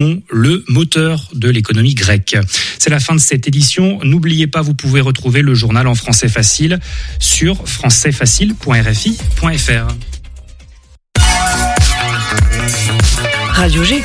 le 0.00 0.62
moteur 0.68 1.28
de 1.34 1.50
l'économie 1.50 1.94
grecque. 1.94 2.36
C'est 2.78 2.90
la 2.90 3.00
fin 3.00 3.16
de 3.16 3.20
cette 3.20 3.48
édition. 3.48 3.98
N'oubliez 4.04 4.46
pas, 4.46 4.62
vous 4.62 4.74
pouvez 4.74 5.00
retrouver 5.00 5.42
le 5.42 5.54
journal 5.54 5.88
en 5.88 5.96
français 5.96 6.28
facile 6.28 6.78
sur 7.18 7.66
françaisfacile.rfi.fr. 7.66 9.88
Radio 13.54 13.82
G. 13.82 14.04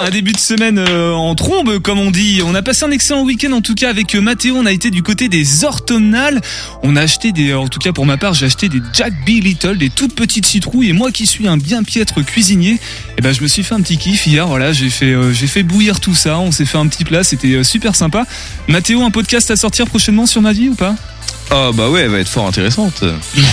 Un- 0.00 0.10
début 0.10 0.32
de 0.32 0.38
semaine 0.38 0.78
euh, 0.78 1.12
en 1.12 1.34
trombe, 1.34 1.78
comme 1.78 1.98
on 1.98 2.10
dit. 2.10 2.40
On 2.44 2.54
a 2.54 2.62
passé 2.62 2.84
un 2.84 2.90
excellent 2.90 3.22
week-end, 3.22 3.52
en 3.52 3.60
tout 3.60 3.74
cas, 3.74 3.90
avec 3.90 4.14
euh, 4.14 4.20
Mathéo. 4.20 4.56
On 4.56 4.66
a 4.66 4.72
été 4.72 4.90
du 4.90 5.02
côté 5.02 5.28
des 5.28 5.64
orthomnales. 5.64 6.40
On 6.82 6.96
a 6.96 7.02
acheté 7.02 7.32
des, 7.32 7.54
en 7.54 7.68
tout 7.68 7.78
cas 7.78 7.92
pour 7.92 8.06
ma 8.06 8.16
part, 8.16 8.34
j'ai 8.34 8.46
acheté 8.46 8.68
des 8.68 8.80
Jack 8.92 9.12
B. 9.24 9.28
Little, 9.42 9.78
des 9.78 9.90
toutes 9.90 10.14
petites 10.14 10.46
citrouilles. 10.46 10.88
Et 10.90 10.92
moi 10.92 11.10
qui 11.12 11.26
suis 11.26 11.46
un 11.46 11.56
bien 11.56 11.82
piètre 11.84 12.24
cuisinier, 12.24 12.78
eh 13.18 13.20
ben, 13.22 13.32
je 13.32 13.42
me 13.42 13.46
suis 13.48 13.62
fait 13.62 13.74
un 13.74 13.80
petit 13.80 13.98
kiff 13.98 14.26
hier. 14.26 14.46
Voilà, 14.48 14.72
j'ai 14.72 14.90
fait, 14.90 15.12
euh, 15.12 15.32
j'ai 15.32 15.46
fait 15.46 15.62
bouillir 15.62 16.00
tout 16.00 16.14
ça. 16.14 16.38
On 16.38 16.50
s'est 16.50 16.64
fait 16.66 16.78
un 16.78 16.86
petit 16.88 17.04
plat. 17.04 17.22
C'était 17.22 17.62
super 17.62 17.94
sympa. 17.94 18.26
Mathéo, 18.68 19.02
un 19.02 19.10
podcast 19.10 19.50
à 19.50 19.56
sortir 19.56 19.86
prochainement 19.86 20.26
sur 20.26 20.42
ma 20.42 20.52
vie 20.52 20.68
ou 20.70 20.74
pas? 20.74 20.96
Ah 21.52 21.70
bah 21.74 21.90
ouais, 21.90 22.02
elle 22.02 22.10
va 22.10 22.20
être 22.20 22.28
fort 22.28 22.46
intéressante. 22.46 23.02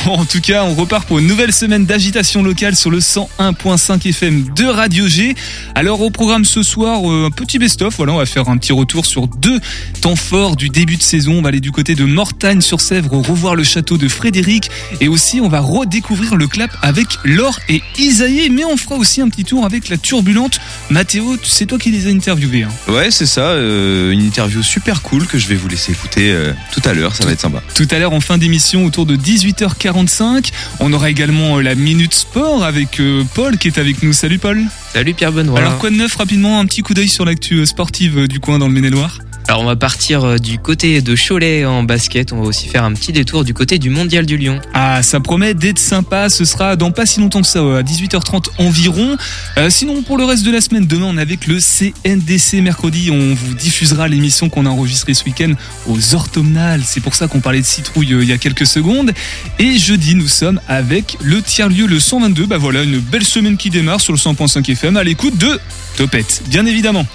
Bon, 0.06 0.14
en 0.14 0.26
tout 0.26 0.40
cas, 0.40 0.64
on 0.64 0.76
repart 0.76 1.08
pour 1.08 1.18
une 1.18 1.26
nouvelle 1.26 1.52
semaine 1.52 1.86
d'agitation 1.86 2.44
locale 2.44 2.76
sur 2.76 2.92
le 2.92 3.00
101.5 3.00 4.08
FM 4.08 4.54
de 4.56 4.66
Radio 4.66 5.08
G. 5.08 5.36
Alors 5.74 6.02
au 6.02 6.12
programme 6.12 6.46
ce 6.46 6.62
soir, 6.62 7.10
euh, 7.10 7.26
un 7.28 7.32
petit 7.32 7.58
best-of. 7.58 7.96
Voilà, 7.98 8.14
on 8.14 8.18
va 8.18 8.28
faire 8.28 8.50
un 8.50 8.58
petit 8.58 8.72
retour 8.72 9.08
sur 9.08 9.28
deux 9.28 9.60
temps 10.02 10.16
forts 10.16 10.56
du 10.56 10.70
début 10.70 10.98
de 10.98 11.02
saison. 11.02 11.40
On 11.40 11.42
va 11.42 11.50
aller 11.50 11.60
du 11.60 11.72
côté 11.72 11.96
de 11.96 12.06
Mortagne-sur-Sèvre, 12.06 13.14
revoir 13.14 13.56
le 13.56 13.64
château 13.64 13.98
de 13.98 14.08
Frédéric. 14.08 14.70
Et 15.02 15.08
aussi, 15.08 15.42
on 15.42 15.50
va 15.50 15.60
redécouvrir 15.60 16.36
le 16.36 16.48
clap 16.48 16.78
avec 16.84 17.08
Laure 17.24 17.60
et 17.68 17.82
Isaïe. 17.98 18.50
Mais 18.52 18.64
on 18.64 18.78
fera 18.78 18.96
aussi 18.96 19.22
un 19.22 19.30
petit 19.30 19.44
tour 19.44 19.66
avec 19.66 19.90
la 19.90 19.98
turbulente. 19.98 20.60
Mathéo, 20.92 21.36
c'est 21.44 21.66
toi 21.66 21.80
qui 21.80 21.90
les 21.90 22.06
as 22.06 22.12
interviewés. 22.12 22.64
Hein. 22.64 22.92
Ouais, 22.92 23.10
c'est 23.10 23.26
ça, 23.26 23.42
euh, 23.42 24.12
une 24.12 24.22
interview 24.22 24.62
super 24.62 25.02
cool 25.02 25.26
que 25.26 25.38
je 25.40 25.48
vais 25.48 25.56
vous 25.56 25.68
laisser 25.68 25.94
écouter 25.94 26.32
euh, 26.32 26.54
tout 26.72 26.82
à 26.86 26.94
l'heure, 26.94 27.16
ça 27.16 27.26
va 27.26 27.32
être 27.32 27.42
sympa. 27.42 27.57
Tout 27.76 27.88
à 27.92 28.00
l'heure 28.00 28.14
en 28.14 28.20
fin 28.20 28.38
d'émission 28.38 28.86
autour 28.86 29.06
de 29.06 29.16
18h45. 29.16 30.52
On 30.80 30.94
aura 30.94 31.10
également 31.10 31.58
euh, 31.58 31.62
la 31.62 31.76
Minute 31.76 32.14
Sport 32.14 32.64
avec 32.64 33.00
euh, 33.00 33.24
Paul 33.34 33.58
qui 33.58 33.68
est 33.68 33.78
avec 33.78 34.04
nous. 34.04 34.14
Salut 34.14 34.40
Paul. 34.40 34.62
Salut 34.94 35.14
Pierre 35.14 35.32
Benoît. 35.32 35.60
Alors 35.60 35.78
quoi 35.78 35.90
de 35.90 35.96
neuf 35.96 36.16
rapidement, 36.16 36.60
un 36.60 36.66
petit 36.66 36.82
coup 36.82 36.94
d'œil 36.94 37.10
sur 37.10 37.26
l'actu 37.26 37.56
euh, 37.56 37.66
sportive 37.66 38.28
du 38.28 38.40
coin 38.40 38.60
dans 38.60 38.68
le 38.68 38.74
Maine-et-Loire? 38.74 39.20
Alors 39.50 39.62
on 39.62 39.66
va 39.66 39.78
partir 39.78 40.26
euh, 40.26 40.38
du 40.38 40.60
côté 40.60 41.02
de 41.02 41.16
Cholet 41.16 41.64
en 41.64 41.84
basket. 41.84 42.34
On 42.34 42.42
va 42.42 42.48
aussi 42.48 42.68
faire 42.68 42.84
un 42.84 42.92
petit 42.92 43.14
détour 43.14 43.46
du 43.46 43.54
côté 43.54 43.80
du 43.80 43.90
Mondial 43.90 44.26
du 44.26 44.36
Lyon. 44.36 44.60
Ah, 44.74 45.02
ça 45.04 45.22
promet 45.22 45.54
d'être 45.54 45.80
sympa. 45.80 46.30
Ce 46.30 46.44
sera 46.44 46.76
dans 46.76 46.92
pas 46.92 47.06
si 47.06 47.22
longtemps 47.22 47.40
que 47.42 47.48
ça, 47.48 47.60
euh, 47.60 47.80
à 47.80 47.82
18h30 47.82 48.50
environ. 48.58 49.16
Euh, 49.58 49.70
sinon, 49.70 50.02
pour 50.02 50.18
le 50.18 50.26
reste 50.26 50.44
de 50.44 50.52
la 50.52 50.60
semaine, 50.60 50.86
demain, 50.86 51.06
on 51.06 51.18
est 51.18 51.22
avec 51.22 51.48
le 51.48 51.60
CNDC 51.62 52.62
mercredi. 52.62 53.10
On 53.10 53.36
vous 53.36 53.54
diffusera 53.54 54.10
l'émission 54.10 54.50
qu'on 54.50 54.66
a 54.66 54.70
enregistrée 54.70 55.14
ce 55.14 55.24
week-end 55.24 55.54
aux 55.88 56.14
orthomnales. 56.14 56.82
C'est 56.84 57.02
pour 57.02 57.16
ça 57.16 57.30
qu'on 57.30 57.40
parlait 57.40 57.62
de 57.62 57.66
citrouille 57.66 58.10
il 58.10 58.28
y 58.28 58.34
a 58.34 58.38
quelques 58.38 58.68
secondes. 58.68 59.14
Et 59.60 59.78
jeudi, 59.78 60.16
nous 60.16 60.28
sommes 60.28 60.60
avec 60.68 61.18
le 61.22 61.42
tiers-lieu, 61.42 61.86
le 61.86 62.02
122. 62.02 62.48
Bah 62.48 62.58
voilà, 62.58 62.84
une 62.84 63.00
belle 63.00 63.24
semaine 63.24 63.56
qui 63.56 63.70
démarre 63.70 64.02
sur 64.02 64.12
le 64.12 64.20
100.5 64.20 64.70
FM 64.70 64.98
à 64.98 65.06
l'écoute 65.06 65.38
de 65.38 65.58
Topette, 65.96 66.44
bien 66.50 66.66
évidemment. 66.66 67.08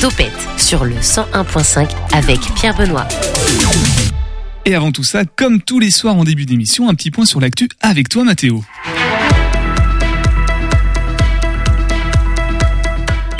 Topette 0.00 0.48
sur 0.56 0.84
le 0.84 0.96
101.5 0.96 1.88
avec 2.12 2.40
Pierre 2.54 2.76
Benoît. 2.76 3.06
Et 4.64 4.74
avant 4.74 4.92
tout 4.92 5.04
ça, 5.04 5.24
comme 5.24 5.60
tous 5.60 5.80
les 5.80 5.90
soirs 5.90 6.16
en 6.16 6.24
début 6.24 6.46
d'émission, 6.46 6.88
un 6.88 6.94
petit 6.94 7.10
point 7.10 7.24
sur 7.24 7.40
l'actu 7.40 7.68
avec 7.80 8.08
toi, 8.08 8.24
Mathéo. 8.24 8.64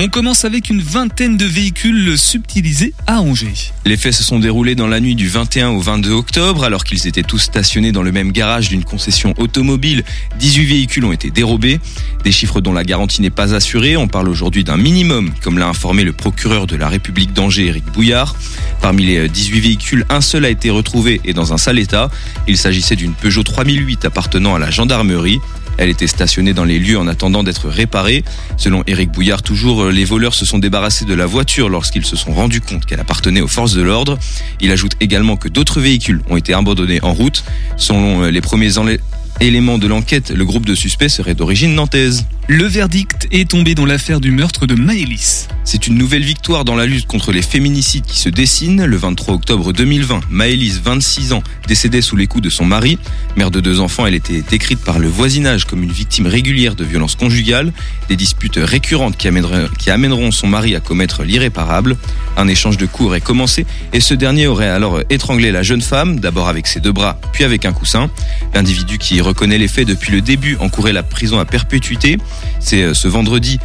On 0.04 0.08
commence 0.08 0.44
avec 0.44 0.68
une 0.68 0.82
vingtaine 0.82 1.36
de 1.36 1.44
véhicules 1.44 2.18
subtilisés 2.18 2.92
à 3.06 3.20
Angers. 3.20 3.70
Les 3.84 3.96
faits 3.96 4.14
se 4.14 4.24
sont 4.24 4.40
déroulés 4.40 4.74
dans 4.74 4.88
la 4.88 4.98
nuit 4.98 5.14
du 5.14 5.28
21 5.28 5.68
au 5.68 5.78
22 5.78 6.10
octobre, 6.10 6.64
alors 6.64 6.82
qu'ils 6.82 7.06
étaient 7.06 7.22
tous 7.22 7.38
stationnés 7.38 7.92
dans 7.92 8.02
le 8.02 8.10
même 8.10 8.32
garage 8.32 8.68
d'une 8.68 8.82
concession 8.82 9.32
automobile. 9.38 10.02
18 10.40 10.64
véhicules 10.64 11.04
ont 11.04 11.12
été 11.12 11.30
dérobés, 11.30 11.78
des 12.24 12.32
chiffres 12.32 12.60
dont 12.60 12.72
la 12.72 12.82
garantie 12.82 13.22
n'est 13.22 13.30
pas 13.30 13.54
assurée. 13.54 13.96
On 13.96 14.08
parle 14.08 14.28
aujourd'hui 14.28 14.64
d'un 14.64 14.76
minimum, 14.76 15.30
comme 15.40 15.56
l'a 15.56 15.68
informé 15.68 16.02
le 16.02 16.12
procureur 16.12 16.66
de 16.66 16.74
la 16.74 16.88
République 16.88 17.32
d'Angers, 17.32 17.66
Éric 17.66 17.84
Bouillard. 17.92 18.34
Parmi 18.80 19.06
les 19.06 19.28
18 19.28 19.60
véhicules, 19.60 20.04
un 20.08 20.20
seul 20.20 20.44
a 20.44 20.50
été 20.50 20.70
retrouvé 20.70 21.20
et 21.24 21.32
dans 21.32 21.52
un 21.52 21.58
sale 21.58 21.78
état. 21.78 22.10
Il 22.48 22.58
s'agissait 22.58 22.96
d'une 22.96 23.14
Peugeot 23.14 23.44
3008 23.44 24.04
appartenant 24.06 24.56
à 24.56 24.58
la 24.58 24.72
gendarmerie. 24.72 25.38
Elle 25.78 25.88
était 25.88 26.06
stationnée 26.06 26.52
dans 26.54 26.64
les 26.64 26.78
lieux 26.78 26.98
en 26.98 27.08
attendant 27.08 27.42
d'être 27.42 27.68
réparée. 27.68 28.24
Selon 28.56 28.82
Éric 28.86 29.10
Bouillard, 29.10 29.42
toujours, 29.42 29.86
les 29.86 30.04
voleurs 30.04 30.34
se 30.34 30.44
sont 30.44 30.58
débarrassés 30.58 31.04
de 31.04 31.14
la 31.14 31.26
voiture 31.26 31.68
lorsqu'ils 31.68 32.04
se 32.04 32.14
sont 32.16 32.32
rendus 32.32 32.60
compte 32.60 32.86
qu'elle 32.86 33.00
appartenait 33.00 33.40
aux 33.40 33.48
forces 33.48 33.74
de 33.74 33.82
l'ordre. 33.82 34.18
Il 34.60 34.70
ajoute 34.70 34.92
également 35.00 35.36
que 35.36 35.48
d'autres 35.48 35.80
véhicules 35.80 36.20
ont 36.28 36.36
été 36.36 36.54
abandonnés 36.54 37.00
en 37.02 37.12
route. 37.14 37.42
Selon 37.76 38.22
les 38.22 38.40
premiers 38.40 38.70
enlè- 38.78 39.00
éléments 39.46 39.78
de 39.78 39.88
l'enquête, 39.88 40.30
le 40.30 40.44
groupe 40.44 40.66
de 40.66 40.74
suspects 40.74 41.08
serait 41.08 41.34
d'origine 41.34 41.74
nantaise. 41.74 42.26
Le 42.48 42.64
verdict 42.64 43.28
est 43.30 43.48
tombé 43.48 43.74
dans 43.74 43.86
l'affaire 43.86 44.20
du 44.20 44.30
meurtre 44.30 44.66
de 44.66 44.74
Maëlys. 44.74 45.48
C'est 45.64 45.86
une 45.86 45.96
nouvelle 45.96 46.24
victoire 46.24 46.64
dans 46.64 46.74
la 46.74 46.86
lutte 46.86 47.06
contre 47.06 47.30
les 47.30 47.40
féminicides 47.40 48.04
qui 48.04 48.18
se 48.18 48.28
dessine. 48.28 48.84
Le 48.84 48.96
23 48.96 49.34
octobre 49.34 49.72
2020, 49.72 50.22
Maëlys, 50.28 50.80
26 50.82 51.34
ans, 51.34 51.42
décédait 51.68 52.02
sous 52.02 52.16
les 52.16 52.26
coups 52.26 52.42
de 52.42 52.50
son 52.50 52.64
mari. 52.64 52.98
Mère 53.36 53.52
de 53.52 53.60
deux 53.60 53.78
enfants, 53.78 54.06
elle 54.06 54.16
était 54.16 54.42
décrite 54.42 54.80
par 54.80 54.98
le 54.98 55.06
voisinage 55.06 55.64
comme 55.64 55.84
une 55.84 55.92
victime 55.92 56.26
régulière 56.26 56.74
de 56.74 56.84
violences 56.84 57.14
conjugales, 57.14 57.72
des 58.08 58.16
disputes 58.16 58.58
récurrentes 58.60 59.16
qui 59.16 59.28
amèneront, 59.28 59.68
qui 59.78 59.90
amèneront 59.90 60.32
son 60.32 60.48
mari 60.48 60.74
à 60.74 60.80
commettre 60.80 61.22
l'irréparable. 61.22 61.96
Un 62.36 62.48
échange 62.48 62.76
de 62.76 62.86
coups 62.86 63.06
aurait 63.06 63.20
commencé 63.20 63.66
et 63.92 64.00
ce 64.00 64.14
dernier 64.14 64.48
aurait 64.48 64.68
alors 64.68 65.00
étranglé 65.10 65.52
la 65.52 65.62
jeune 65.62 65.82
femme, 65.82 66.18
d'abord 66.18 66.48
avec 66.48 66.66
ses 66.66 66.80
deux 66.80 66.92
bras, 66.92 67.20
puis 67.32 67.44
avec 67.44 67.64
un 67.64 67.72
coussin. 67.72 68.10
L'individu 68.52 68.98
qui 68.98 69.20
reconnaît 69.32 69.58
les 69.58 69.68
faits 69.68 69.88
depuis 69.88 70.12
le 70.12 70.20
début 70.20 70.56
encourait 70.60 70.92
la 70.92 71.02
prison 71.02 71.38
à 71.38 71.46
perpétuité. 71.46 72.18
C'est 72.60 72.82
euh, 72.82 72.94
ce 72.94 73.08
vendredi 73.08 73.58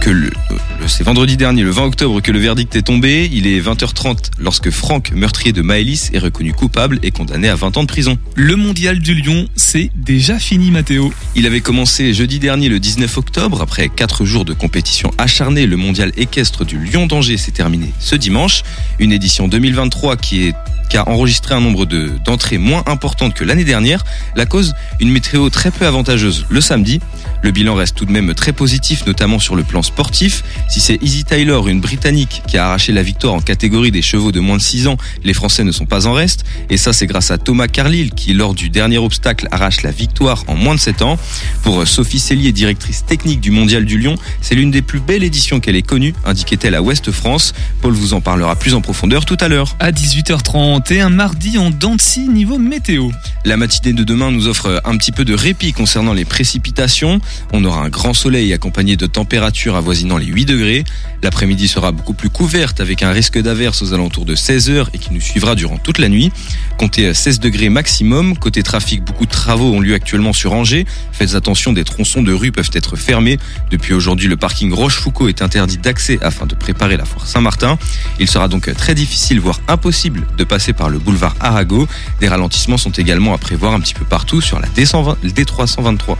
que 0.00 0.10
le, 0.10 0.28
euh, 0.50 0.54
le- 0.80 0.88
c'est 0.88 1.02
vendredi 1.04 1.36
dernier, 1.36 1.62
le 1.62 1.70
20 1.70 1.84
octobre, 1.86 2.20
que 2.20 2.30
le 2.32 2.38
verdict 2.38 2.74
est 2.76 2.82
tombé. 2.82 3.28
Il 3.32 3.46
est 3.46 3.60
20h30 3.60 4.30
lorsque 4.38 4.70
Franck, 4.70 5.12
meurtrier 5.12 5.52
de 5.52 5.62
Maëlys, 5.62 6.10
est 6.12 6.18
reconnu 6.18 6.52
coupable 6.52 6.98
et 7.02 7.10
condamné 7.10 7.48
à 7.48 7.54
20 7.56 7.76
ans 7.76 7.82
de 7.82 7.88
prison. 7.88 8.16
Le 8.34 8.56
mondial 8.56 8.98
du 9.00 9.14
Lyon, 9.14 9.48
c'est 9.56 9.90
déjà 9.96 10.38
fini, 10.38 10.70
Mathéo. 10.70 11.12
Il 11.34 11.46
avait 11.46 11.60
commencé 11.60 12.14
jeudi 12.14 12.38
dernier, 12.38 12.68
le 12.68 12.78
19 12.80 13.18
octobre. 13.18 13.60
Après 13.62 13.88
quatre 13.88 14.24
jours 14.24 14.44
de 14.44 14.52
compétition 14.52 15.10
acharnée, 15.18 15.66
le 15.66 15.76
mondial 15.76 16.12
équestre 16.16 16.64
du 16.64 16.78
Lyon 16.78 17.06
d'Angers 17.06 17.36
s'est 17.36 17.50
terminé 17.52 17.92
ce 17.98 18.14
dimanche. 18.16 18.62
Une 18.98 19.12
édition 19.12 19.48
2023 19.48 20.16
qui 20.16 20.46
est 20.46 20.54
qui 20.88 20.96
a 20.96 21.06
enregistré 21.06 21.54
un 21.54 21.60
nombre 21.60 21.84
de 21.84 22.12
d'entrées 22.24 22.56
moins 22.56 22.82
importantes 22.86 23.34
que 23.34 23.44
l'année 23.44 23.64
dernière. 23.64 24.04
La 24.36 24.46
cause, 24.46 24.74
une 25.00 25.10
météo 25.10 25.50
très 25.50 25.70
peu 25.70 25.86
avantageuse 25.86 26.46
le 26.48 26.62
samedi. 26.62 26.98
Le 27.42 27.50
bilan 27.50 27.74
reste 27.74 27.94
tout 27.94 28.06
de 28.06 28.10
même 28.10 28.32
très 28.32 28.54
positif, 28.54 29.04
notamment 29.06 29.38
sur 29.38 29.54
le 29.54 29.64
plan 29.64 29.82
sportif. 29.88 30.44
Si 30.68 30.80
c'est 30.80 31.02
Easy 31.02 31.24
Taylor, 31.24 31.68
une 31.68 31.80
Britannique, 31.80 32.42
qui 32.46 32.56
a 32.56 32.66
arraché 32.66 32.92
la 32.92 33.02
victoire 33.02 33.34
en 33.34 33.40
catégorie 33.40 33.90
des 33.90 34.02
chevaux 34.02 34.32
de 34.32 34.40
moins 34.40 34.56
de 34.56 34.62
6 34.62 34.86
ans, 34.86 34.96
les 35.24 35.34
Français 35.34 35.64
ne 35.64 35.72
sont 35.72 35.86
pas 35.86 36.06
en 36.06 36.12
reste. 36.12 36.44
Et 36.70 36.76
ça, 36.76 36.92
c'est 36.92 37.06
grâce 37.06 37.30
à 37.30 37.38
Thomas 37.38 37.68
Carlyle, 37.68 38.12
qui, 38.12 38.32
lors 38.32 38.54
du 38.54 38.70
dernier 38.70 38.98
obstacle, 38.98 39.48
arrache 39.50 39.82
la 39.82 39.90
victoire 39.90 40.44
en 40.46 40.54
moins 40.54 40.74
de 40.74 40.80
7 40.80 41.02
ans. 41.02 41.18
Pour 41.62 41.86
Sophie 41.86 42.20
Cellier, 42.20 42.52
directrice 42.52 43.04
technique 43.04 43.40
du 43.40 43.50
Mondial 43.50 43.84
du 43.84 43.98
Lyon, 43.98 44.14
c'est 44.40 44.54
l'une 44.54 44.70
des 44.70 44.82
plus 44.82 45.00
belles 45.00 45.24
éditions 45.24 45.60
qu'elle 45.60 45.76
ait 45.76 45.82
connues, 45.82 46.14
indiquait-elle 46.24 46.74
à 46.74 46.82
Ouest 46.82 47.10
France. 47.10 47.54
Paul 47.80 47.94
vous 47.94 48.14
en 48.14 48.20
parlera 48.20 48.56
plus 48.56 48.74
en 48.74 48.80
profondeur 48.80 49.24
tout 49.24 49.36
à 49.40 49.48
l'heure. 49.48 49.76
À 49.80 49.90
18h30 49.90 50.92
et 50.92 51.00
un 51.00 51.10
mardi 51.10 51.58
en 51.58 51.70
Dancy 51.70 52.28
niveau 52.28 52.58
météo. 52.58 53.10
La 53.44 53.56
matinée 53.56 53.92
de 53.92 54.04
demain 54.04 54.30
nous 54.30 54.46
offre 54.46 54.80
un 54.84 54.96
petit 54.96 55.12
peu 55.12 55.24
de 55.24 55.34
répit 55.34 55.72
concernant 55.72 56.12
les 56.12 56.24
précipitations. 56.24 57.20
On 57.52 57.64
aura 57.64 57.82
un 57.82 57.88
grand 57.88 58.14
soleil 58.14 58.52
accompagné 58.52 58.96
de 58.96 59.06
températures 59.06 59.76
avoisinant 59.78 60.18
les 60.18 60.26
8 60.26 60.44
degrés. 60.44 60.84
L'après-midi 61.22 61.66
sera 61.66 61.90
beaucoup 61.90 62.12
plus 62.12 62.30
couverte 62.30 62.80
avec 62.80 63.02
un 63.02 63.10
risque 63.10 63.40
d'averse 63.40 63.82
aux 63.82 63.92
alentours 63.92 64.24
de 64.24 64.34
16 64.34 64.70
heures 64.70 64.90
et 64.92 64.98
qui 64.98 65.12
nous 65.12 65.20
suivra 65.20 65.54
durant 65.54 65.78
toute 65.78 65.98
la 65.98 66.08
nuit. 66.08 66.30
Comptez 66.78 67.12
16 67.12 67.40
degrés 67.40 67.68
maximum. 67.68 68.36
Côté 68.36 68.62
trafic, 68.62 69.02
beaucoup 69.02 69.26
de 69.26 69.30
travaux 69.30 69.72
ont 69.72 69.80
lieu 69.80 69.94
actuellement 69.94 70.32
sur 70.32 70.52
Angers. 70.52 70.86
Faites 71.12 71.34
attention, 71.34 71.72
des 71.72 71.84
tronçons 71.84 72.22
de 72.22 72.32
rue 72.32 72.52
peuvent 72.52 72.70
être 72.72 72.96
fermés. 72.96 73.38
Depuis 73.70 73.94
aujourd'hui, 73.94 74.28
le 74.28 74.36
parking 74.36 74.72
Rochefoucauld 74.72 75.28
est 75.28 75.42
interdit 75.42 75.78
d'accès 75.78 76.18
afin 76.22 76.46
de 76.46 76.54
préparer 76.54 76.96
la 76.96 77.04
foire 77.04 77.26
Saint-Martin. 77.26 77.78
Il 78.20 78.28
sera 78.28 78.48
donc 78.48 78.72
très 78.74 78.94
difficile, 78.94 79.40
voire 79.40 79.60
impossible, 79.68 80.26
de 80.36 80.44
passer 80.44 80.72
par 80.72 80.88
le 80.88 80.98
boulevard 80.98 81.34
Arago. 81.40 81.88
Des 82.20 82.28
ralentissements 82.28 82.78
sont 82.78 82.90
également 82.90 83.34
à 83.34 83.38
prévoir 83.38 83.72
un 83.72 83.80
petit 83.80 83.94
peu 83.94 84.04
partout 84.04 84.40
sur 84.40 84.60
la 84.60 84.68
D120 84.68 85.16
D323. 85.24 86.16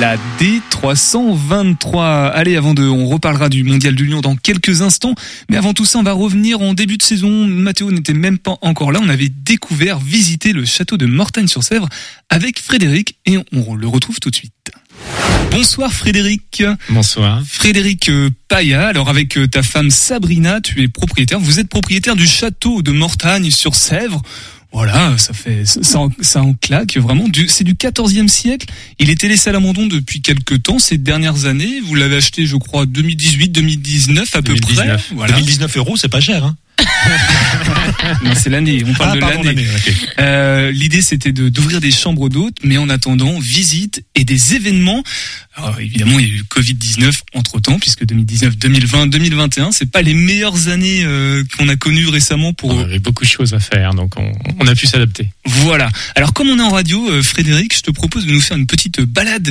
La 0.00 0.16
D323. 0.40 2.30
Allez, 2.30 2.56
avant 2.56 2.72
de, 2.72 2.82
on 2.84 3.06
reparlera 3.06 3.50
du 3.50 3.64
Mondial 3.64 3.94
du 3.94 4.06
Lyon 4.06 4.22
dans 4.22 4.34
quelques 4.34 4.80
instants. 4.80 5.14
Mais 5.50 5.58
avant 5.58 5.74
tout 5.74 5.84
ça, 5.84 5.98
on 5.98 6.02
va 6.02 6.12
revenir 6.12 6.62
en 6.62 6.72
début 6.72 6.96
de 6.96 7.02
saison. 7.02 7.46
Mathéo 7.46 7.92
n'était 7.92 8.14
même 8.14 8.38
pas 8.38 8.56
encore 8.62 8.92
là. 8.92 9.00
On 9.02 9.10
avait 9.10 9.28
découvert, 9.28 9.98
visité 9.98 10.54
le 10.54 10.64
château 10.64 10.96
de 10.96 11.04
Mortagne-sur-Sèvre 11.04 11.86
avec 12.30 12.60
Frédéric 12.60 13.18
et 13.26 13.36
on 13.52 13.74
le 13.74 13.86
retrouve 13.86 14.20
tout 14.20 14.30
de 14.30 14.34
suite. 14.34 14.52
Bonsoir 15.50 15.92
Frédéric. 15.92 16.62
Bonsoir. 16.88 17.42
Frédéric 17.46 18.08
euh, 18.08 18.30
Paya, 18.48 18.86
alors 18.86 19.10
avec 19.10 19.36
euh, 19.36 19.46
ta 19.46 19.62
femme 19.62 19.90
Sabrina, 19.90 20.60
tu 20.60 20.82
es 20.82 20.88
propriétaire, 20.88 21.38
vous 21.38 21.60
êtes 21.60 21.68
propriétaire 21.68 22.16
du 22.16 22.26
château 22.26 22.82
de 22.82 22.90
Mortagne 22.90 23.50
sur 23.50 23.74
Sèvre. 23.74 24.22
Voilà, 24.74 25.16
ça 25.18 25.32
fait 25.32 25.64
ça, 25.64 26.00
en, 26.00 26.10
ça 26.20 26.42
en 26.42 26.52
claque 26.52 26.96
vraiment. 26.96 27.26
C'est 27.46 27.62
du 27.62 27.74
14e 27.74 28.26
siècle. 28.26 28.66
Il 28.98 29.08
était 29.08 29.28
laissé 29.28 29.50
à 29.50 29.52
l'abandon 29.52 29.86
depuis 29.86 30.20
quelques 30.20 30.64
temps. 30.64 30.80
Ces 30.80 30.98
dernières 30.98 31.46
années, 31.46 31.80
vous 31.86 31.94
l'avez 31.94 32.16
acheté, 32.16 32.44
je 32.44 32.56
crois, 32.56 32.84
2018, 32.84 33.50
2019 33.50 34.34
à 34.34 34.42
peu 34.42 34.54
près. 34.56 34.96
Voilà. 35.12 35.34
2019 35.34 35.76
euros, 35.76 35.96
c'est 35.96 36.08
pas 36.08 36.20
cher. 36.20 36.44
Hein 36.44 36.56
c'est 38.34 38.50
l'année. 38.50 38.82
On 38.86 38.94
parle 38.94 39.18
ah, 39.22 39.36
de 39.36 39.44
l'année. 39.44 39.66
Euh, 40.18 40.70
L'idée, 40.70 41.02
c'était 41.02 41.32
d'ouvrir 41.32 41.80
des 41.80 41.90
chambres 41.90 42.28
d'hôtes, 42.28 42.58
mais 42.62 42.78
en 42.78 42.88
attendant, 42.88 43.38
visite 43.38 44.04
et 44.14 44.24
des 44.24 44.54
événements. 44.54 45.02
Alors, 45.56 45.78
évidemment, 45.78 46.18
il 46.18 46.28
y 46.28 46.30
a 46.30 46.34
eu 46.34 46.42
Covid-19 46.42 47.12
entre 47.34 47.60
temps, 47.60 47.78
puisque 47.78 48.04
2019, 48.04 48.56
2020, 48.56 49.06
2021, 49.06 49.72
c'est 49.72 49.90
pas 49.90 50.02
les 50.02 50.14
meilleures 50.14 50.68
années 50.68 51.04
euh, 51.04 51.44
qu'on 51.56 51.68
a 51.68 51.76
connues 51.76 52.08
récemment 52.08 52.52
pour. 52.52 52.70
On 52.70 52.80
avait 52.80 52.98
beaucoup 52.98 53.24
de 53.24 53.28
choses 53.28 53.54
à 53.54 53.60
faire, 53.60 53.94
donc 53.94 54.18
on, 54.18 54.32
on 54.58 54.66
a 54.66 54.74
pu 54.74 54.86
s'adapter. 54.86 55.30
Voilà. 55.44 55.90
Alors, 56.16 56.32
comme 56.32 56.48
on 56.48 56.58
est 56.58 56.62
en 56.62 56.70
radio, 56.70 57.08
euh, 57.08 57.22
Frédéric, 57.22 57.76
je 57.76 57.82
te 57.82 57.90
propose 57.90 58.26
de 58.26 58.32
nous 58.32 58.40
faire 58.40 58.56
une 58.56 58.66
petite 58.66 59.00
balade 59.00 59.50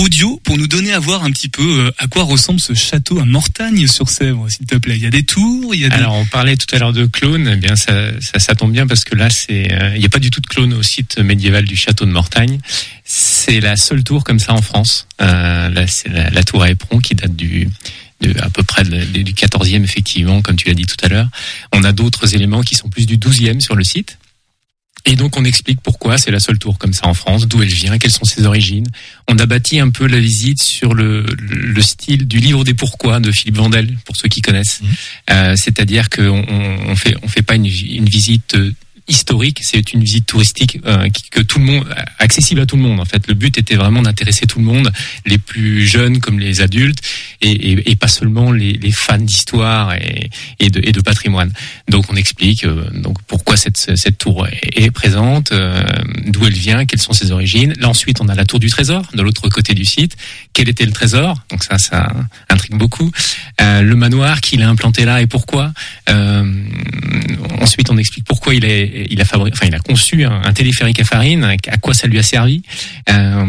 audio 0.00 0.40
pour 0.44 0.56
nous 0.56 0.66
donner 0.66 0.92
à 0.92 0.98
voir 0.98 1.24
un 1.24 1.30
petit 1.30 1.48
peu 1.48 1.86
euh, 1.86 1.90
à 1.98 2.06
quoi 2.06 2.22
ressemble 2.22 2.58
ce 2.58 2.72
château 2.72 3.18
à 3.18 3.24
Mortagne 3.24 3.86
sur 3.86 4.08
Sèvres, 4.08 4.48
s'il 4.48 4.66
te 4.66 4.76
plaît. 4.76 4.96
Il 4.96 5.02
y 5.02 5.06
a 5.06 5.10
des 5.10 5.24
tours, 5.24 5.74
il 5.74 5.82
y 5.82 5.84
a 5.84 5.90
des... 5.90 5.96
Alors 5.96 6.14
on 6.14 6.24
parlait 6.24 6.56
tout 6.56 6.74
à 6.74 6.78
l'heure 6.78 6.94
de 6.94 7.04
clones, 7.04 7.50
eh 7.52 7.56
bien 7.56 7.76
ça, 7.76 8.18
ça, 8.20 8.38
ça, 8.38 8.54
tombe 8.54 8.72
bien 8.72 8.86
parce 8.86 9.04
que 9.04 9.14
là 9.14 9.28
c'est 9.28 9.72
euh, 9.72 9.92
il 9.94 10.00
n'y 10.00 10.06
a 10.06 10.08
pas 10.08 10.18
du 10.18 10.30
tout 10.30 10.40
de 10.40 10.46
clone 10.46 10.72
au 10.72 10.82
site 10.82 11.18
médiéval 11.18 11.64
du 11.64 11.76
château 11.76 12.06
de 12.06 12.10
Mortagne. 12.10 12.58
C'est 13.04 13.60
la 13.60 13.76
seule 13.76 14.02
tour 14.02 14.24
comme 14.24 14.38
ça 14.38 14.54
en 14.54 14.62
France. 14.62 15.06
Euh, 15.20 15.68
là 15.68 15.86
c'est 15.86 16.08
la, 16.08 16.42
tour 16.44 16.62
à 16.62 16.70
éperon 16.70 16.98
qui 16.98 17.14
date 17.14 17.36
du 17.36 17.68
de, 18.22 18.34
à 18.40 18.48
peu 18.48 18.62
près 18.62 18.84
du 18.84 19.32
14e 19.32 19.84
effectivement, 19.84 20.40
comme 20.40 20.56
tu 20.56 20.68
l'as 20.68 20.74
dit 20.74 20.86
tout 20.86 20.96
à 21.02 21.08
l'heure. 21.08 21.28
On 21.72 21.84
a 21.84 21.92
d'autres 21.92 22.34
éléments 22.34 22.62
qui 22.62 22.74
sont 22.74 22.88
plus 22.88 23.06
du 23.06 23.18
12e 23.18 23.60
sur 23.60 23.74
le 23.74 23.84
site. 23.84 24.18
Et 25.06 25.16
donc 25.16 25.36
on 25.36 25.44
explique 25.44 25.80
pourquoi 25.80 26.18
c'est 26.18 26.30
la 26.30 26.40
seule 26.40 26.58
tour 26.58 26.78
comme 26.78 26.92
ça 26.92 27.06
en 27.06 27.14
France, 27.14 27.48
d'où 27.48 27.62
elle 27.62 27.68
vient, 27.68 27.98
quelles 27.98 28.10
sont 28.10 28.24
ses 28.24 28.44
origines. 28.44 28.86
On 29.28 29.38
a 29.38 29.46
bâti 29.46 29.80
un 29.80 29.90
peu 29.90 30.06
la 30.06 30.20
visite 30.20 30.62
sur 30.62 30.94
le, 30.94 31.24
le 31.38 31.82
style 31.82 32.28
du 32.28 32.38
livre 32.38 32.64
des 32.64 32.74
pourquoi 32.74 33.20
de 33.20 33.32
Philippe 33.32 33.56
Vandel, 33.56 33.96
pour 34.04 34.16
ceux 34.16 34.28
qui 34.28 34.42
connaissent. 34.42 34.80
Mmh. 34.82 34.86
Euh, 35.30 35.54
C'est-à-dire 35.56 36.10
qu'on 36.10 36.44
on 36.88 36.96
fait 36.96 37.16
on 37.22 37.28
fait 37.28 37.42
pas 37.42 37.54
une, 37.54 37.66
une 37.66 38.08
visite 38.08 38.56
historique, 39.10 39.60
c'est 39.62 39.92
une 39.92 40.02
visite 40.02 40.26
touristique 40.26 40.78
euh, 40.86 41.08
que 41.30 41.40
tout 41.40 41.58
le 41.58 41.64
monde 41.64 41.84
accessible 42.18 42.60
à 42.60 42.66
tout 42.66 42.76
le 42.76 42.82
monde 42.82 43.00
en 43.00 43.04
fait. 43.04 43.26
Le 43.26 43.34
but 43.34 43.58
était 43.58 43.74
vraiment 43.74 44.02
d'intéresser 44.02 44.46
tout 44.46 44.60
le 44.60 44.64
monde, 44.64 44.90
les 45.26 45.38
plus 45.38 45.86
jeunes 45.86 46.20
comme 46.20 46.38
les 46.38 46.60
adultes, 46.60 47.00
et, 47.40 47.50
et, 47.50 47.90
et 47.90 47.96
pas 47.96 48.08
seulement 48.08 48.52
les, 48.52 48.72
les 48.72 48.92
fans 48.92 49.18
d'histoire 49.18 49.94
et, 49.94 50.30
et, 50.60 50.70
de, 50.70 50.80
et 50.82 50.92
de 50.92 51.00
patrimoine. 51.00 51.52
Donc 51.88 52.06
on 52.10 52.16
explique 52.16 52.64
euh, 52.64 52.88
donc 52.92 53.20
pourquoi 53.26 53.56
cette, 53.56 53.96
cette 53.96 54.18
tour 54.18 54.46
est, 54.48 54.90
présente, 54.90 55.52
euh, 55.52 55.82
d'où 56.26 56.46
elle 56.46 56.52
vient, 56.52 56.86
quelles 56.86 57.00
sont 57.00 57.12
ses 57.12 57.32
origines. 57.32 57.74
Là 57.78 57.88
ensuite 57.88 58.20
on 58.20 58.28
a 58.28 58.34
la 58.34 58.44
tour 58.44 58.60
du 58.60 58.68
trésor 58.68 59.02
de 59.12 59.22
l'autre 59.22 59.48
côté 59.48 59.74
du 59.74 59.84
site. 59.84 60.16
Quel 60.52 60.68
était 60.68 60.86
le 60.86 60.92
trésor? 60.92 61.36
Donc 61.50 61.64
ça 61.64 61.78
ça 61.78 62.12
intrigue 62.48 62.76
beaucoup. 62.76 63.10
le 63.58 63.94
manoir 63.94 64.40
qu'il 64.40 64.62
a 64.62 64.68
implanté 64.68 65.04
là 65.04 65.20
et 65.20 65.26
pourquoi. 65.26 65.72
ensuite 67.60 67.90
on 67.90 67.98
explique 67.98 68.24
pourquoi 68.24 68.54
il 68.54 68.64
est 68.64 68.99
il 69.10 69.20
a 69.20 69.78
conçu 69.78 70.24
un, 70.24 70.52
téléphérique 70.52 71.00
à 71.00 71.04
farine. 71.04 71.44
À 71.44 71.76
quoi 71.78 71.94
ça 71.94 72.06
lui 72.06 72.18
a 72.18 72.22
servi 72.22 72.62
euh, 73.08 73.46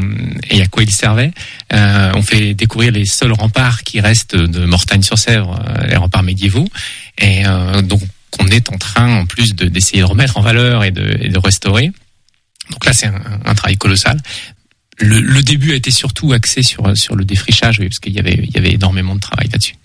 et 0.50 0.62
à 0.62 0.68
quoi 0.68 0.84
il 0.84 0.92
servait. 0.92 1.32
Euh, 1.74 2.12
on 2.16 2.22
fait 2.22 2.54
découvrir 2.54 2.92
les 2.92 3.06
seuls 3.06 3.34
remparts 3.34 3.84
qui 3.84 4.00
restent 4.00 4.36
de 4.36 4.66
Mortagne-sur-Sèvre, 4.66 5.60
euh, 5.68 5.88
les 5.88 5.96
remparts 5.96 6.24
médiévaux. 6.24 6.68
Et 7.18 7.44
donc 7.84 8.02
on 8.40 8.48
est 8.48 8.72
en 8.72 8.78
train, 8.78 9.20
en 9.20 9.26
plus 9.26 9.54
d'essayer 9.56 10.00
de, 10.00 10.06
remettre 10.06 10.38
en 10.38 10.42
valeur 10.42 10.84
et 10.84 10.92
de, 10.92 11.28
de 11.28 11.38
restaurer. 11.38 11.92
Donc 12.72 12.86
là, 12.86 12.94
c'est 12.94 13.08
un, 13.08 13.54
travail 13.54 13.78
colossal. 13.78 14.18
Le, 14.98 15.42
début 15.42 15.74
a 15.74 15.76
été 15.76 15.92
surtout 15.92 16.32
axé 16.32 16.64
sur 16.64 17.16
le 17.16 17.26
défrichage, 17.26 17.80
parce 17.80 18.00
qu'il 18.00 18.14
y 18.14 18.20
avait 18.20 18.48
y 18.54 18.58
avait 18.58 18.72
énormément 18.72 19.16
de 19.16 19.20
travail 19.20 19.50
là-dessus. 19.52 19.76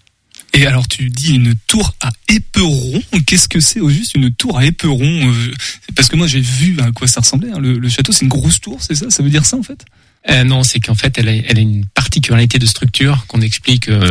Et 0.52 0.66
alors 0.66 0.88
tu 0.88 1.10
dis 1.10 1.34
une 1.34 1.54
tour 1.66 1.94
à 2.00 2.10
éperon. 2.28 3.02
Qu'est-ce 3.26 3.48
que 3.48 3.60
c'est 3.60 3.80
au 3.80 3.90
juste 3.90 4.14
une 4.14 4.30
tour 4.30 4.58
à 4.58 4.64
éperon 4.64 5.30
euh, 5.30 5.52
Parce 5.94 6.08
que 6.08 6.16
moi 6.16 6.26
j'ai 6.26 6.40
vu 6.40 6.78
à 6.80 6.92
quoi 6.92 7.06
ça 7.06 7.20
ressemblait. 7.20 7.50
Hein. 7.52 7.58
Le, 7.58 7.88
château 7.88 8.12
c'est 8.12 8.22
une 8.22 8.28
grosse 8.28 8.60
tour, 8.60 8.78
c'est 8.80 8.94
ça? 8.94 9.10
Ça 9.10 9.22
veut 9.22 9.30
dire 9.30 9.44
ça 9.44 9.56
en 9.56 9.62
fait? 9.62 9.84
Euh, 10.28 10.44
non, 10.44 10.62
c'est 10.62 10.80
qu'en 10.80 10.94
fait, 10.94 11.18
elle 11.18 11.28
a, 11.28 11.60
une 11.60 11.86
particularité 11.86 12.58
de 12.58 12.66
structure 12.66 13.26
qu'on 13.28 13.40
explique. 13.40 13.88
Euh, 13.88 14.10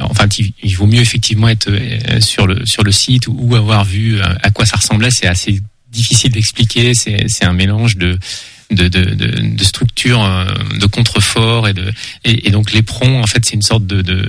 enfin, 0.00 0.26
il, 0.62 0.76
vaut 0.76 0.86
mieux 0.86 1.00
effectivement 1.00 1.48
être 1.48 1.68
euh, 1.68 2.20
sur 2.20 2.46
le 2.46 2.64
sur 2.64 2.82
le 2.84 2.92
site 2.92 3.26
ou, 3.28 3.54
avoir 3.54 3.84
vu 3.84 4.20
à 4.20 4.50
quoi 4.50 4.64
ça 4.64 4.76
ressemblait. 4.76 5.10
C'est 5.10 5.26
assez 5.26 5.60
difficile 5.90 6.32
d'expliquer. 6.32 6.94
C'est 6.94 7.44
un 7.44 7.52
mélange 7.52 7.96
de 7.96 8.18
de, 8.70 8.88
de, 8.88 9.04
de, 9.14 9.56
de 9.56 9.64
structure 9.64 10.20
de 10.78 10.86
contrefort 10.86 11.68
et 11.68 11.72
de 11.72 11.92
et, 12.24 12.48
et 12.48 12.50
donc 12.50 12.72
l'éperon 12.72 13.22
en 13.22 13.26
fait 13.26 13.44
c'est 13.44 13.54
une 13.54 13.62
sorte 13.62 13.86
de, 13.86 14.02
de 14.02 14.28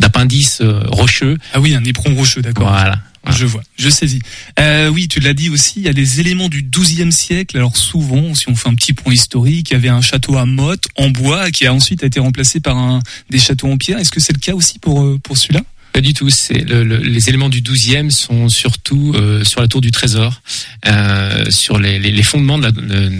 d'appendice 0.00 0.60
euh, 0.62 0.80
rocheux. 0.88 1.38
Ah 1.52 1.60
oui, 1.60 1.74
un 1.74 1.84
éperon 1.84 2.14
rocheux, 2.14 2.42
d'accord. 2.42 2.68
Voilà. 2.68 3.00
Je 3.36 3.44
vois, 3.44 3.62
je 3.76 3.90
saisis. 3.90 4.22
Euh, 4.58 4.88
oui, 4.88 5.06
tu 5.06 5.20
l'as 5.20 5.34
dit 5.34 5.50
aussi, 5.50 5.74
il 5.76 5.82
y 5.82 5.88
a 5.88 5.92
des 5.92 6.20
éléments 6.20 6.48
du 6.48 6.62
XIIe 6.62 7.12
siècle. 7.12 7.58
Alors 7.58 7.76
souvent, 7.76 8.34
si 8.34 8.48
on 8.48 8.56
fait 8.56 8.70
un 8.70 8.74
petit 8.74 8.94
point 8.94 9.12
historique, 9.12 9.70
il 9.70 9.74
y 9.74 9.76
avait 9.76 9.90
un 9.90 10.00
château 10.00 10.38
à 10.38 10.46
motte 10.46 10.86
en 10.96 11.10
bois 11.10 11.50
qui 11.50 11.66
a 11.66 11.74
ensuite 11.74 12.02
été 12.02 12.18
remplacé 12.18 12.60
par 12.60 12.78
un 12.78 13.00
des 13.28 13.38
châteaux 13.38 13.70
en 13.70 13.76
pierre. 13.76 13.98
Est-ce 13.98 14.10
que 14.10 14.20
c'est 14.20 14.32
le 14.32 14.38
cas 14.38 14.54
aussi 14.54 14.78
pour 14.78 15.02
euh, 15.02 15.18
pour 15.22 15.36
celui-là? 15.36 15.60
Pas 15.92 16.00
du 16.00 16.14
tout. 16.14 16.28
Le, 16.50 16.82
les 16.82 17.28
éléments 17.28 17.48
du 17.48 17.62
12e 17.62 18.10
sont 18.10 18.48
surtout 18.48 19.12
euh, 19.14 19.44
sur 19.44 19.60
la 19.60 19.68
tour 19.68 19.80
du 19.80 19.90
Trésor, 19.90 20.40
euh, 20.86 21.50
sur 21.50 21.78
les, 21.78 22.22
fondements 22.22 22.58
de 22.58 22.70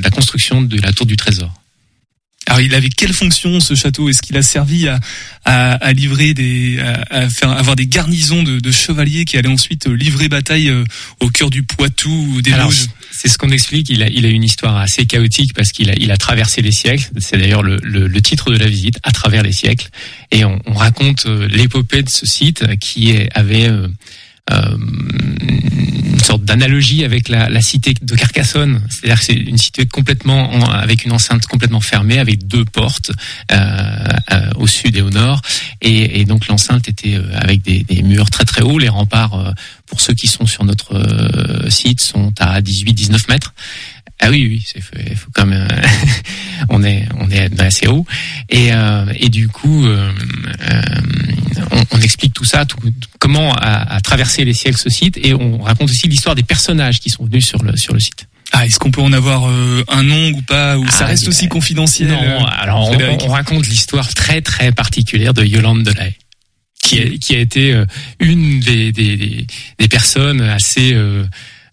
la, 0.02 0.10
construction 0.10 0.62
de 0.62 0.80
la 0.80 0.92
tour 0.92 1.06
du 1.06 1.16
Trésor. 1.16 1.52
Alors, 2.46 2.60
il 2.60 2.74
avait 2.74 2.88
quelle 2.88 3.12
fonction 3.12 3.60
ce 3.60 3.74
château? 3.74 4.08
Est-ce 4.08 4.22
qu'il 4.22 4.36
a 4.36 4.42
servi 4.42 4.88
à, 4.88 4.98
à, 5.44 5.74
à 5.74 5.92
livrer 5.92 6.34
des, 6.34 6.78
à, 7.10 7.28
faire 7.28 7.50
avoir 7.50 7.76
des 7.76 7.86
garnisons 7.86 8.42
de, 8.42 8.58
de, 8.58 8.70
chevaliers 8.70 9.24
qui 9.24 9.36
allaient 9.36 9.48
ensuite 9.48 9.86
livrer 9.86 10.28
bataille 10.28 10.68
euh, 10.68 10.84
au 11.20 11.28
cœur 11.28 11.50
du 11.50 11.62
Poitou 11.62 12.10
ou 12.10 12.42
des 12.42 12.52
Alors, 12.52 12.72
C'est 13.12 13.28
ce 13.28 13.38
qu'on 13.38 13.50
explique. 13.50 13.90
Il 13.90 14.02
a, 14.02 14.08
il 14.08 14.24
a 14.24 14.30
une 14.30 14.42
histoire 14.42 14.76
assez 14.78 15.04
chaotique 15.04 15.52
parce 15.54 15.70
qu'il 15.70 15.90
a, 15.90 15.94
il 15.96 16.10
a 16.10 16.16
traversé 16.16 16.62
les 16.62 16.72
siècles. 16.72 17.10
C'est 17.18 17.36
d'ailleurs 17.36 17.62
le, 17.62 17.76
le, 17.82 18.06
le, 18.06 18.22
titre 18.22 18.50
de 18.50 18.56
la 18.56 18.66
visite, 18.66 18.98
à 19.02 19.12
travers 19.12 19.42
les 19.42 19.52
siècles. 19.52 19.88
Et 20.30 20.44
on, 20.44 20.60
on 20.66 20.74
raconte 20.74 21.26
euh, 21.26 21.46
l'épopée 21.48 22.02
de 22.02 22.08
ce 22.08 22.26
site 22.26 22.78
qui 22.78 23.14
avait 23.34 23.68
euh, 23.68 23.80
euh, 23.80 23.88
une 24.50 26.26
sorte 26.26 26.44
d'analogie 26.44 27.04
avec 27.04 27.28
la, 27.28 27.48
la, 27.48 27.60
cité 27.60 27.94
de 28.00 28.14
Carcassonne. 28.14 28.82
C'est-à-dire 28.88 29.18
que 29.18 29.24
c'est 29.24 29.34
une 29.34 29.58
cité 29.58 29.86
complètement 29.86 30.50
avec 30.70 31.04
une 31.04 31.12
enceinte 31.12 31.46
complètement 31.46 31.80
fermée, 31.80 32.18
avec 32.18 32.46
deux 32.46 32.64
portes 32.64 33.12
euh, 33.52 33.56
euh, 34.32 34.50
au 34.56 34.66
sud 34.66 34.96
et 34.96 35.02
au 35.02 35.10
nord. 35.10 35.40
Et, 35.80 36.20
et 36.20 36.24
donc 36.24 36.46
l'enceinte 36.48 36.88
était 36.88 37.16
euh, 37.16 37.24
avec 37.34 37.62
des, 37.62 37.84
des, 37.84 38.02
murs 38.02 38.30
très 38.30 38.44
très 38.44 38.62
hauts. 38.62 38.78
Les 38.78 38.88
remparts, 38.88 39.34
euh, 39.34 39.52
pour 39.86 40.00
ceux 40.00 40.14
qui 40.14 40.26
sont 40.26 40.46
sur 40.46 40.64
notre 40.64 41.00
site, 41.68 42.00
sont 42.00 42.32
à 42.38 42.60
18-19 42.60 43.28
mètres. 43.28 43.54
Ah 44.22 44.28
oui, 44.28 44.46
oui, 44.50 44.82
il 45.08 45.16
faut 45.16 45.30
quand 45.34 45.46
même. 45.46 45.66
on 46.68 46.84
est, 46.84 47.08
on 47.18 47.30
est 47.30 47.60
assez 47.60 47.86
haut, 47.86 48.04
et 48.50 48.72
euh, 48.72 49.06
et 49.16 49.30
du 49.30 49.48
coup, 49.48 49.86
euh, 49.86 50.12
explique 52.10 52.34
tout 52.34 52.44
ça, 52.44 52.64
tout, 52.66 52.76
comment 53.18 53.52
a, 53.54 53.94
a, 53.94 54.00
traversé 54.00 54.44
les 54.44 54.54
siècles 54.54 54.78
ce 54.78 54.90
site, 54.90 55.18
et 55.22 55.34
on 55.34 55.58
raconte 55.58 55.90
aussi 55.90 56.08
l'histoire 56.08 56.34
des 56.34 56.42
personnages 56.42 57.00
qui 57.00 57.10
sont 57.10 57.24
venus 57.24 57.46
sur 57.46 57.62
le 57.62 57.76
sur 57.76 57.94
le 57.94 58.00
site. 58.00 58.26
Ah, 58.52 58.66
est-ce 58.66 58.78
qu'on 58.80 58.90
peut 58.90 59.00
en 59.00 59.12
avoir 59.12 59.48
euh, 59.48 59.84
un 59.88 60.02
nom 60.02 60.30
ou 60.30 60.42
pas 60.42 60.76
ou 60.76 60.86
ça 60.88 61.04
ah, 61.04 61.06
reste 61.06 61.28
aussi 61.28 61.48
confidentiel 61.48 62.08
Non, 62.08 62.44
alors 62.46 62.90
on, 62.90 63.26
on, 63.26 63.28
raconte 63.28 63.68
l'histoire 63.68 64.12
très 64.12 64.40
très 64.40 64.72
particulière 64.72 65.32
de 65.34 65.44
Yolande 65.44 65.84
Delay 65.84 66.16
qui 66.82 66.98
a, 66.98 67.04
qui 67.18 67.36
a 67.36 67.38
été 67.38 67.84
une 68.18 68.58
des, 68.60 68.90
des, 68.90 69.46
des 69.78 69.88
personnes 69.88 70.40
assez 70.40 70.94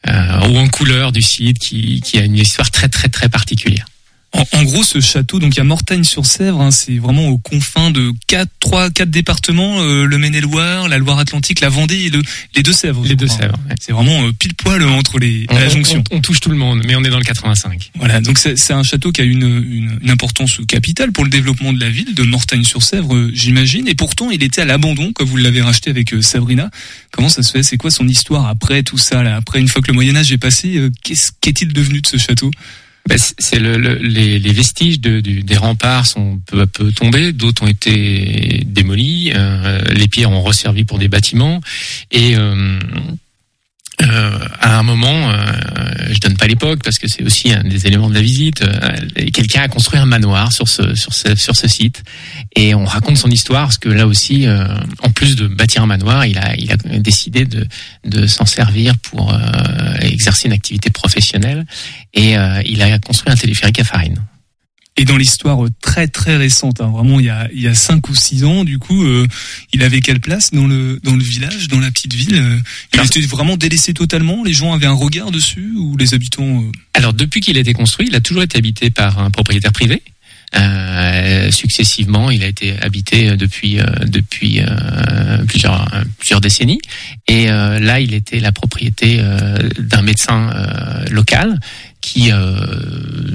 euh, 0.08 0.48
ou 0.50 0.58
en 0.58 0.68
couleur 0.68 1.12
du 1.12 1.22
site 1.22 1.60
qui, 1.60 2.02
qui 2.02 2.20
a 2.20 2.24
une 2.24 2.36
histoire 2.36 2.70
très 2.70 2.90
très 2.90 3.10
très 3.10 3.30
particulière. 3.30 3.86
En, 4.34 4.44
en 4.60 4.64
gros, 4.64 4.84
ce 4.84 5.00
château, 5.00 5.40
donc 5.40 5.56
il 5.56 5.58
y 5.58 5.62
a 5.62 5.64
Mortagne-sur-Sèvre, 5.64 6.62
hein, 6.62 6.70
c'est 6.70 6.98
vraiment 6.98 7.28
aux 7.30 7.38
confins 7.38 7.92
de 7.92 8.12
quatre, 8.28 8.52
trois, 8.60 8.90
quatre 8.92 9.10
départements, 9.10 9.80
euh, 9.80 10.06
le 10.06 10.18
Maine-et-Loire, 10.18 10.90
la 10.90 10.98
Loire-Atlantique, 10.98 11.62
la 11.62 11.70
Vendée 11.70 11.96
et 12.06 12.10
le- 12.10 12.22
les 12.56 12.62
Deux-Sèvres. 12.62 13.04
Les 13.06 13.16
deux 13.16 13.26
crois. 13.28 13.38
Sèvres. 13.40 13.58
ouais. 13.70 13.76
C'est 13.80 13.94
vraiment 13.94 14.26
euh, 14.28 14.32
pile 14.38 14.54
poil 14.54 14.84
entre 14.84 15.18
les 15.18 15.46
à 15.48 15.54
On, 15.54 15.58
la 15.60 15.66
on- 15.68 15.70
jonction. 15.70 16.04
on- 16.12 16.18
on 16.18 16.22
touche 16.22 16.42
tout 16.42 16.50
le 16.50 16.58
monde, 16.58 16.82
mais 16.86 16.96
on 16.96 17.04
est 17.06 17.10
dans 17.10 17.18
le 17.20 17.24
85. 17.24 17.92
Voilà, 17.96 18.20
donc 18.20 18.38
c'est 18.38 18.74
un 18.74 18.84
château 18.84 19.12
qui 19.14 19.22
a 19.22 19.24
une, 19.24 19.44
une, 19.44 19.98
une 20.02 20.10
importance 20.10 20.60
capitale 20.68 21.14
pour 21.14 21.24
le 21.24 21.30
développement 21.30 21.72
de 21.72 21.80
la 21.80 21.90
ville 21.90 22.14
de 22.14 22.24
Mortagne-sur-Sèvre, 22.24 23.16
euh, 23.16 23.32
j'imagine. 23.34 23.88
Et 23.88 23.96
pourtant, 23.96 24.30
il 24.30 24.44
était 24.44 24.62
à 24.62 24.66
l'abandon 24.66 25.14
quand 25.14 25.24
vous 25.26 25.38
l'avez 25.38 25.62
racheté 25.62 25.90
avec 25.90 26.14
euh, 26.14 26.22
Sabrina. 26.22 26.70
Comment 27.12 27.30
ça 27.30 27.44
se 27.44 27.52
fait? 27.54 27.64
C'est 27.64 27.78
quoi 27.78 27.92
son 27.92 28.08
histoire 28.08 28.46
après 28.48 28.84
tout 28.84 28.98
ça 28.98 29.24
là? 29.24 29.38
Après, 29.38 29.62
une 29.62 29.70
fois 29.70 29.82
que 29.82 29.88
le 29.88 29.94
Moyen 29.94 30.18
Âge 30.18 30.32
est 30.34 30.38
passé, 30.38 30.76
euh, 30.78 30.92
qu'est-ce 31.04 31.32
qu'est-il 31.40 31.72
devenu 31.72 32.02
de 32.02 32.08
ce 32.08 32.18
château? 32.18 32.52
Ben, 33.08 33.18
c'est- 33.18 33.36
c'est 33.40 33.60
le, 33.60 33.78
le- 33.78 33.96
les, 33.96 34.38
vestiges 34.54 35.00
de, 35.00 35.22
du- 35.22 35.44
des 35.44 35.56
remparts 35.58 36.06
sont 36.06 36.40
peu 36.46 36.62
à 36.62 36.68
peu 36.68 36.92
tombés, 36.92 37.32
d'autres 37.32 37.64
ont 37.64 37.68
été 37.68 38.64
démolis, 38.66 39.32
euh, 39.34 39.82
les 39.94 40.08
pierres 40.08 40.32
ont 40.32 40.42
resservi 40.42 40.84
pour 40.84 40.98
des 41.00 41.08
bâtiments 41.08 41.62
et 42.12 42.36
euh, 44.02 44.40
à 44.62 44.78
un 44.78 44.84
moment, 44.84 45.32
euh, 45.32 45.36
je 46.12 46.20
donne 46.20 46.38
pas 46.38 46.46
l'époque 46.46 46.82
parce 46.84 47.00
que 47.00 47.08
c'est 47.08 47.24
aussi 47.24 47.52
un 47.52 47.64
des 47.64 47.88
éléments 47.88 48.10
de 48.10 48.14
la 48.14 48.22
visite. 48.22 48.62
euh, 48.62 49.30
Quelqu'un 49.34 49.62
a 49.64 49.68
construit 49.68 50.00
un 50.00 50.06
manoir 50.06 50.52
sur 50.52 50.68
ce 50.68 50.94
sur 50.94 51.14
ce 51.14 51.36
sur 51.36 51.56
ce 51.56 51.68
site 51.68 52.04
et 52.56 52.76
on 52.76 52.86
raconte 52.86 53.18
son 53.18 53.30
histoire 53.32 53.64
parce 53.64 53.80
que 53.80 53.90
là 53.90 54.06
aussi, 54.06 54.46
euh, 54.46 54.68
en 55.02 55.10
plus 55.10 55.36
de 55.36 55.48
bâtir 55.48 55.82
un 55.82 55.88
manoir, 55.88 56.26
il 56.28 56.38
a 56.38 56.56
il 56.58 56.72
a 56.72 56.78
décidé 57.00 57.46
de 57.46 57.68
de 58.06 58.28
s'en 58.28 58.46
servir 58.46 58.96
pour 58.98 59.34
euh, 59.34 59.38
exercer 60.02 60.48
une 60.48 60.54
activité 60.54 60.90
professionnelle 60.92 61.66
et 62.14 62.36
il 62.66 62.82
a 62.82 63.00
construit 63.00 63.32
un 63.32 63.36
téléphérique 63.36 63.80
à 63.80 63.84
farine. 63.84 64.22
Et 65.00 65.06
dans 65.06 65.16
l'histoire 65.18 65.64
euh, 65.64 65.70
très 65.82 66.08
très 66.08 66.38
récente, 66.38 66.82
hein, 66.82 66.88
vraiment 66.88 67.20
il 67.20 67.28
y 67.28 67.30
a 67.30 67.48
il 67.54 67.62
y 67.62 67.68
a 67.68 67.76
cinq 67.76 68.10
ou 68.10 68.16
six 68.16 68.44
ans, 68.44 68.64
du 68.64 68.80
coup, 68.80 69.04
euh, 69.04 69.28
il 69.74 69.84
avait 69.84 70.02
quelle 70.02 70.20
place 70.20 70.52
dans 70.52 70.66
le 70.68 71.00
dans 71.04 71.16
le 71.16 71.24
village, 71.24 71.68
dans 71.68 71.80
la 71.80 71.92
petite 71.92 72.14
ville 72.16 72.36
euh, 72.36 72.58
Il 72.94 73.00
Alors- 73.00 73.06
était 73.06 73.22
vraiment 73.22 73.58
délaissé 73.58 73.94
totalement. 73.94 74.44
Les 74.44 74.54
gens 74.54 74.74
avaient 74.74 74.88
un 74.88 74.94
regard 74.94 75.30
dessus 75.32 75.74
ou 75.78 75.98
les 75.98 76.14
habitants 76.16 76.62
euh, 76.64 76.72
Alors 76.96 77.14
depuis 77.14 77.42
qu'il 77.42 77.58
a 77.58 77.60
été 77.62 77.74
construit, 77.74 78.08
il 78.08 78.16
a 78.16 78.22
toujours 78.22 78.42
été 78.44 78.58
habité 78.58 78.90
par 78.90 79.20
un 79.20 79.30
propriétaire 79.30 79.72
privé. 79.72 80.02
Euh, 80.56 81.52
successivement, 81.52 82.32
il 82.32 82.42
a 82.42 82.48
été 82.48 82.80
habité 82.80 83.36
depuis 83.36 83.80
euh, 83.80 83.86
depuis 84.08 84.62
euh, 84.62 85.44
plusieurs 85.46 85.94
euh, 85.94 86.04
plusieurs 86.18 86.42
décennies. 86.42 86.80
Et 87.28 87.52
euh, 87.52 87.80
là, 87.80 88.00
il 88.00 88.14
était 88.14 88.40
la 88.40 88.54
propriété 88.54 89.18
euh, 89.20 89.58
d'un 89.78 90.02
médecin 90.02 90.50
euh, 90.50 91.06
local 91.12 91.60
qui 92.08 92.32
euh, 92.32 92.56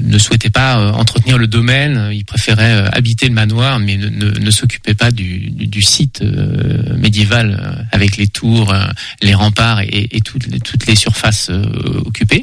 ne 0.02 0.16
souhaitait 0.18 0.48
pas 0.50 0.78
euh, 0.78 0.92
entretenir 0.92 1.36
le 1.36 1.46
domaine. 1.46 2.08
Il 2.12 2.24
préférait 2.24 2.72
euh, 2.72 2.88
habiter 2.92 3.26
le 3.28 3.34
manoir, 3.34 3.78
mais 3.78 3.96
ne, 3.98 4.08
ne, 4.08 4.30
ne 4.30 4.50
s'occupait 4.50 4.94
pas 4.94 5.10
du, 5.10 5.50
du, 5.50 5.66
du 5.66 5.82
site 5.82 6.22
euh, 6.22 6.96
médiéval 6.96 7.86
avec 7.92 8.16
les 8.16 8.28
tours, 8.28 8.74
les 9.20 9.34
remparts 9.34 9.80
et, 9.82 10.08
et 10.12 10.20
toutes, 10.22 10.46
les, 10.46 10.58
toutes 10.58 10.86
les 10.86 10.96
surfaces 10.96 11.48
euh, 11.50 11.62
occupées. 12.06 12.42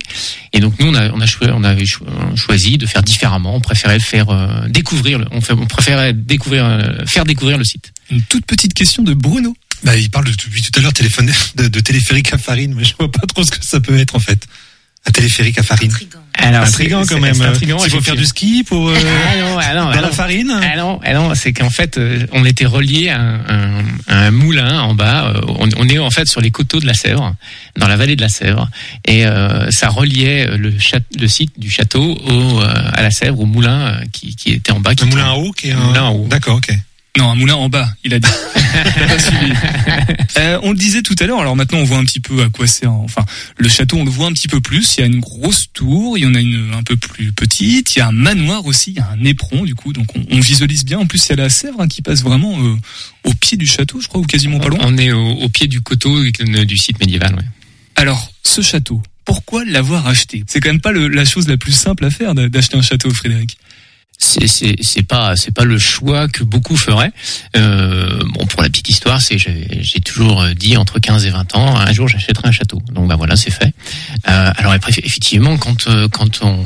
Et 0.53 0.59
donc 0.59 0.79
nous, 0.79 0.87
on, 0.87 0.93
a, 0.93 1.09
on, 1.11 1.19
a 1.19 1.25
choi- 1.25 1.51
on 1.53 1.63
avait 1.63 1.85
cho- 1.87 2.05
choisi 2.35 2.77
de 2.77 2.85
faire 2.85 3.01
différemment. 3.03 3.55
On 3.55 3.61
préférait 3.61 3.99
faire 3.99 4.29
euh, 4.29 4.67
découvrir, 4.69 5.17
le- 5.19 5.25
on, 5.31 5.41
fait, 5.41 5.53
on 5.53 5.65
préférait 5.65 6.13
découvrir, 6.13 6.65
euh, 6.65 7.05
faire 7.07 7.25
découvrir 7.25 7.57
le 7.57 7.63
site. 7.63 7.91
Une 8.11 8.21
toute 8.21 8.45
petite 8.45 8.73
question 8.75 9.01
de 9.03 9.13
Bruno. 9.15 9.55
Bah, 9.83 9.95
il 9.97 10.09
parle 10.11 10.25
de- 10.25 10.31
depuis 10.31 10.61
tout 10.61 10.77
à 10.77 10.81
l'heure 10.81 10.93
de, 10.93 11.67
de 11.67 11.79
téléphérique 11.79 12.33
à 12.33 12.37
farine, 12.37 12.73
mais 12.75 12.83
je 12.83 12.93
vois 12.99 13.11
pas 13.11 13.25
trop 13.25 13.43
ce 13.43 13.51
que 13.51 13.63
ça 13.65 13.79
peut 13.79 13.97
être 13.97 14.15
en 14.15 14.19
fait. 14.19 14.45
Un 15.09 15.11
téléphérique 15.11 15.57
à 15.57 15.63
farine. 15.63 15.91
Alors, 16.35 16.61
intriguant 16.63 17.03
c'est- 17.03 17.15
quand 17.15 17.19
même. 17.19 17.35
Il 17.61 17.89
faut 17.89 17.99
faire 18.01 18.15
du 18.15 18.25
ski 18.25 18.63
pour 18.63 18.89
euh, 18.89 18.95
Ah 18.95 19.37
non, 19.37 19.57
ah 19.59 19.73
non, 19.75 19.83
dans 19.85 19.89
ah 19.89 19.95
la 19.95 20.01
non. 20.03 20.11
farine. 20.13 20.53
Ah 20.61 20.77
non, 20.77 20.99
ah 21.03 21.13
non, 21.13 21.33
c'est 21.35 21.51
qu'en 21.51 21.69
fait, 21.71 21.97
euh, 21.97 22.25
on 22.31 22.45
était 22.45 22.65
relié 22.67 23.09
à 23.09 23.19
un, 23.19 23.39
un- 23.49 23.83
à 24.07 24.17
un 24.27 24.31
moulin 24.31 24.79
en 24.81 24.93
bas. 24.93 25.33
Euh, 25.35 25.41
On, 25.47 25.67
on 25.77 25.89
est 25.89 25.97
en 25.97 26.11
fait 26.11 26.27
sur 26.27 26.41
les 26.41 26.51
coteaux 26.51 26.79
de 26.79 26.85
la 26.85 26.93
Sèvre, 26.93 27.35
dans 27.77 27.87
la 27.87 27.97
vallée 27.97 28.15
de 28.15 28.21
la 28.21 28.29
Sèvre, 28.29 28.69
et 29.05 29.25
euh, 29.25 29.71
ça 29.71 29.89
reliait 29.89 30.45
le, 30.57 30.71
le 31.19 31.27
site 31.27 31.59
du 31.59 31.69
château 31.71 32.03
au, 32.27 32.61
euh, 32.61 32.73
à 32.93 33.01
la 33.01 33.11
Sèvre, 33.11 33.39
au 33.39 33.45
moulin 33.45 33.79
euh, 33.87 34.01
qui, 34.13 34.35
qui 34.35 34.51
était 34.51 34.71
en 34.71 34.79
bas. 34.79 34.93
qui 34.95 35.03
Un 35.03 35.07
moulin 35.07 35.25
à 35.31 35.33
eau 35.33 35.51
qui 35.51 35.69
est 35.69 35.73
Un 35.73 35.79
un... 35.79 35.85
moulin 35.85 36.05
à 36.07 36.11
eau. 36.11 36.27
D'accord, 36.29 36.57
ok. 36.57 36.69
Non, 37.17 37.31
un 37.31 37.35
moulin 37.35 37.55
en 37.55 37.69
bas, 37.69 37.89
il 38.03 38.13
a 38.13 38.19
dit. 38.19 38.29
T'as 38.73 39.07
pas 39.07 39.19
suivi. 39.19 39.51
Euh, 40.37 40.59
on 40.61 40.71
le 40.71 40.77
disait 40.77 41.01
tout 41.01 41.15
à 41.19 41.25
l'heure, 41.25 41.39
alors 41.41 41.55
maintenant 41.55 41.79
on 41.79 41.83
voit 41.83 41.97
un 41.97 42.05
petit 42.05 42.19
peu 42.19 42.43
à 42.43 42.49
quoi 42.49 42.67
sert. 42.67 42.91
Enfin, 42.93 43.25
le 43.57 43.67
château, 43.67 43.97
on 43.97 44.05
le 44.05 44.11
voit 44.11 44.27
un 44.27 44.31
petit 44.31 44.47
peu 44.47 44.61
plus. 44.61 44.95
Il 44.97 45.01
y 45.01 45.03
a 45.03 45.07
une 45.07 45.19
grosse 45.19 45.69
tour, 45.73 46.17
il 46.17 46.21
y 46.23 46.27
en 46.27 46.35
a 46.35 46.39
une 46.39 46.71
un 46.73 46.83
peu 46.83 46.95
plus 46.95 47.31
petite. 47.33 47.95
Il 47.95 47.99
y 47.99 48.01
a 48.01 48.07
un 48.07 48.11
manoir 48.11 48.65
aussi, 48.67 48.91
il 48.91 48.97
y 48.97 48.99
a 48.99 49.09
un 49.09 49.23
éperon 49.25 49.65
du 49.65 49.73
coup, 49.75 49.91
donc 49.91 50.15
on, 50.15 50.23
on 50.31 50.39
visualise 50.39 50.85
bien. 50.85 50.99
En 50.99 51.07
plus, 51.07 51.25
il 51.25 51.29
y 51.31 51.33
a 51.33 51.37
la 51.37 51.49
Sèvre 51.49 51.81
hein, 51.81 51.87
qui 51.87 52.01
passe 52.03 52.21
vraiment 52.21 52.57
euh, 52.63 52.75
au 53.25 53.33
pied 53.33 53.57
du 53.57 53.65
château, 53.65 53.99
je 53.99 54.07
crois, 54.07 54.21
ou 54.21 54.25
quasiment 54.25 54.59
pas 54.59 54.69
loin. 54.69 54.79
On 54.83 54.97
est 54.97 55.11
au, 55.11 55.31
au 55.31 55.49
pied 55.49 55.67
du 55.67 55.81
coteau 55.81 56.23
du 56.23 56.77
site 56.77 56.99
médiéval. 56.99 57.33
Ouais. 57.35 57.43
Alors, 57.95 58.31
ce 58.43 58.61
château, 58.61 59.01
pourquoi 59.25 59.65
l'avoir 59.65 60.07
acheté? 60.07 60.43
C'est 60.47 60.59
quand 60.61 60.69
même 60.69 60.79
pas 60.79 60.91
le- 60.91 61.07
la 61.07 61.25
chose 61.25 61.47
la 61.47 61.57
plus 61.57 61.71
simple 61.73 62.05
à 62.05 62.11
faire 62.11 62.33
d'a- 62.35 62.49
d'acheter 62.49 62.77
un 62.77 62.81
château, 62.81 63.11
Frédéric. 63.13 63.57
C'est 64.19 65.07
pas 65.07 65.35
c'est 65.35 65.53
pas 65.53 65.63
le 65.63 65.77
choix 65.77 66.27
que 66.27 66.43
beaucoup 66.43 66.75
feraient. 66.75 67.11
Euh, 67.55 68.19
bon 68.33 68.45
pour 68.45 68.61
la 68.61 68.69
petite 68.69 68.89
histoire, 68.89 69.21
c'est 69.21 69.37
j'ai 69.37 70.01
toujours 70.01 70.45
dit 70.55 70.75
entre 70.77 70.99
15 70.99 71.25
et 71.25 71.29
20 71.29 71.55
ans, 71.55 71.77
un 71.77 71.91
jour 71.93 72.07
j'achèterai 72.07 72.49
un 72.49 72.51
château. 72.51 72.81
Donc 72.91 73.07
bah 73.07 73.15
voilà, 73.15 73.35
c'est 73.35 73.51
fait. 73.51 73.73
Euh, 74.27 74.51
alors 74.57 74.73
effectivement 74.73 75.57
quand 75.57 75.87
euh, 75.87 76.07
quand 76.09 76.41
on, 76.43 76.65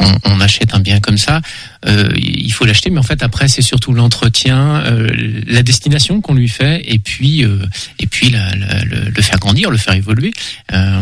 on 0.00 0.12
on 0.24 0.40
achète 0.40 0.74
un 0.74 0.80
bien 0.80 1.00
comme 1.00 1.16
ça, 1.18 1.40
euh, 1.86 2.10
il 2.16 2.50
faut 2.52 2.64
l'acheter, 2.66 2.90
mais 2.90 2.98
en 2.98 3.02
fait 3.02 3.22
après 3.22 3.48
c'est 3.48 3.62
surtout 3.62 3.92
l'entretien, 3.94 4.82
euh, 4.84 5.08
la 5.46 5.62
destination 5.62 6.20
qu'on 6.20 6.34
lui 6.34 6.48
fait, 6.48 6.82
et 6.84 6.98
puis 6.98 7.44
euh, 7.44 7.64
et 7.98 8.06
puis 8.06 8.30
le, 8.30 9.10
le 9.10 9.22
faire 9.22 9.38
grandir, 9.38 9.70
le 9.70 9.78
faire 9.78 9.94
évoluer. 9.94 10.32
Euh, 10.72 11.00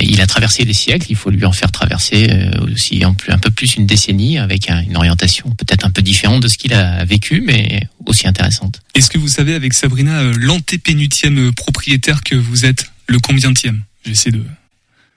il 0.00 0.20
a 0.20 0.26
traversé 0.26 0.64
des 0.64 0.74
siècles, 0.74 1.06
il 1.08 1.16
faut 1.16 1.30
lui 1.30 1.44
en 1.44 1.52
faire 1.52 1.70
traverser 1.72 2.28
euh, 2.30 2.50
aussi 2.72 3.02
un 3.04 3.14
peu 3.38 3.50
plus 3.50 3.76
une 3.76 3.86
décennie 3.86 4.38
avec 4.38 4.68
un- 4.70 4.82
une 4.82 4.96
orientation 4.96 5.48
peut-être 5.50 5.86
un 5.86 5.90
peu 5.90 6.02
différente 6.02 6.42
de 6.42 6.48
ce 6.48 6.58
qu'il 6.58 6.74
a 6.74 7.04
vécu, 7.04 7.42
mais 7.46 7.88
aussi 8.04 8.26
intéressante. 8.28 8.80
Est-ce 8.94 9.08
que 9.10 9.18
vous 9.18 9.28
savez 9.28 9.54
avec 9.54 9.72
Sabrina 9.74 10.20
euh, 10.20 10.32
l'antépénutième 10.36 11.52
propriétaire 11.54 12.22
que 12.22 12.34
vous 12.34 12.64
êtes, 12.66 12.90
le 13.08 13.18
combientième 13.18 13.82
J'essaie 14.04 14.30
De 14.30 14.42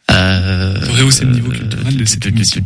rehausser 0.09 1.25
le 1.25 1.31
niveau 1.31 1.49
culturel 1.51 1.97
de 1.97 2.05
cette 2.05 2.25
euh, 2.25 2.29
émission. 2.29 2.61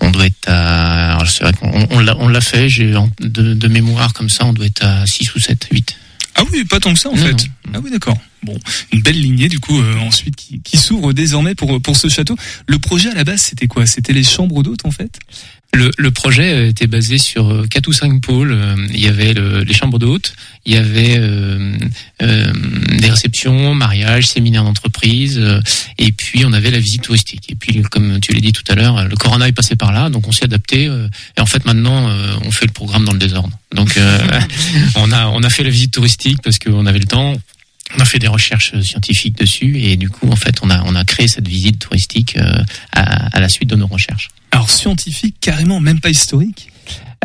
On 0.00 0.10
doit 0.10 0.26
être 0.26 0.48
à. 0.48 1.14
alors, 1.14 1.28
c'est 1.28 1.44
vrai 1.44 1.52
qu'on 1.52 1.86
on 1.90 2.00
l'a 2.00 2.16
on 2.18 2.28
l'a 2.28 2.40
fait. 2.40 2.68
J'ai 2.68 2.94
de, 3.20 3.68
mémoire 3.68 4.12
comme 4.12 4.28
ça, 4.28 4.44
on 4.46 4.52
doit 4.52 4.66
être 4.66 4.84
à 4.84 5.06
6 5.06 5.34
ou 5.34 5.40
7, 5.40 5.68
8. 5.70 5.96
Ah 6.34 6.42
oui, 6.50 6.64
pas 6.64 6.80
tant 6.80 6.94
que 6.94 6.98
ça 6.98 7.10
en 7.10 7.16
Non, 7.16 7.24
fait. 7.26 7.32
non. 7.32 7.72
Ah 7.74 7.78
oui, 7.82 7.90
d'accord. 7.90 8.16
Bon, 8.42 8.58
une 8.92 9.02
belle 9.02 9.20
lignée 9.20 9.48
du 9.48 9.60
coup 9.60 9.80
euh, 9.80 9.98
ensuite 9.98 10.34
qui, 10.34 10.60
qui 10.62 10.76
s'ouvre 10.76 11.12
désormais 11.12 11.54
pour 11.54 11.80
pour 11.80 11.96
ce 11.96 12.08
château. 12.08 12.36
Le 12.66 12.78
projet 12.78 13.10
à 13.10 13.14
la 13.14 13.24
base, 13.24 13.40
c'était 13.42 13.68
quoi? 13.68 13.86
C'était 13.86 14.12
les 14.12 14.24
chambres 14.24 14.62
d'hôtes 14.62 14.84
en 14.84 14.90
fait? 14.90 15.18
Le, 15.74 15.90
le 15.96 16.10
projet 16.10 16.52
euh, 16.52 16.68
était 16.68 16.86
basé 16.86 17.16
sur 17.16 17.50
euh, 17.50 17.66
quatre 17.66 17.88
ou 17.88 17.94
cinq 17.94 18.20
pôles. 18.20 18.52
Euh, 18.52 18.76
Il 18.92 19.00
y 19.00 19.08
avait 19.08 19.32
le- 19.32 19.62
les 19.62 19.72
chambres 19.72 19.98
d'hôtes, 19.98 20.34
il 20.66 20.74
y 20.74 20.76
avait 20.76 21.16
euh, 21.18 21.74
euh, 22.20 22.52
des 22.98 23.08
réceptions, 23.08 23.74
mariages, 23.74 24.26
séminaires 24.26 24.64
d'entreprise, 24.64 25.40
et 25.98 26.12
puis 26.12 26.44
on 26.44 26.52
avait 26.52 26.70
la 26.70 26.78
visite 26.78 27.00
touristique. 27.02 27.50
Et 27.50 27.54
puis, 27.54 27.80
comme 27.90 28.20
tu 28.20 28.32
l'as 28.34 28.40
dit 28.40 28.52
tout 28.52 28.62
à 28.68 28.74
l'heure, 28.74 29.08
le 29.08 29.16
corona 29.16 29.48
est 29.48 29.52
passé 29.52 29.74
par 29.74 29.92
là, 29.92 30.10
donc 30.10 30.28
on 30.28 30.32
s'est 30.32 30.44
adapté. 30.44 30.84
et 31.36 31.40
en 31.40 31.46
fait, 31.46 31.64
maintenant, 31.64 32.06
on 32.44 32.50
fait 32.50 32.66
le 32.66 32.72
programme 32.72 33.04
dans 33.06 33.12
le 33.12 33.18
désordre. 33.18 33.50
Donc, 33.74 33.96
euh, 33.96 34.18
on 34.96 35.10
a 35.10 35.26
on 35.28 35.42
a 35.42 35.48
fait 35.50 35.64
la 35.64 35.70
visite 35.70 35.92
touristique 35.92 36.38
parce 36.44 36.58
qu'on 36.58 36.84
avait 36.86 36.98
le 37.00 37.06
temps. 37.06 37.34
On 37.96 38.00
a 38.00 38.04
fait 38.04 38.18
des 38.18 38.28
recherches 38.28 38.78
scientifiques 38.80 39.36
dessus 39.36 39.78
et 39.78 39.96
du 39.96 40.08
coup, 40.08 40.28
en 40.30 40.36
fait, 40.36 40.56
on 40.62 40.70
a 40.70 40.82
on 40.84 40.94
a 40.94 41.04
créé 41.04 41.28
cette 41.28 41.48
visite 41.48 41.78
touristique 41.78 42.36
euh, 42.36 42.62
à, 42.92 43.36
à 43.36 43.40
la 43.40 43.48
suite 43.48 43.68
de 43.68 43.76
nos 43.76 43.86
recherches. 43.86 44.28
Alors 44.50 44.70
scientifique, 44.70 45.36
carrément, 45.40 45.80
même 45.80 46.00
pas 46.00 46.10
historique? 46.10 46.72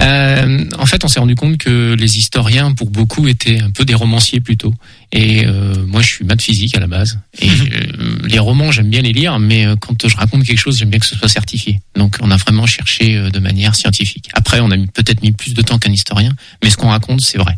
Euh, 0.01 0.65
en 0.77 0.85
fait, 0.85 1.03
on 1.03 1.07
s'est 1.07 1.19
rendu 1.19 1.35
compte 1.35 1.57
que 1.57 1.95
les 1.97 2.17
historiens, 2.17 2.71
pour 2.73 2.89
beaucoup, 2.89 3.27
étaient 3.27 3.59
un 3.59 3.71
peu 3.71 3.83
des 3.83 3.95
romanciers 3.95 4.39
plutôt. 4.39 4.73
Et 5.11 5.45
euh, 5.45 5.85
moi, 5.87 6.01
je 6.01 6.07
suis 6.07 6.25
maths 6.25 6.41
physique 6.41 6.75
à 6.75 6.79
la 6.79 6.87
base. 6.87 7.19
Et 7.39 7.49
euh, 7.49 8.19
les 8.25 8.39
romans, 8.39 8.71
j'aime 8.71 8.89
bien 8.89 9.01
les 9.01 9.13
lire, 9.13 9.39
mais 9.39 9.65
euh, 9.65 9.75
quand 9.75 10.07
je 10.07 10.15
raconte 10.15 10.43
quelque 10.43 10.59
chose, 10.59 10.77
j'aime 10.77 10.89
bien 10.89 10.99
que 10.99 11.05
ce 11.05 11.15
soit 11.15 11.29
certifié. 11.29 11.79
Donc, 11.95 12.17
on 12.21 12.29
a 12.29 12.37
vraiment 12.37 12.67
cherché 12.67 13.17
euh, 13.17 13.29
de 13.29 13.39
manière 13.39 13.75
scientifique. 13.75 14.29
Après, 14.33 14.59
on 14.59 14.69
a 14.69 14.77
peut-être 14.77 15.21
mis 15.23 15.31
plus 15.31 15.53
de 15.53 15.61
temps 15.61 15.79
qu'un 15.79 15.91
historien, 15.91 16.33
mais 16.63 16.69
ce 16.69 16.77
qu'on 16.77 16.89
raconte, 16.89 17.21
c'est 17.21 17.39
vrai. 17.39 17.57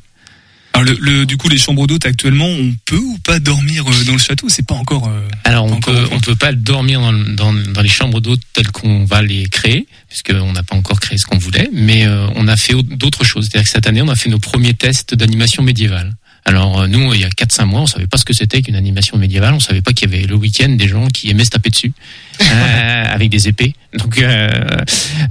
Alors 0.73 0.85
le, 0.85 0.97
le- 1.01 1.25
du 1.25 1.35
coup, 1.35 1.49
les 1.49 1.57
chambres 1.57 1.87
d'hôtes 1.87 2.05
actuellement, 2.05 2.45
on 2.47 2.73
peut 2.85 2.95
ou 2.97 3.17
pas 3.23 3.39
dormir 3.39 3.85
euh, 3.87 4.03
dans 4.05 4.13
le 4.13 4.17
château? 4.19 4.47
C'est 4.49 4.65
pas 4.65 4.75
encore. 4.75 5.07
euh, 5.07 5.21
Alors, 5.43 5.65
on 5.65 5.79
peut, 5.79 6.07
on 6.11 6.19
peut 6.19 6.35
pas 6.35 6.53
dormir 6.53 7.01
dans, 7.01 7.11
dans, 7.13 7.53
dans 7.53 7.81
les 7.81 7.89
chambres 7.89 8.21
d'hôtes 8.21 8.41
telles 8.53 8.71
qu'on 8.71 9.03
va 9.05 9.21
les 9.21 9.47
créer, 9.47 9.87
puisqu'on 10.07 10.53
n'a 10.53 10.63
pas 10.63 10.75
encore 10.75 10.99
créé 10.99 11.17
ce 11.17 11.25
qu'on 11.25 11.37
voulait, 11.39 11.69
mais 11.73 12.05
euh, 12.05 12.27
on 12.35 12.47
a 12.47 12.55
fait 12.55 12.75
au- 12.75 12.81
d'autres 12.83 13.23
choses. 13.25 13.45
C'est-à-dire 13.49 13.65
que 13.67 13.71
cette 13.73 13.87
année, 13.87 14.01
on 14.01 14.09
a 14.09 14.15
fait 14.15 14.29
nos 14.29 14.39
premiers 14.39 14.73
tests 14.75 15.15
d'animation 15.15 15.63
médiévale. 15.63 16.13
Alors 16.49 16.81
euh, 16.81 16.87
nous, 16.87 17.13
il 17.13 17.21
y 17.21 17.25
a 17.25 17.29
4-5 17.29 17.65
mois, 17.65 17.81
on 17.81 17.85
savait 17.85 18.07
pas 18.07 18.17
ce 18.17 18.25
que 18.25 18.33
c'était 18.33 18.63
qu'une 18.63 18.75
animation 18.75 19.17
médiévale. 19.19 19.53
On 19.53 19.59
savait 19.59 19.83
pas 19.83 19.93
qu'il 19.93 20.09
y 20.11 20.15
avait 20.15 20.25
le 20.25 20.33
week-end 20.35 20.69
des 20.69 20.87
gens 20.87 21.05
qui 21.07 21.29
aimaient 21.29 21.45
se 21.45 21.51
taper 21.51 21.69
dessus 21.69 21.93
euh, 22.41 23.03
avec 23.07 23.29
des 23.29 23.47
épées. 23.47 23.75
Donc 23.93 24.17
euh, 24.17 24.49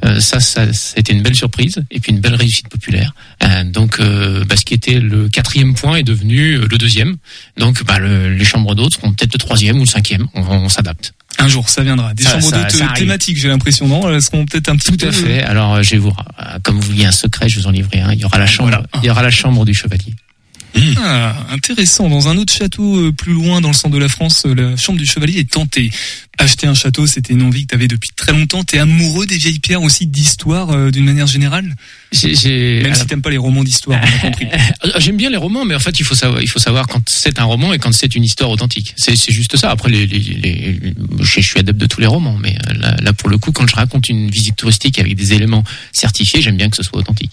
euh, 0.05 0.21
ça, 0.21 0.39
ça, 0.39 0.73
c'était 0.73 1.13
une 1.13 1.23
belle 1.23 1.35
surprise 1.35 1.83
et 1.91 1.99
puis 1.99 2.13
une 2.13 2.21
belle 2.21 2.37
réussite 2.37 2.69
populaire. 2.69 3.15
Euh, 3.43 3.65
donc 3.65 3.99
euh, 3.99 4.45
bah, 4.45 4.55
ce 4.57 4.65
qui 4.65 4.75
était 4.75 5.01
le 5.01 5.29
quatrième 5.29 5.75
point 5.75 5.97
est 5.97 6.03
devenu 6.05 6.59
le 6.59 6.79
deuxième. 6.79 7.17
Donc 7.57 7.83
bah, 7.85 7.99
le- 7.99 8.33
les 8.35 8.45
chambres 8.45 8.77
d'hôtes 8.77 8.93
seront 8.95 9.13
peut-être 9.13 9.33
le 9.33 9.39
troisième 9.41 9.77
ou 9.79 9.81
le 9.81 9.87
cinquième. 9.87 10.29
On, 10.35 10.43
on 10.43 10.69
s'adapte. 10.69 11.15
Un 11.41 11.49
jour, 11.49 11.69
ça 11.69 11.83
viendra. 11.83 12.15
Des 12.15 12.23
Ça- 12.23 12.31
chambres 12.35 12.45
ça- 12.45 12.59
d'hôtes 12.63 12.71
ça 12.71 12.93
thématiques, 12.95 13.39
j'ai 13.39 13.49
l'impression, 13.49 13.89
non? 13.89 14.09
Elles 14.09 14.23
seront 14.23 14.45
peut-être 14.47 14.69
un 14.69 14.77
petit 14.77 14.97
Tout 14.97 15.05
à 15.07 15.11
fait. 15.13 15.43
Alors 15.43 15.83
je 15.83 15.91
vais 15.91 15.99
vous, 15.99 16.13
comme 16.63 16.77
vous 16.77 16.87
vouliez 16.93 17.07
un 17.07 17.13
secret, 17.13 17.49
je 17.49 17.59
vous 17.59 17.67
en 17.67 17.71
livrer 17.73 18.01
un. 18.01 18.13
Il 18.13 18.21
y 18.21 18.25
aura 18.25 18.39
la 18.39 18.47
chambre, 18.47 18.69
Voilà. 18.71 18.87
il 19.03 19.07
y 19.07 19.11
aura 19.11 19.23
la 19.23 19.31
chambre 19.33 19.65
du 19.65 19.75
chevalier. 19.75 20.15
Ah, 21.03 21.47
intéressant. 21.51 22.09
Dans 22.09 22.29
un 22.29 22.37
autre 22.39 22.53
château 22.53 22.97
euh, 22.97 23.13
plus 23.13 23.33
loin 23.33 23.61
dans 23.61 23.69
le 23.69 23.75
centre 23.75 23.95
de 23.95 24.01
la 24.01 24.09
France, 24.09 24.45
euh, 24.47 24.55
la 24.55 24.77
chambre 24.77 24.99
du 24.99 25.07
chevalier 25.07 25.39
est 25.41 25.51
tentée. 25.51 25.91
Acheter 26.41 26.69
un 26.69 26.75
château, 26.75 27.07
c'était 27.07 27.33
une 27.33 27.43
envie 27.43 27.63
que 27.63 27.71
tu 27.71 27.75
avais 27.75 27.89
depuis 27.89 28.11
très 28.15 28.33
longtemps. 28.33 28.63
T'es 28.63 28.79
amoureux 28.79 29.27
des 29.27 29.37
vieilles 29.39 29.59
pierres 29.59 29.83
aussi, 29.83 30.07
d'histoire 30.07 30.71
euh, 30.71 30.91
d'une 30.93 31.05
manière 31.05 31.27
générale? 31.27 31.75
J'ai- 32.13 32.35
j'ai- 32.37 32.81
Même 32.83 32.95
si 32.95 33.07
t'aimes 33.07 33.23
pas 33.23 33.31
les 33.31 33.39
romans 33.39 33.65
d'histoire, 33.65 34.01
on 34.01 34.07
a 34.07 34.19
compris. 34.31 34.47
Euh, 34.85 34.91
J'aime 34.99 35.17
bien 35.17 35.31
les 35.31 35.37
romans, 35.37 35.65
mais 35.65 35.75
en 35.75 35.81
fait, 35.81 35.99
il 35.99 36.05
faut 36.05 36.15
savoir, 36.15 36.41
il 36.41 36.49
faut 36.49 36.61
savoir 36.61 36.87
quand 36.87 37.03
c'est 37.09 37.41
un 37.41 37.45
roman 37.45 37.73
et 37.73 37.79
quand 37.79 37.93
c'est 37.93 38.15
une 38.15 38.23
histoire 38.23 38.51
authentique. 38.51 38.95
C'est 38.97 39.17
c'est 39.17 39.33
juste 39.33 39.57
ça. 39.57 39.71
Après, 39.71 39.91
les, 39.91 40.07
les, 40.07 40.19
les- 40.21 40.81
je, 41.21 41.41
suis 41.41 41.59
adepte 41.59 41.81
de 41.81 41.87
tous 41.87 42.01
les 42.01 42.07
romans, 42.07 42.37
mais 42.41 42.57
euh, 42.69 42.75
là, 42.75 42.97
là, 43.03 43.13
pour 43.13 43.29
le 43.29 43.39
coup, 43.39 43.51
quand 43.51 43.67
je 43.69 43.75
raconte 43.75 44.09
une 44.09 44.31
visite 44.31 44.55
touristique 44.57 44.99
avec 45.01 45.17
des 45.17 45.33
éléments 45.33 45.65
certifiés, 45.93 46.41
j'aime 46.43 46.57
bien 46.57 46.71
que 46.71 46.77
ce 46.77 46.83
soit 46.85 47.01
authentique. 47.01 47.33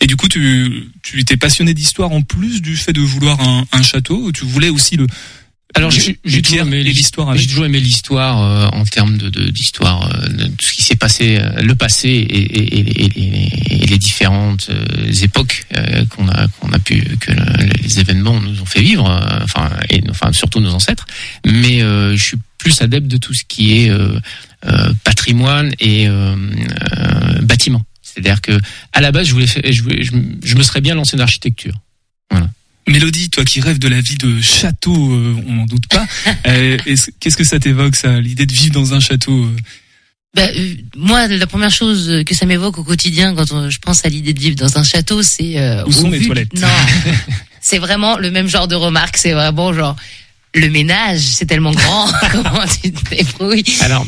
Et 0.00 0.06
du 0.06 0.16
coup, 0.16 0.28
tu, 0.28 0.90
tu 1.02 1.20
étais 1.20 1.36
passionné 1.36 1.74
d'histoire 1.74 2.12
en 2.12 2.22
plus 2.22 2.62
du 2.62 2.76
fait 2.76 2.92
de 2.92 3.00
vouloir 3.00 3.40
un, 3.40 3.64
un 3.72 3.82
château. 3.82 4.30
Tu 4.32 4.44
voulais 4.44 4.68
aussi 4.68 4.96
le. 4.96 5.06
Alors, 5.74 5.90
j'ai 6.24 6.40
toujours 6.42 6.60
aimé 6.66 6.82
l'histoire. 6.92 7.36
J'ai 7.36 7.46
toujours 7.46 7.66
aimé 7.66 7.78
l'histoire 7.78 8.40
euh, 8.42 8.68
en 8.78 8.84
termes 8.84 9.18
de 9.18 9.28
de- 9.28 9.50
d'histoire, 9.50 10.10
euh, 10.14 10.28
de 10.28 10.44
tout 10.46 10.64
ce 10.66 10.72
qui 10.72 10.80
s'est 10.82 10.96
passé, 10.96 11.36
euh, 11.36 11.60
le 11.60 11.74
passé 11.74 12.08
et, 12.08 12.38
et, 12.38 12.78
et- 12.78 13.04
et 13.04 13.08
les, 13.08 13.82
et 13.82 13.86
les 13.86 13.98
différentes 13.98 14.70
euh, 14.70 15.12
époques 15.22 15.66
euh, 15.76 16.06
qu'on 16.06 16.26
a 16.28 16.48
qu'on 16.48 16.72
a 16.72 16.78
pu 16.78 17.02
que 17.20 17.32
le- 17.32 17.82
les 17.82 18.00
événements 18.00 18.40
nous 18.40 18.62
ont 18.62 18.66
fait 18.66 18.80
vivre, 18.80 19.10
euh, 19.10 19.40
enfin 19.44 19.68
et 19.90 20.00
enfin 20.08 20.32
surtout 20.32 20.60
nos 20.60 20.72
ancêtres. 20.72 21.06
Mais 21.44 21.82
euh, 21.82 22.16
je 22.16 22.22
suis 22.24 22.38
plus 22.56 22.80
adepte 22.80 23.06
de 23.08 23.18
tout 23.18 23.34
ce 23.34 23.42
qui 23.46 23.74
est 23.84 23.90
patrimoine 25.04 25.72
et 25.78 26.08
bâtiment. 27.42 27.84
C'est-à-dire 28.18 28.40
que 28.40 28.58
à 28.92 29.00
la 29.00 29.12
base, 29.12 29.28
je 29.28 29.32
voulais, 29.32 29.46
faire- 29.46 29.62
je, 29.70 29.82
voulais- 29.82 30.02
je, 30.02 30.12
me- 30.12 30.36
je 30.42 30.54
me 30.56 30.62
serais 30.62 30.80
bien 30.80 30.94
lancé 30.94 31.16
dans 31.16 31.22
l'architecture. 31.22 31.74
Mélodie, 32.88 33.28
toi 33.28 33.44
qui 33.44 33.60
rêves 33.60 33.78
de 33.78 33.88
la 33.88 34.00
vie 34.00 34.16
de 34.16 34.40
château, 34.40 35.12
euh, 35.12 35.36
on 35.46 35.52
n'en 35.56 35.66
doute 35.66 35.86
pas. 35.88 36.06
euh, 36.46 36.78
est-ce- 36.86 37.10
Qu'est-ce 37.20 37.36
que 37.36 37.44
ça 37.44 37.60
t'évoque, 37.60 37.96
ça, 37.96 38.18
l'idée 38.18 38.46
de 38.46 38.52
vivre 38.52 38.72
dans 38.72 38.94
un 38.94 39.00
château 39.00 39.44
euh 39.44 39.56
Bah, 40.34 40.46
euh, 40.56 40.74
moi, 40.96 41.26
la 41.28 41.46
première 41.46 41.70
chose 41.70 42.22
que 42.24 42.34
ça 42.34 42.46
m'évoque 42.46 42.78
au 42.78 42.84
quotidien 42.84 43.34
quand 43.34 43.52
on- 43.52 43.68
je 43.68 43.78
pense 43.78 44.04
à 44.06 44.08
l'idée 44.08 44.32
de 44.32 44.40
vivre 44.40 44.56
dans 44.56 44.78
un 44.78 44.84
château, 44.84 45.22
c'est 45.22 45.58
euh, 45.60 45.84
Où 45.84 45.92
sont 45.92 46.08
les 46.08 46.24
toilettes? 46.24 46.54
Non, 46.54 46.66
c'est 47.60 47.78
vraiment 47.78 48.16
le 48.16 48.30
même 48.30 48.48
genre 48.48 48.68
de 48.68 48.74
remarque. 48.74 49.18
C'est 49.18 49.32
vraiment 49.32 49.74
genre 49.74 49.94
le 50.54 50.68
ménage, 50.70 51.20
c'est 51.20 51.44
tellement 51.46 51.72
grand. 51.72 52.08
Comment 52.32 52.64
tu 52.82 52.90
te 52.92 53.10
débrouilles 53.14 53.64
Alors 53.80 54.06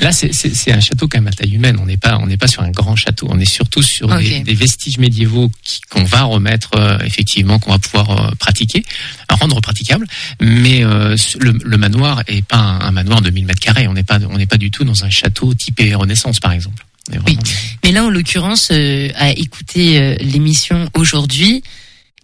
là, 0.00 0.10
c'est- 0.12 0.72
un 0.72 0.80
château 0.80 1.06
quand 1.06 1.18
même 1.18 1.28
à 1.28 1.32
taille 1.32 1.54
humaine. 1.54 1.76
On 1.80 1.86
n'est 1.86 1.96
pas, 1.98 2.18
on 2.18 2.26
n'est 2.26 2.36
pas 2.38 2.46
sur 2.48 2.62
un 2.62 2.70
grand 2.70 2.96
château. 2.96 3.26
On 3.30 3.38
est 3.38 3.44
surtout 3.44 3.82
sur 3.82 4.08
des, 4.18 4.54
vestiges 4.54 4.98
médiévaux 4.98 5.50
qu'on 5.90 6.02
va 6.04 6.22
remettre 6.22 6.70
euh, 6.76 6.98
effectivement, 7.04 7.58
qu'on 7.58 7.70
va 7.72 7.78
pouvoir 7.78 8.10
euh, 8.10 8.30
pratiquer, 8.38 8.84
rendre 9.28 9.60
praticable. 9.60 10.06
Mais 10.40 10.82
euh, 10.82 11.14
le, 11.38 11.52
le 11.62 11.76
manoir 11.76 12.22
est 12.26 12.44
pas 12.44 12.56
un, 12.56 12.80
un 12.80 12.90
manoir 12.90 13.20
de 13.20 13.30
1000 13.30 13.44
mètres 13.46 13.60
carrés. 13.60 13.86
On 13.86 13.94
n'est 13.94 14.02
pas, 14.02 14.18
on 14.30 14.38
n'est 14.38 14.46
pas 14.46 14.56
du 14.58 14.70
tout 14.70 14.84
dans 14.84 15.04
un 15.04 15.10
château 15.10 15.52
typé 15.54 15.94
Renaissance, 15.94 16.40
par 16.40 16.52
exemple. 16.52 16.84
Vraiment- 17.10 17.42
Mais 17.84 17.92
là, 17.92 18.04
en 18.04 18.10
l'occurrence, 18.10 18.70
euh, 18.72 19.08
à 19.14 19.30
écouter 19.30 20.16
l'émission 20.20 20.88
aujourd'hui, 20.94 21.62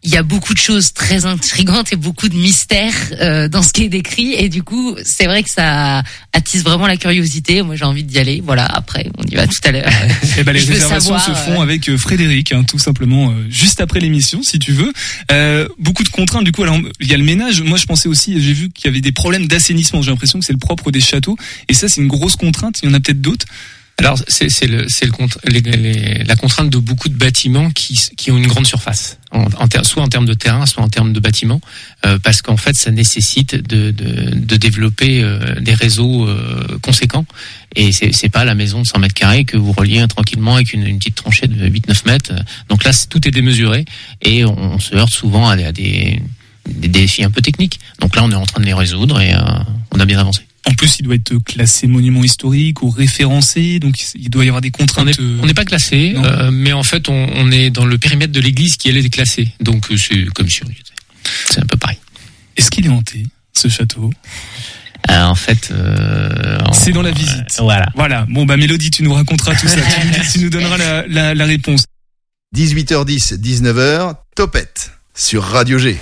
il 0.04 0.10
y 0.10 0.16
a 0.16 0.24
beaucoup 0.24 0.52
de 0.52 0.58
choses 0.58 0.92
très 0.92 1.26
intrigantes 1.26 1.92
et 1.92 1.96
beaucoup 1.96 2.28
de 2.28 2.34
mystères 2.34 2.94
euh, 3.20 3.48
dans 3.48 3.62
ce 3.62 3.72
qui 3.72 3.84
est 3.84 3.88
décrit. 3.88 4.32
Et 4.32 4.48
du 4.48 4.64
coup, 4.64 4.96
c'est 5.04 5.26
vrai 5.26 5.44
que 5.44 5.50
ça 5.50 6.02
attise 6.32 6.64
vraiment 6.64 6.88
la 6.88 6.96
curiosité. 6.96 7.62
Moi, 7.62 7.76
j'ai 7.76 7.84
envie 7.84 8.02
d'y 8.02 8.18
aller. 8.18 8.42
Voilà, 8.44 8.64
après, 8.64 9.10
on 9.18 9.22
y 9.24 9.36
va 9.36 9.46
tout 9.46 9.60
à 9.64 9.70
l'heure. 9.70 9.90
Eh 10.38 10.44
ben, 10.44 10.52
les 10.52 10.60
réservations 10.60 11.18
savoir, 11.18 11.24
se 11.24 11.32
font 11.32 11.60
euh, 11.60 11.62
avec 11.62 11.88
euh, 11.88 11.98
Frédéric, 11.98 12.52
hein, 12.52 12.64
tout 12.64 12.78
simplement, 12.78 13.30
euh, 13.30 13.46
juste 13.50 13.80
après 13.80 14.00
l'émission, 14.00 14.42
si 14.42 14.58
tu 14.58 14.72
veux. 14.72 14.92
Euh, 15.30 15.68
beaucoup 15.78 16.02
de 16.02 16.08
contraintes, 16.08 16.44
du 16.44 16.52
coup. 16.52 16.62
Alors, 16.62 16.78
il 17.00 17.06
y 17.06 17.14
a 17.14 17.18
le 17.18 17.24
ménage. 17.24 17.62
Moi, 17.62 17.78
je 17.78 17.84
pensais 17.84 18.08
aussi, 18.08 18.40
j'ai 18.40 18.52
vu 18.52 18.70
qu'il 18.70 18.86
y 18.86 18.88
avait 18.88 19.00
des 19.00 19.12
problèmes 19.12 19.46
d'assainissement. 19.46 20.02
J'ai 20.02 20.10
l'impression 20.10 20.38
que 20.38 20.44
c'est 20.44 20.52
le 20.52 20.58
propre 20.58 20.90
des 20.90 21.00
châteaux. 21.00 21.36
Et 21.68 21.74
ça, 21.74 21.88
c'est 21.88 22.00
une 22.00 22.08
grosse 22.08 22.36
contrainte. 22.36 22.80
Il 22.82 22.88
y 22.88 22.92
en 22.92 22.94
a 22.94 23.00
peut-être 23.00 23.20
d'autres. 23.20 23.46
Alors 23.98 24.18
c'est 24.26 24.48
le 24.66 24.86
le 24.86 25.48
les- 25.50 25.60
les- 25.60 26.24
la 26.24 26.34
contrainte 26.34 26.70
de 26.70 26.78
beaucoup 26.78 27.08
de 27.08 27.14
bâtiments 27.16 27.70
qui 27.70 28.00
qui 28.16 28.30
ont 28.32 28.36
une 28.38 28.46
grande 28.48 28.66
surface, 28.66 29.18
en, 29.30 29.46
soit 29.84 30.02
en 30.02 30.08
termes 30.08 30.26
de 30.26 30.34
terrain, 30.34 30.66
soit 30.66 30.82
en 30.82 30.88
termes 30.88 31.12
de 31.12 31.20
bâtiments, 31.20 31.60
euh, 32.06 32.18
parce 32.18 32.42
qu'en 32.42 32.56
fait 32.56 32.74
ça 32.74 32.90
nécessite 32.90 33.54
de 33.54 33.90
de, 33.92 34.34
de 34.34 34.56
développer 34.56 35.22
euh, 35.22 35.60
des 35.60 35.74
réseaux 35.74 36.26
euh, 36.26 36.78
conséquents. 36.82 37.26
Et 37.76 37.92
c'est 37.92 38.28
pas 38.28 38.44
la 38.44 38.54
maison 38.54 38.82
de 38.82 38.86
100 38.86 38.98
mètres 38.98 39.14
carrés 39.14 39.44
que 39.44 39.56
vous 39.56 39.72
reliez 39.72 40.06
tranquillement 40.08 40.56
avec 40.56 40.72
une, 40.74 40.86
une 40.86 40.98
petite 40.98 41.14
tranchée 41.14 41.46
de 41.46 41.68
8-9 41.68 42.02
mètres. 42.06 42.32
Donc 42.68 42.84
là 42.84 42.90
tout 43.08 43.26
est 43.26 43.30
démesuré 43.30 43.84
et 44.22 44.44
on, 44.44 44.74
on 44.74 44.78
se 44.80 44.94
heurte 44.96 45.12
souvent 45.12 45.48
à 45.48 45.52
à 45.62 45.70
des 45.72 46.20
des 46.68 46.88
défis 46.88 47.24
un 47.24 47.30
peu 47.30 47.40
techniques. 47.42 47.80
Donc 48.00 48.16
là 48.16 48.22
on 48.24 48.30
est 48.30 48.34
en 48.34 48.46
train 48.46 48.60
de 48.60 48.66
les 48.66 48.74
résoudre 48.74 49.20
et 49.20 49.34
euh, 49.34 49.38
on 49.92 50.00
a 50.00 50.04
bien 50.04 50.18
avancé. 50.18 50.42
En 50.64 50.74
plus, 50.74 50.94
il 51.00 51.02
doit 51.02 51.16
être 51.16 51.36
classé 51.38 51.88
monument 51.88 52.22
historique 52.22 52.82
ou 52.82 52.90
référencé. 52.90 53.80
Donc, 53.80 53.96
il 54.14 54.30
doit 54.30 54.44
y 54.44 54.48
avoir 54.48 54.60
des 54.60 54.70
On 54.74 54.78
contraintes. 54.78 55.18
euh, 55.18 55.40
on 55.42 55.46
n'est 55.46 55.54
pas 55.54 55.64
classé, 55.64 56.14
euh, 56.16 56.52
mais 56.52 56.72
en 56.72 56.84
fait, 56.84 57.08
on, 57.08 57.26
on 57.34 57.50
est 57.50 57.70
dans 57.70 57.84
le 57.84 57.98
périmètre 57.98 58.32
de 58.32 58.38
l'église 58.40 58.76
qui 58.76 58.88
elle 58.88 58.96
est 58.96 59.10
classée. 59.10 59.48
Donc 59.58 59.88
c'est 59.98 60.24
comme 60.34 60.48
si 60.48 60.62
on 60.64 60.68
y 60.68 60.70
était. 60.72 60.82
C'est 61.50 61.58
un 61.60 61.66
peu 61.66 61.76
pareil. 61.76 61.98
Est-ce 62.56 62.70
qu'il 62.70 62.86
est 62.86 62.90
hanté, 62.90 63.24
ce 63.52 63.66
château? 63.66 64.12
Euh, 65.10 65.24
en 65.24 65.34
fait, 65.34 65.70
euh, 65.72 66.58
on- 66.68 66.72
C'est 66.72 66.92
dans 66.92 67.02
la 67.02 67.10
visite. 67.10 67.58
euh, 67.58 67.62
voilà. 67.64 67.88
Voilà. 67.96 68.24
Bon, 68.30 68.46
bah, 68.46 68.56
Mélodie, 68.56 68.92
tu 68.92 69.02
nous 69.02 69.14
raconteras 69.14 69.56
tout 69.56 69.66
ça. 69.66 69.80
tu, 69.80 70.06
nous, 70.06 70.12
dis- 70.12 70.32
tu 70.32 70.38
nous 70.44 70.50
donneras 70.50 70.76
la, 70.78 71.04
la, 71.08 71.34
la 71.34 71.44
réponse. 71.44 71.86
18h10, 72.54 73.34
19h, 73.40 74.14
Topette 74.36 74.92
sur 75.14 75.42
Radio 75.42 75.78
G. 75.78 75.98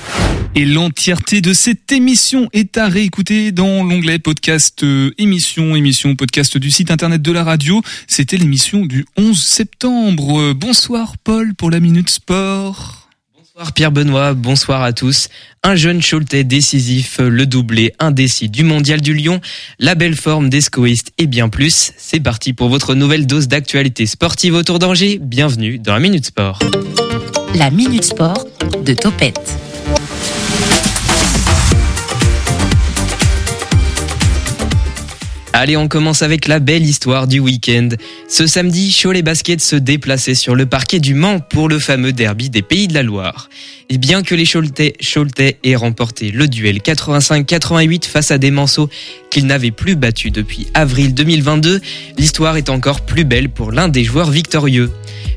Et 0.55 0.65
l'entièreté 0.65 1.41
de 1.41 1.53
cette 1.53 1.93
émission 1.93 2.49
est 2.53 2.77
à 2.77 2.89
réécouter 2.89 3.53
dans 3.53 3.85
l'onglet 3.85 4.19
podcast 4.19 4.83
euh, 4.83 5.13
émission, 5.19 5.77
émission 5.77 6.17
podcast 6.17 6.59
du 6.59 6.71
site 6.71 6.91
internet 6.91 7.23
de 7.23 7.33
la 7.33 7.45
radio. 7.45 7.83
C'était 8.09 8.37
l'émission 8.37 8.85
du 8.85 9.07
11 9.17 9.41
septembre. 9.41 10.41
Euh, 10.41 10.55
Bonsoir 10.55 11.17
Paul 11.19 11.55
pour 11.55 11.71
la 11.71 11.81
Minute 11.81 12.11
Sport. 12.11 13.00
Bonsoir 13.61 13.75
Pierre 13.75 13.93
Benoît, 13.93 14.33
bonsoir 14.33 14.83
à 14.83 14.95
tous. 14.95 15.29
Un 15.63 15.77
jeune 15.77 16.01
Choletais 16.01 16.45
décisif, 16.45 17.19
le 17.19 17.45
doublé 17.45 17.93
indécis 17.99 18.49
du 18.49 18.65
mondial 18.65 19.03
du 19.03 19.13
Lyon, 19.13 19.43
la 19.79 19.95
belle 19.95 20.17
forme 20.17 20.49
des 20.49 20.63
scoïstes 20.63 21.13
et 21.19 21.27
bien 21.27 21.51
plus. 21.51 21.93
C'est 21.99 22.21
parti 22.21 22.55
pour 22.55 22.71
votre 22.71 22.95
nouvelle 22.95 23.27
dose 23.27 23.49
d'actualité 23.49 24.07
sportive 24.07 24.55
autour 24.55 24.79
d'Angers. 24.79 25.19
Bienvenue 25.21 25.79
dans 25.79 25.93
la 25.93 26.01
Minute 26.01 26.25
Sport. 26.25 26.59
La 27.55 27.71
Minute 27.71 28.05
Sport 28.05 28.47
de 28.83 28.95
Topette. 28.95 29.59
Allez, 35.63 35.77
on 35.77 35.89
commence 35.89 36.23
avec 36.23 36.49
la 36.49 36.59
belle 36.59 36.87
histoire 36.87 37.27
du 37.27 37.39
week-end. 37.39 37.91
Ce 38.31 38.47
samedi, 38.47 38.97
Cholet 38.99 39.21
Basket 39.21 39.61
se 39.61 39.77
déplaçait 39.77 40.35
sur 40.35 40.55
le 40.55 40.65
parquet 40.65 41.01
du 41.01 41.13
Mans 41.13 41.39
pour 41.39 41.69
le 41.69 41.79
fameux 41.79 42.15
derby 42.15 42.49
des 42.49 42.63
Pays 42.63 42.89
de 42.89 42.95
la 42.95 43.03
Loire. 43.03 43.51
Et 43.93 43.99
bien 43.99 44.23
que 44.23 44.37
les 44.37 44.47
Choletais, 44.47 44.95
Choletais 45.03 45.59
aient 45.65 45.75
remporté 45.75 46.31
le 46.31 46.47
duel 46.47 46.79
85-88 46.79 48.07
face 48.07 48.31
à 48.31 48.39
des 48.39 48.53
Manceaux 48.53 48.89
qu'ils 49.33 49.47
n'avaient 49.47 49.73
plus 49.73 49.97
battus 49.97 50.31
depuis 50.31 50.69
avril 50.75 51.13
2022, 51.13 51.81
l'histoire 52.17 52.57
est 52.57 52.71
encore 52.71 53.01
plus 53.01 53.25
belle 53.25 53.49
pour 53.49 53.73
l'un 53.73 53.89
des 53.89 54.05
joueurs 54.05 54.31
victorieux. 54.31 54.93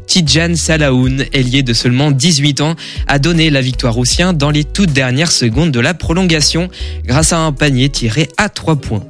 Tidjan 0.06 0.56
Salahoun, 0.56 1.26
ailier 1.34 1.64
de 1.64 1.74
seulement 1.74 2.12
18 2.12 2.62
ans, 2.62 2.76
a 3.08 3.18
donné 3.18 3.50
la 3.50 3.62
victoire 3.62 3.98
aux 3.98 4.06
siens 4.06 4.34
dans 4.34 4.52
les 4.52 4.64
toutes 4.64 4.94
dernières 4.94 5.32
secondes 5.32 5.72
de 5.72 5.80
la 5.80 5.96
prolongation 5.96 6.70
grâce 7.06 7.34
à 7.34 7.40
un 7.40 7.54
panier 7.54 7.90
tiré 7.90 8.28
à 8.38 8.50
3 8.50 8.76
points. 8.76 9.04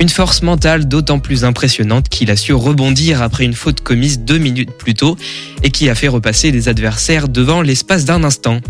Une 0.00 0.08
force 0.08 0.42
mentale 0.42 0.88
d'autant 0.88 1.20
plus 1.20 1.44
impressionnante 1.44 2.08
qu'il 2.08 2.30
a 2.30 2.36
su 2.36 2.52
rebondir 2.52 3.22
après 3.22 3.44
une 3.44 3.54
faute 3.54 3.80
commise 3.80 4.20
deux 4.20 4.38
minutes 4.38 4.72
plus 4.72 4.94
tôt 4.94 5.16
et 5.62 5.70
qui 5.70 5.88
a 5.88 5.94
fait 5.94 6.08
repasser 6.08 6.50
les 6.50 6.68
adversaires 6.68 7.28
devant 7.28 7.62
l'espace 7.62 8.04
d'un 8.04 8.24
instant. 8.24 8.60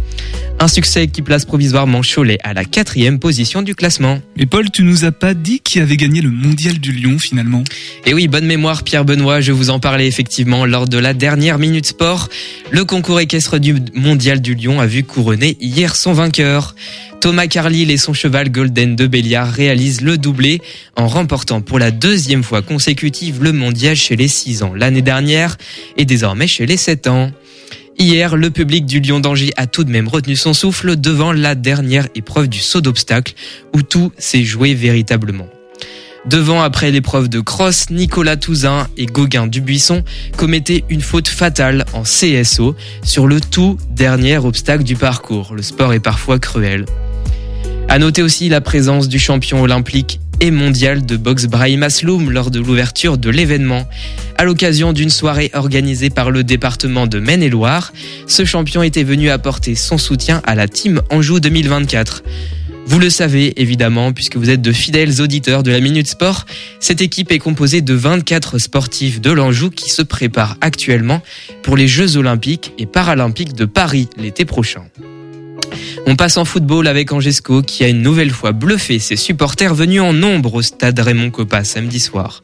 Un 0.60 0.68
succès 0.68 1.08
qui 1.08 1.20
place 1.20 1.44
provisoirement 1.44 2.00
Cholet 2.00 2.38
à 2.42 2.54
la 2.54 2.64
quatrième 2.64 3.18
position 3.18 3.60
du 3.60 3.74
classement. 3.74 4.20
Et 4.38 4.46
Paul, 4.46 4.70
tu 4.70 4.82
nous 4.82 5.04
as 5.04 5.12
pas 5.12 5.34
dit 5.34 5.60
qui 5.60 5.80
avait 5.80 5.96
gagné 5.96 6.22
le 6.22 6.30
mondial 6.30 6.78
du 6.78 6.92
Lyon 6.92 7.18
finalement? 7.18 7.64
Et 8.06 8.14
oui, 8.14 8.28
bonne 8.28 8.46
mémoire 8.46 8.82
Pierre 8.82 9.04
Benoît, 9.04 9.40
je 9.40 9.52
vous 9.52 9.70
en 9.70 9.80
parlais 9.80 10.06
effectivement 10.06 10.64
lors 10.64 10.88
de 10.88 10.96
la 10.96 11.12
dernière 11.12 11.58
Minute 11.58 11.86
Sport. 11.86 12.30
Le 12.70 12.84
concours 12.84 13.20
équestre 13.20 13.58
du 13.58 13.76
mondial 13.94 14.40
du 14.40 14.54
Lyon 14.54 14.80
a 14.80 14.86
vu 14.86 15.02
couronner 15.02 15.58
hier 15.60 15.96
son 15.96 16.12
vainqueur. 16.12 16.74
Thomas 17.20 17.46
Carlyle 17.46 17.90
et 17.90 17.96
son 17.96 18.12
cheval 18.12 18.50
Golden 18.50 18.96
de 18.96 19.06
Béliard 19.06 19.50
réalisent 19.50 20.02
le 20.02 20.18
doublé 20.18 20.62
en 20.96 21.08
remportant 21.08 21.62
pour 21.62 21.78
la 21.78 21.90
deuxième 21.90 22.42
fois 22.42 22.62
consécutive 22.62 23.42
le 23.42 23.52
mondial 23.52 23.96
chez 23.96 24.14
les 24.14 24.28
6 24.28 24.62
ans 24.62 24.72
l'année 24.74 25.02
dernière 25.02 25.56
et 25.96 26.04
désormais 26.04 26.46
chez 26.46 26.64
les 26.64 26.76
7 26.76 27.06
ans. 27.08 27.32
Hier, 27.98 28.36
le 28.36 28.50
public 28.50 28.86
du 28.86 28.98
Lyon 28.98 29.20
d'Angers 29.20 29.52
a 29.56 29.66
tout 29.66 29.84
de 29.84 29.90
même 29.90 30.08
retenu 30.08 30.34
son 30.34 30.52
souffle 30.52 30.96
devant 30.96 31.32
la 31.32 31.54
dernière 31.54 32.08
épreuve 32.14 32.48
du 32.48 32.58
saut 32.58 32.80
d'obstacle 32.80 33.34
où 33.72 33.82
tout 33.82 34.12
s'est 34.18 34.42
joué 34.42 34.74
véritablement. 34.74 35.46
Devant 36.26 36.62
après 36.62 36.90
l'épreuve 36.90 37.28
de 37.28 37.40
cross, 37.40 37.90
Nicolas 37.90 38.36
Touzin 38.36 38.88
et 38.96 39.06
Gauguin 39.06 39.46
Dubuisson 39.46 40.02
commettaient 40.36 40.84
une 40.88 41.02
faute 41.02 41.28
fatale 41.28 41.84
en 41.92 42.02
CSO 42.02 42.74
sur 43.02 43.26
le 43.26 43.40
tout 43.40 43.78
dernier 43.90 44.38
obstacle 44.38 44.84
du 44.84 44.96
parcours. 44.96 45.54
Le 45.54 45.62
sport 45.62 45.92
est 45.92 46.00
parfois 46.00 46.38
cruel. 46.38 46.86
À 47.88 47.98
noter 47.98 48.22
aussi 48.22 48.48
la 48.48 48.60
présence 48.60 49.08
du 49.08 49.18
champion 49.18 49.62
olympique 49.62 50.18
et 50.40 50.50
mondial 50.50 51.04
de 51.04 51.16
boxe 51.16 51.46
Brahim 51.46 51.82
Asloum 51.82 52.30
lors 52.30 52.50
de 52.50 52.60
l'ouverture 52.60 53.18
de 53.18 53.30
l'événement. 53.30 53.88
À 54.36 54.44
l'occasion 54.44 54.92
d'une 54.92 55.10
soirée 55.10 55.50
organisée 55.54 56.10
par 56.10 56.30
le 56.30 56.44
département 56.44 57.06
de 57.06 57.18
Maine-et-Loire, 57.18 57.92
ce 58.26 58.44
champion 58.44 58.82
était 58.82 59.04
venu 59.04 59.30
apporter 59.30 59.74
son 59.74 59.98
soutien 59.98 60.42
à 60.44 60.54
la 60.54 60.68
Team 60.68 61.02
Anjou 61.10 61.40
2024. 61.40 62.22
Vous 62.86 62.98
le 62.98 63.10
savez 63.10 63.60
évidemment 63.60 64.12
puisque 64.12 64.36
vous 64.36 64.50
êtes 64.50 64.60
de 64.62 64.72
fidèles 64.72 65.22
auditeurs 65.22 65.62
de 65.62 65.70
la 65.70 65.80
Minute 65.80 66.08
Sport, 66.08 66.44
cette 66.80 67.00
équipe 67.00 67.32
est 67.32 67.38
composée 67.38 67.80
de 67.80 67.94
24 67.94 68.58
sportifs 68.58 69.20
de 69.20 69.30
l'Anjou 69.30 69.70
qui 69.70 69.90
se 69.90 70.02
préparent 70.02 70.56
actuellement 70.60 71.22
pour 71.62 71.76
les 71.76 71.88
Jeux 71.88 72.16
olympiques 72.16 72.72
et 72.78 72.86
paralympiques 72.86 73.54
de 73.54 73.64
Paris 73.64 74.08
l'été 74.18 74.44
prochain. 74.44 74.84
On 76.06 76.16
passe 76.16 76.36
en 76.36 76.44
football 76.44 76.86
avec 76.86 77.12
Angesco 77.12 77.62
qui 77.62 77.84
a 77.84 77.88
une 77.88 78.02
nouvelle 78.02 78.30
fois 78.30 78.52
bluffé 78.52 78.98
ses 78.98 79.16
supporters 79.16 79.74
venus 79.74 80.00
en 80.00 80.12
nombre 80.12 80.54
au 80.54 80.62
stade 80.62 80.98
Raymond 80.98 81.30
Coppa 81.30 81.64
samedi 81.64 82.00
soir. 82.00 82.42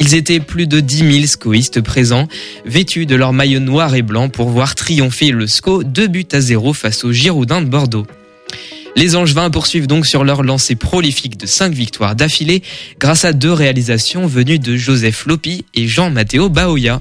Ils 0.00 0.14
étaient 0.14 0.40
plus 0.40 0.66
de 0.66 0.80
10 0.80 1.12
000 1.12 1.26
scoistes 1.26 1.80
présents, 1.80 2.28
vêtus 2.64 3.06
de 3.06 3.14
leur 3.14 3.32
maillot 3.32 3.60
noir 3.60 3.94
et 3.94 4.02
blanc 4.02 4.28
pour 4.28 4.48
voir 4.48 4.74
triompher 4.74 5.30
le 5.30 5.46
SCO 5.46 5.84
2 5.84 6.06
buts 6.06 6.26
à 6.32 6.40
0 6.40 6.72
face 6.72 7.04
aux 7.04 7.12
Giroudins 7.12 7.62
de 7.62 7.68
Bordeaux. 7.68 8.06
Les 8.94 9.16
Angevins 9.16 9.50
poursuivent 9.50 9.86
donc 9.86 10.06
sur 10.06 10.22
leur 10.22 10.42
lancée 10.42 10.74
prolifique 10.74 11.38
de 11.38 11.46
5 11.46 11.72
victoires 11.72 12.14
d'affilée 12.14 12.62
grâce 13.00 13.24
à 13.24 13.32
deux 13.32 13.52
réalisations 13.52 14.26
venues 14.26 14.58
de 14.58 14.76
Joseph 14.76 15.24
Lopi 15.26 15.64
et 15.74 15.88
Jean-Matteo 15.88 16.48
Baoya. 16.48 17.00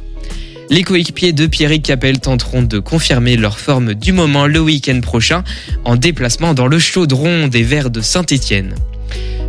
Les 0.71 0.84
coéquipiers 0.84 1.34
de 1.34 1.47
Pierrick 1.47 1.84
Capel 1.84 2.21
tenteront 2.21 2.63
de 2.63 2.79
confirmer 2.79 3.36
leur 3.36 3.60
forme 3.60 3.93
du 3.93 4.13
moment 4.13 4.47
le 4.47 4.62
week-end 4.62 5.01
prochain 5.01 5.43
en 5.84 5.97
déplacement 5.97 6.53
dans 6.53 6.67
le 6.67 6.79
chaudron 6.79 7.49
des 7.49 7.62
Verts 7.62 7.89
de 7.89 7.99
Saint-Étienne. 7.99 8.75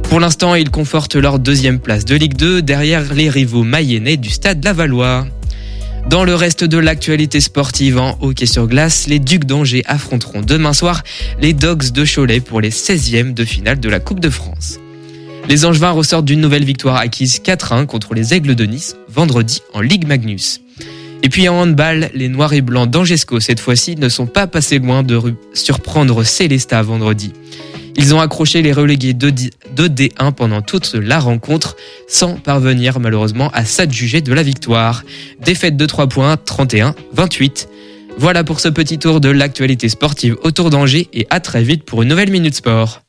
Pour 0.03 0.19
l'instant, 0.19 0.57
ils 0.57 0.69
confortent 0.69 1.15
leur 1.15 1.39
deuxième 1.39 1.79
place 1.79 2.05
de 2.05 2.17
Ligue 2.17 2.35
2 2.35 2.61
derrière 2.61 3.15
les 3.15 3.31
rivaux 3.31 3.63
mayennais 3.63 4.17
du 4.17 4.31
stade 4.31 4.65
Lavallois. 4.65 5.29
Dans 6.11 6.25
le 6.25 6.35
reste 6.35 6.65
de 6.65 6.79
l'actualité 6.79 7.41
sportive 7.41 7.99
en 7.99 8.19
hockey 8.21 8.47
sur 8.47 8.67
glace, 8.67 9.07
les 9.07 9.21
Ducs 9.21 9.45
d'Angers 9.45 9.85
affronteront 9.87 10.41
demain 10.41 10.73
soir 10.73 11.05
les 11.41 11.53
Dogs 11.53 11.93
de 11.93 12.05
Cholet 12.05 12.41
pour 12.41 12.61
les 12.61 12.71
16e 12.71 13.33
de 13.33 13.45
finale 13.45 13.79
de 13.79 13.89
la 13.89 14.01
Coupe 14.01 14.19
de 14.19 14.29
France. 14.29 14.81
Les 15.49 15.65
Angevins 15.67 15.93
ressortent 15.93 16.25
d'une 16.25 16.41
nouvelle 16.41 16.65
victoire 16.65 16.97
acquise 16.97 17.41
4-1 17.45 17.87
contre 17.87 18.13
les 18.13 18.35
Aigles 18.35 18.57
de 18.57 18.67
Nice 18.67 18.97
vendredi 19.09 19.61
en 19.73 19.81
Ligue 19.81 20.09
Magnus. 20.09 20.62
Et 21.23 21.29
puis 21.29 21.49
en 21.49 21.55
handball, 21.55 22.11
les 22.15 22.29
Noirs 22.29 22.53
et 22.53 22.63
Blancs 22.63 22.91
d'Angesco 22.91 23.39
cette 23.41 23.61
fois-ci 23.61 23.97
ne 23.97 24.09
sont 24.09 24.27
pas 24.27 24.47
passés 24.47 24.79
loin 24.79 25.03
de 25.03 25.21
surprendre 25.55 26.25
Célesta 26.25 26.83
vendredi. 26.83 27.33
Ils 27.97 28.15
ont 28.15 28.21
accroché 28.21 28.63
les 28.63 28.73
relégués 28.73 29.13
de 29.13 29.31
D1 29.31 30.33
pendant 30.33 30.63
toute 30.63 30.95
la 30.95 31.21
rencontre 31.21 31.77
sans 32.09 32.35
parvenir 32.35 32.99
malheureusement 32.99 33.51
à 33.53 33.65
s'adjuger 33.65 34.21
de 34.21 34.33
la 34.33 34.43
victoire. 34.43 35.05
Défaite 35.45 35.77
de 35.77 35.87
3 35.87 36.09
points, 36.09 36.35
31-28. 36.35 37.69
Voilà 38.19 38.45
pour 38.45 38.61
ce 38.61 38.69
petit 38.69 38.99
tour 38.99 39.21
de 39.21 39.29
l'actualité 39.29 39.89
sportive 39.89 40.37
autour 40.43 40.71
d'Angers 40.71 41.09
et 41.13 41.27
à 41.31 41.41
très 41.41 41.63
vite 41.63 41.85
pour 41.85 42.03
une 42.03 42.09
nouvelle 42.09 42.31
Minute 42.31 42.55
Sport. 42.55 43.03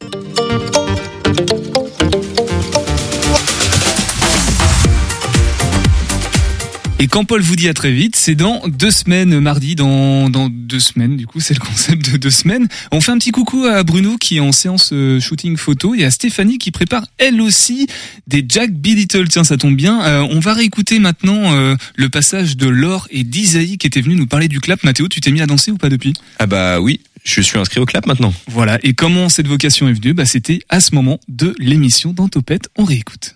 Et 7.04 7.08
quand 7.08 7.26
Paul 7.26 7.42
vous 7.42 7.58
dit 7.58 7.68
à 7.68 7.74
très 7.74 7.92
vite, 7.92 8.16
c'est 8.16 8.34
dans 8.34 8.66
deux 8.66 8.90
semaines, 8.90 9.38
mardi, 9.42 9.76
dans, 9.76 10.30
dans 10.30 10.48
deux 10.48 10.80
semaines, 10.80 11.18
du 11.18 11.28
coup, 11.28 11.42
c'est 11.42 11.54
le 11.54 11.60
concept 11.60 12.10
de 12.10 12.16
deux 12.16 12.30
semaines. 12.30 12.70
On 12.94 13.02
fait 13.02 13.12
un 13.12 13.18
petit 13.18 13.32
coucou 13.32 13.66
à 13.66 13.84
Bruno 13.84 14.16
qui 14.16 14.38
est 14.38 14.40
en 14.40 14.54
séance 14.54 14.92
euh, 14.94 15.20
shooting 15.20 15.58
photo 15.58 15.94
et 15.96 16.06
à 16.06 16.12
Stéphanie 16.12 16.60
qui 16.60 16.72
prépare 16.72 17.06
elle 17.18 17.42
aussi 17.42 17.88
des 18.28 18.46
Jack 18.48 18.72
B. 18.72 18.86
Little. 18.96 19.28
Tiens, 19.28 19.44
ça 19.44 19.58
tombe 19.58 19.76
bien. 19.76 20.02
Euh, 20.02 20.28
on 20.32 20.40
va 20.40 20.54
réécouter 20.54 21.00
maintenant 21.00 21.54
euh, 21.54 21.76
le 21.98 22.08
passage 22.08 22.56
de 22.56 22.70
Laure 22.70 23.10
et 23.12 23.26
d'Isaïe 23.26 23.78
qui 23.78 23.86
étaient 23.86 24.00
venus 24.00 24.18
nous 24.18 24.28
parler 24.28 24.48
du 24.48 24.62
clap. 24.62 24.82
Mathéo, 24.86 25.10
tu 25.10 25.20
t'es 25.20 25.32
mis 25.32 25.42
à 25.42 25.46
danser 25.46 25.72
ou 25.72 25.78
pas 25.78 25.90
depuis? 25.90 26.14
Ah 26.40 26.46
bah 26.46 26.80
oui, 26.80 27.02
je 27.26 27.42
suis 27.42 27.60
inscrit 27.60 27.82
au 27.82 27.86
clap 27.86 28.06
maintenant. 28.06 28.34
Voilà. 28.48 28.80
Et 28.82 28.94
comment 28.94 29.28
cette 29.28 29.50
vocation 29.50 29.90
est 29.90 29.94
venue? 29.94 30.14
Bah 30.14 30.26
c'était 30.26 30.62
à 30.70 30.80
ce 30.80 30.96
moment 30.96 31.20
de 31.28 31.54
l'émission 31.60 32.14
d'Antopette. 32.14 32.70
On 32.78 32.86
réécoute. 32.86 33.36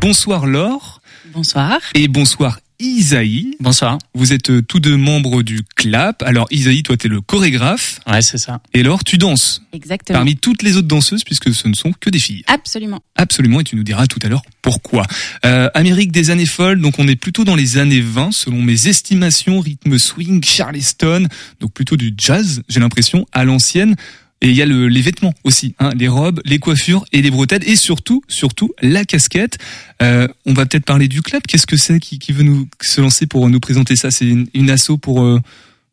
Bonsoir 0.00 0.46
Laure. 0.46 1.02
Bonsoir. 1.34 1.80
Et 1.94 2.08
bonsoir 2.08 2.60
Isaïe. 2.80 3.56
Bonsoir. 3.58 3.98
Vous 4.14 4.32
êtes 4.32 4.50
euh, 4.50 4.62
tous 4.62 4.78
deux 4.78 4.96
membres 4.96 5.42
du 5.42 5.62
CLAP. 5.74 6.22
Alors 6.22 6.46
Isaïe, 6.52 6.84
toi 6.84 6.96
t'es 6.96 7.08
le 7.08 7.20
chorégraphe. 7.20 7.98
Ouais, 8.06 8.22
c'est 8.22 8.38
ça. 8.38 8.60
Et 8.72 8.84
Laure, 8.84 9.02
tu 9.02 9.18
danses. 9.18 9.62
Exactement. 9.72 10.18
Parmi 10.18 10.36
toutes 10.36 10.62
les 10.62 10.76
autres 10.76 10.86
danseuses, 10.86 11.24
puisque 11.24 11.52
ce 11.52 11.66
ne 11.66 11.74
sont 11.74 11.92
que 11.92 12.08
des 12.08 12.20
filles. 12.20 12.44
Absolument. 12.46 13.00
Absolument, 13.16 13.60
et 13.60 13.64
tu 13.64 13.74
nous 13.74 13.82
diras 13.82 14.06
tout 14.06 14.20
à 14.22 14.28
l'heure 14.28 14.42
pourquoi. 14.62 15.04
Euh, 15.44 15.68
Amérique 15.74 16.12
des 16.12 16.30
années 16.30 16.46
folles, 16.46 16.80
donc 16.80 16.98
on 16.98 17.08
est 17.08 17.16
plutôt 17.16 17.42
dans 17.44 17.56
les 17.56 17.78
années 17.78 18.00
20, 18.00 18.32
selon 18.32 18.62
mes 18.62 18.86
estimations, 18.86 19.58
rythme 19.60 19.98
swing, 19.98 20.44
charleston, 20.44 21.26
donc 21.58 21.72
plutôt 21.72 21.96
du 21.96 22.14
jazz, 22.16 22.62
j'ai 22.68 22.78
l'impression, 22.78 23.26
à 23.32 23.44
l'ancienne. 23.44 23.96
Et 24.40 24.50
il 24.50 24.54
y 24.54 24.62
a 24.62 24.66
le, 24.66 24.86
les 24.86 25.00
vêtements 25.00 25.34
aussi, 25.42 25.74
hein, 25.80 25.90
les 25.96 26.06
robes, 26.06 26.40
les 26.44 26.60
coiffures 26.60 27.04
et 27.12 27.22
les 27.22 27.30
bretelles, 27.30 27.68
et 27.68 27.74
surtout, 27.74 28.22
surtout 28.28 28.70
la 28.80 29.04
casquette. 29.04 29.58
Euh, 30.00 30.28
on 30.46 30.52
va 30.52 30.64
peut-être 30.64 30.84
parler 30.84 31.08
du 31.08 31.22
club. 31.22 31.42
Qu'est-ce 31.48 31.66
que 31.66 31.76
c'est 31.76 31.98
qui, 31.98 32.20
qui 32.20 32.32
veut 32.32 32.44
nous 32.44 32.68
se 32.80 33.00
lancer 33.00 33.26
pour 33.26 33.48
nous 33.48 33.58
présenter 33.58 33.96
ça? 33.96 34.12
C'est 34.12 34.28
une, 34.28 34.46
une 34.54 34.70
asso 34.70 34.96
pour 35.00 35.22
euh, 35.22 35.40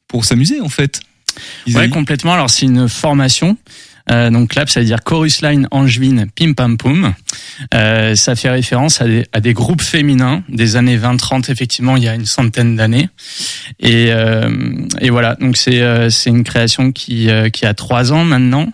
pour 0.07 0.25
s'amuser 0.25 0.61
en 0.61 0.69
fait. 0.69 0.99
Ouais, 1.67 1.89
complètement. 1.89 2.33
Alors 2.33 2.49
c'est 2.49 2.65
une 2.65 2.87
formation. 2.87 3.57
Euh, 4.11 4.29
donc 4.29 4.49
clap, 4.49 4.69
ça 4.69 4.81
veut 4.81 4.85
dire 4.85 5.03
chorus 5.03 5.41
line 5.41 5.67
angevine 5.71 6.27
pim 6.35 6.53
pam 6.53 6.77
poum. 6.77 7.13
Euh, 7.73 8.15
ça 8.15 8.35
fait 8.35 8.49
référence 8.49 9.01
à 9.01 9.05
des, 9.05 9.25
à 9.33 9.39
des, 9.39 9.53
groupes 9.53 9.81
féminins 9.81 10.43
des 10.49 10.75
années 10.75 10.97
20-30, 10.97 11.51
effectivement, 11.51 11.97
il 11.97 12.03
y 12.03 12.07
a 12.07 12.13
une 12.13 12.25
centaine 12.25 12.75
d'années. 12.75 13.09
Et, 13.79 14.07
euh, 14.09 14.49
et, 15.01 15.09
voilà, 15.09 15.35
donc 15.35 15.57
c'est 15.57 15.81
euh, 15.81 16.09
une 16.25 16.43
création 16.43 16.91
qui, 16.91 17.29
euh, 17.29 17.49
qui 17.49 17.65
a 17.65 17.73
trois 17.73 18.13
ans 18.13 18.25
maintenant. 18.25 18.71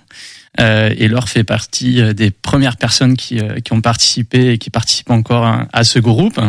Euh, 0.59 0.93
et 0.97 1.07
Laure 1.07 1.29
fait 1.29 1.43
partie 1.43 2.01
des 2.13 2.29
premières 2.29 2.77
personnes 2.77 3.15
qui, 3.15 3.39
qui 3.63 3.73
ont 3.73 3.81
participé 3.81 4.51
et 4.51 4.57
qui 4.57 4.69
participent 4.69 5.11
encore 5.11 5.45
à, 5.71 5.83
ce 5.83 5.99
groupe. 5.99 6.39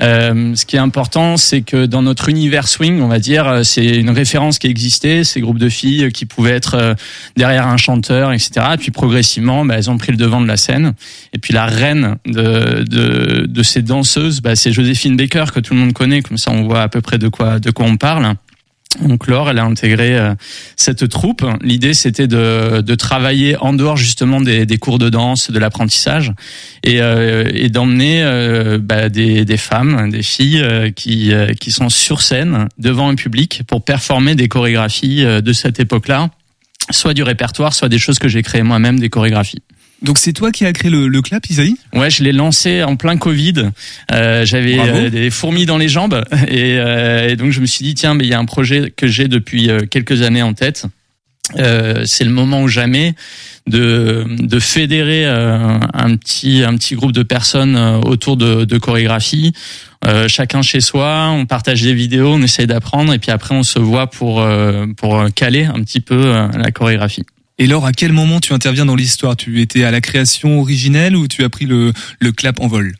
Euh, 0.00 0.54
ce 0.56 0.66
qui 0.66 0.76
est 0.76 0.80
important, 0.80 1.36
c'est 1.36 1.62
que 1.62 1.86
dans 1.86 2.02
notre 2.02 2.28
univers 2.28 2.66
swing, 2.66 3.00
on 3.00 3.08
va 3.08 3.20
dire, 3.20 3.60
c'est 3.64 3.86
une 3.86 4.10
référence 4.10 4.58
qui 4.58 4.66
existait, 4.66 5.22
ces 5.24 5.40
groupes 5.40 5.58
de 5.58 5.68
filles 5.68 6.10
qui 6.12 6.26
pouvaient 6.26 6.52
être 6.52 6.96
derrière 7.36 7.68
un 7.68 7.76
chanteur, 7.76 8.32
etc. 8.32 8.66
Et 8.74 8.76
puis 8.76 8.90
progressivement, 8.90 9.64
bah, 9.64 9.76
elles 9.76 9.90
ont 9.90 9.98
pris 9.98 10.10
le 10.10 10.18
devant 10.18 10.40
de 10.40 10.46
la 10.48 10.56
scène. 10.56 10.94
Et 11.32 11.38
puis 11.38 11.54
la 11.54 11.66
reine 11.66 12.16
de, 12.26 12.82
de, 12.82 13.46
de 13.46 13.62
ces 13.62 13.82
danseuses, 13.82 14.40
bah, 14.40 14.56
c'est 14.56 14.72
Joséphine 14.72 15.16
Baker 15.16 15.46
que 15.54 15.60
tout 15.60 15.74
le 15.74 15.80
monde 15.80 15.92
connaît. 15.92 16.22
Comme 16.22 16.38
ça, 16.38 16.50
on 16.50 16.64
voit 16.64 16.82
à 16.82 16.88
peu 16.88 17.00
près 17.00 17.18
de 17.18 17.28
quoi 17.28 17.58
de 17.60 17.70
quoi 17.70 17.86
on 17.86 17.96
parle. 17.96 18.34
Donc 19.00 19.26
Laure, 19.26 19.50
elle 19.50 19.58
a 19.58 19.64
intégré 19.64 20.18
euh, 20.18 20.34
cette 20.76 21.08
troupe. 21.08 21.44
L'idée, 21.62 21.94
c'était 21.94 22.26
de, 22.26 22.94
travailler 22.94 23.56
en 23.56 23.72
dehors 23.72 23.96
justement 23.96 24.40
des, 24.40 24.78
cours 24.78 24.98
de 24.98 25.08
danse, 25.08 25.50
de 25.50 25.58
l'apprentissage, 25.58 26.32
et, 26.82 27.00
euh, 27.00 27.68
d'emmener 27.68 28.22
euh, 28.22 28.78
bah, 28.80 29.08
des, 29.08 29.44
des, 29.44 29.56
femmes, 29.56 30.10
des 30.10 30.22
filles 30.22 30.60
euh, 30.62 30.90
qui, 30.90 31.32
qui 31.60 31.70
sont 31.70 31.88
sur 31.88 32.22
scène 32.22 32.68
devant 32.78 33.08
un 33.08 33.14
public 33.14 33.62
pour 33.66 33.84
performer 33.84 34.34
des 34.34 34.48
chorégraphies 34.48 35.24
de 35.24 35.52
cette 35.52 35.80
époque-là, 35.80 36.30
soit 36.90 37.14
du 37.14 37.22
répertoire, 37.22 37.74
soit 37.74 37.88
des 37.88 37.98
choses 37.98 38.18
que 38.18 38.28
j'ai 38.28 38.42
créées 38.42 38.62
moi-même, 38.62 38.98
des 38.98 39.08
chorégraphies. 39.08 39.62
Donc 40.02 40.18
c'est 40.18 40.32
toi 40.32 40.52
qui 40.52 40.64
as 40.64 40.72
créé 40.72 40.90
le, 40.90 41.08
le 41.08 41.22
clap, 41.22 41.44
Isaïe? 41.50 41.76
Ouais, 41.92 42.08
je 42.08 42.22
l'ai 42.22 42.32
lancé 42.32 42.82
en 42.84 42.96
plein 42.96 43.16
Covid. 43.16 43.70
Euh, 44.12 44.44
J'avais 44.44 44.78
euh, 44.78 45.10
des 45.10 45.30
fourmis 45.30 45.66
dans 45.66 45.78
les 45.78 45.88
jambes 45.88 46.22
et, 46.48 46.76
euh, 46.78 47.28
et 47.28 47.36
donc 47.36 47.50
je 47.50 47.60
me 47.60 47.66
suis 47.66 47.84
dit 47.84 47.94
tiens, 47.94 48.14
mais 48.14 48.24
il 48.24 48.30
y 48.30 48.34
a 48.34 48.38
un 48.38 48.44
projet 48.44 48.92
que 48.96 49.08
j'ai 49.08 49.26
depuis 49.26 49.68
quelques 49.90 50.22
années 50.22 50.42
en 50.42 50.54
tête. 50.54 50.86
Euh, 51.56 52.02
c'est 52.04 52.24
le 52.24 52.30
moment 52.30 52.62
ou 52.62 52.68
jamais 52.68 53.14
de, 53.66 54.26
de 54.38 54.58
fédérer 54.60 55.24
euh, 55.24 55.78
un 55.94 56.16
petit 56.16 56.62
un 56.62 56.76
petit 56.76 56.94
groupe 56.94 57.12
de 57.12 57.22
personnes 57.22 57.76
autour 58.04 58.36
de, 58.36 58.64
de 58.64 58.78
chorégraphie. 58.78 59.52
Euh, 60.06 60.28
chacun 60.28 60.62
chez 60.62 60.80
soi, 60.80 61.30
on 61.30 61.46
partage 61.46 61.82
des 61.82 61.94
vidéos, 61.94 62.34
on 62.34 62.42
essaye 62.42 62.66
d'apprendre 62.66 63.12
et 63.14 63.18
puis 63.18 63.30
après 63.30 63.54
on 63.54 63.62
se 63.62 63.78
voit 63.78 64.08
pour 64.08 64.42
euh, 64.42 64.86
pour 64.96 65.24
caler 65.34 65.64
un 65.64 65.82
petit 65.82 66.00
peu 66.00 66.32
la 66.56 66.70
chorégraphie. 66.70 67.24
Et 67.60 67.66
Laure, 67.66 67.86
à 67.86 67.92
quel 67.92 68.12
moment 68.12 68.38
tu 68.38 68.52
interviens 68.52 68.86
dans 68.86 68.94
l'histoire? 68.94 69.36
Tu 69.36 69.60
étais 69.60 69.82
à 69.82 69.90
la 69.90 70.00
création 70.00 70.60
originelle 70.60 71.16
ou 71.16 71.26
tu 71.26 71.42
as 71.42 71.48
pris 71.48 71.66
le, 71.66 71.92
le 72.20 72.32
clap 72.32 72.60
en 72.60 72.68
vol? 72.68 72.94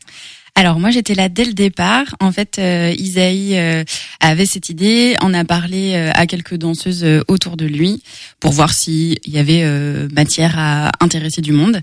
Alors 0.55 0.79
moi 0.81 0.91
j'étais 0.91 1.15
là 1.15 1.29
dès 1.29 1.45
le 1.45 1.53
départ. 1.53 2.17
En 2.19 2.33
fait, 2.33 2.59
euh, 2.59 2.93
Isaïe 2.97 3.57
euh, 3.57 3.85
avait 4.19 4.45
cette 4.45 4.67
idée, 4.67 5.15
en 5.21 5.33
a 5.33 5.45
parlé 5.45 5.93
euh, 5.93 6.11
à 6.13 6.27
quelques 6.27 6.55
danseuses 6.55 7.05
euh, 7.05 7.21
autour 7.29 7.55
de 7.55 7.65
lui 7.65 8.03
pour 8.41 8.51
voir 8.51 8.73
s'il 8.73 9.17
y 9.25 9.37
avait 9.37 9.61
euh, 9.63 10.09
matière 10.11 10.55
à 10.57 10.91
intéresser 10.99 11.39
du 11.39 11.53
monde. 11.53 11.79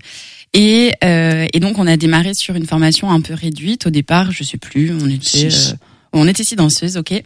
Et, 0.53 0.93
euh, 1.03 1.47
et 1.51 1.59
donc 1.59 1.79
on 1.79 1.87
a 1.87 1.97
démarré 1.97 2.35
sur 2.35 2.55
une 2.55 2.67
formation 2.67 3.09
un 3.09 3.21
peu 3.21 3.33
réduite. 3.33 3.87
Au 3.87 3.89
départ, 3.89 4.31
je 4.31 4.43
sais 4.43 4.57
plus, 4.57 4.91
on 4.91 5.09
était 5.09 5.47
euh, 5.47 5.73
on 6.17 6.27
était 6.27 6.43
six 6.43 6.55
danseuses, 6.55 6.97
ok. 6.97 7.21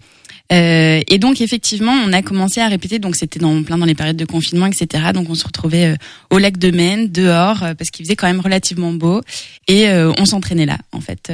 Euh, 0.51 1.01
et 1.07 1.17
donc 1.17 1.39
effectivement, 1.39 1.93
on 1.93 2.11
a 2.11 2.21
commencé 2.21 2.59
à 2.59 2.67
répéter. 2.67 2.99
Donc 2.99 3.15
c'était 3.15 3.39
dans 3.39 3.63
plein 3.63 3.77
dans 3.77 3.85
les 3.85 3.95
périodes 3.95 4.17
de 4.17 4.25
confinement, 4.25 4.65
etc. 4.65 5.05
Donc 5.13 5.29
on 5.29 5.35
se 5.35 5.45
retrouvait 5.45 5.93
euh, 5.93 5.95
au 6.29 6.37
lac 6.37 6.57
de 6.57 6.71
Maine, 6.71 7.09
dehors, 7.09 7.63
euh, 7.63 7.73
parce 7.73 7.89
qu'il 7.89 8.05
faisait 8.05 8.15
quand 8.15 8.27
même 8.27 8.41
relativement 8.41 8.91
beau, 8.91 9.21
et 9.67 9.87
euh, 9.89 10.11
on 10.17 10.25
s'entraînait 10.25 10.65
là, 10.65 10.77
en 10.91 11.01
fait, 11.01 11.31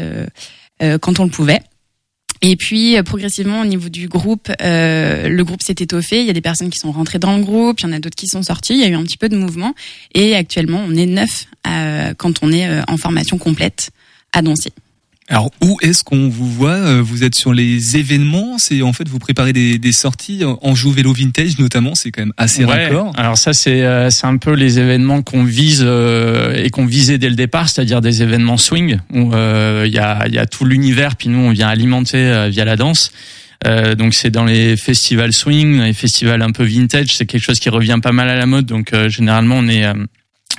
quand 1.02 1.20
on 1.20 1.24
le 1.24 1.30
pouvait. 1.30 1.62
Et 2.44 2.56
puis 2.56 3.02
progressivement 3.02 3.62
au 3.62 3.66
niveau 3.66 3.90
du 3.90 4.08
groupe, 4.08 4.52
le 4.60 5.42
groupe 5.42 5.64
s'est 5.64 5.76
étoffé. 5.80 6.20
Il 6.20 6.28
y 6.28 6.30
a 6.30 6.34
des 6.34 6.42
personnes 6.42 6.70
qui 6.70 6.78
sont 6.78 6.92
rentrées 6.92 7.18
dans 7.18 7.36
le 7.36 7.44
groupe, 7.44 7.80
il 7.80 7.84
y 7.84 7.90
en 7.90 7.94
a 7.94 8.00
d'autres 8.00 8.16
qui 8.16 8.28
sont 8.28 8.44
sorties. 8.44 8.74
Il 8.74 8.80
y 8.80 8.84
a 8.84 8.88
eu 8.88 8.94
un 8.94 9.02
petit 9.02 9.18
peu 9.18 9.28
de 9.28 9.36
mouvement. 9.36 9.74
Et 10.14 10.36
actuellement, 10.36 10.84
on 10.88 10.96
est 10.96 11.08
neuf 11.08 11.48
quand 12.18 12.44
on 12.44 12.52
est 12.52 12.68
en 12.88 12.98
formation 12.98 13.40
complète 13.40 13.90
à 14.34 14.44
danser. 14.44 14.72
Alors 15.30 15.52
où 15.62 15.78
est-ce 15.82 16.04
qu'on 16.06 16.30
vous 16.30 16.50
voit 16.50 16.72
Euh, 16.72 17.02
Vous 17.02 17.24
êtes 17.26 17.36
sur 17.36 17.54
les 17.54 17.98
événements 17.98 18.58
C'est 18.58 18.82
en 18.82 18.94
fait 18.94 19.08
vous 19.10 19.20
préparez 19.20 19.52
des, 19.52 19.78
des 19.78 19.92
sorties 19.92 20.44
en 20.46 20.74
joue 20.76 20.92
vélo 20.92 21.12
vintage 21.12 21.60
notamment. 21.60 21.96
C'est 21.96 22.12
quand 22.12 22.22
même 22.22 22.34
assez 22.38 22.64
Ouais, 22.64 22.86
raccord. 22.88 23.12
Alors 23.18 23.38
ça 23.38 23.52
c'est 23.54 23.84
euh, 23.84 24.10
c'est 24.10 24.26
un 24.26 24.38
peu 24.38 24.54
les 24.54 24.80
événements 24.80 25.22
qu'on 25.22 25.44
vise 25.44 25.84
euh, 25.86 26.56
et 26.64 26.70
qu'on 26.70 26.86
visait 26.86 27.18
dès 27.18 27.30
le 27.30 27.36
départ, 27.36 27.68
c'est-à-dire 27.68 28.00
des 28.00 28.22
événements 28.24 28.58
swing 28.58 29.00
où 29.14 29.34
euh, 29.34 29.84
il 29.86 29.94
y 29.94 30.00
a 30.00 30.28
il 30.28 30.34
y 30.34 30.40
a 30.40 30.46
tout 30.46 30.64
l'univers 30.64 31.18
puis 31.18 31.28
nous 31.28 31.40
on 31.40 31.52
vient 31.52 31.68
alimenter 31.68 32.18
euh, 32.18 32.48
via 32.48 32.64
la 32.64 32.78
danse. 32.78 33.12
Euh, 33.66 33.96
donc 33.96 34.14
c'est 34.14 34.30
dans 34.30 34.46
les 34.46 34.78
festivals 34.78 35.34
swing, 35.34 35.82
les 35.82 35.94
festivals 35.94 36.42
un 36.44 36.52
peu 36.52 36.64
vintage, 36.64 37.16
c'est 37.16 37.26
quelque 37.26 37.42
chose 37.44 37.60
qui 37.60 37.70
revient 37.70 37.98
pas 38.02 38.12
mal 38.12 38.30
à 38.30 38.36
la 38.36 38.46
mode. 38.46 38.66
Donc 38.68 38.94
euh, 38.94 39.10
généralement 39.10 39.56
on 39.58 39.68
est 39.68 39.84
euh, 39.84 39.94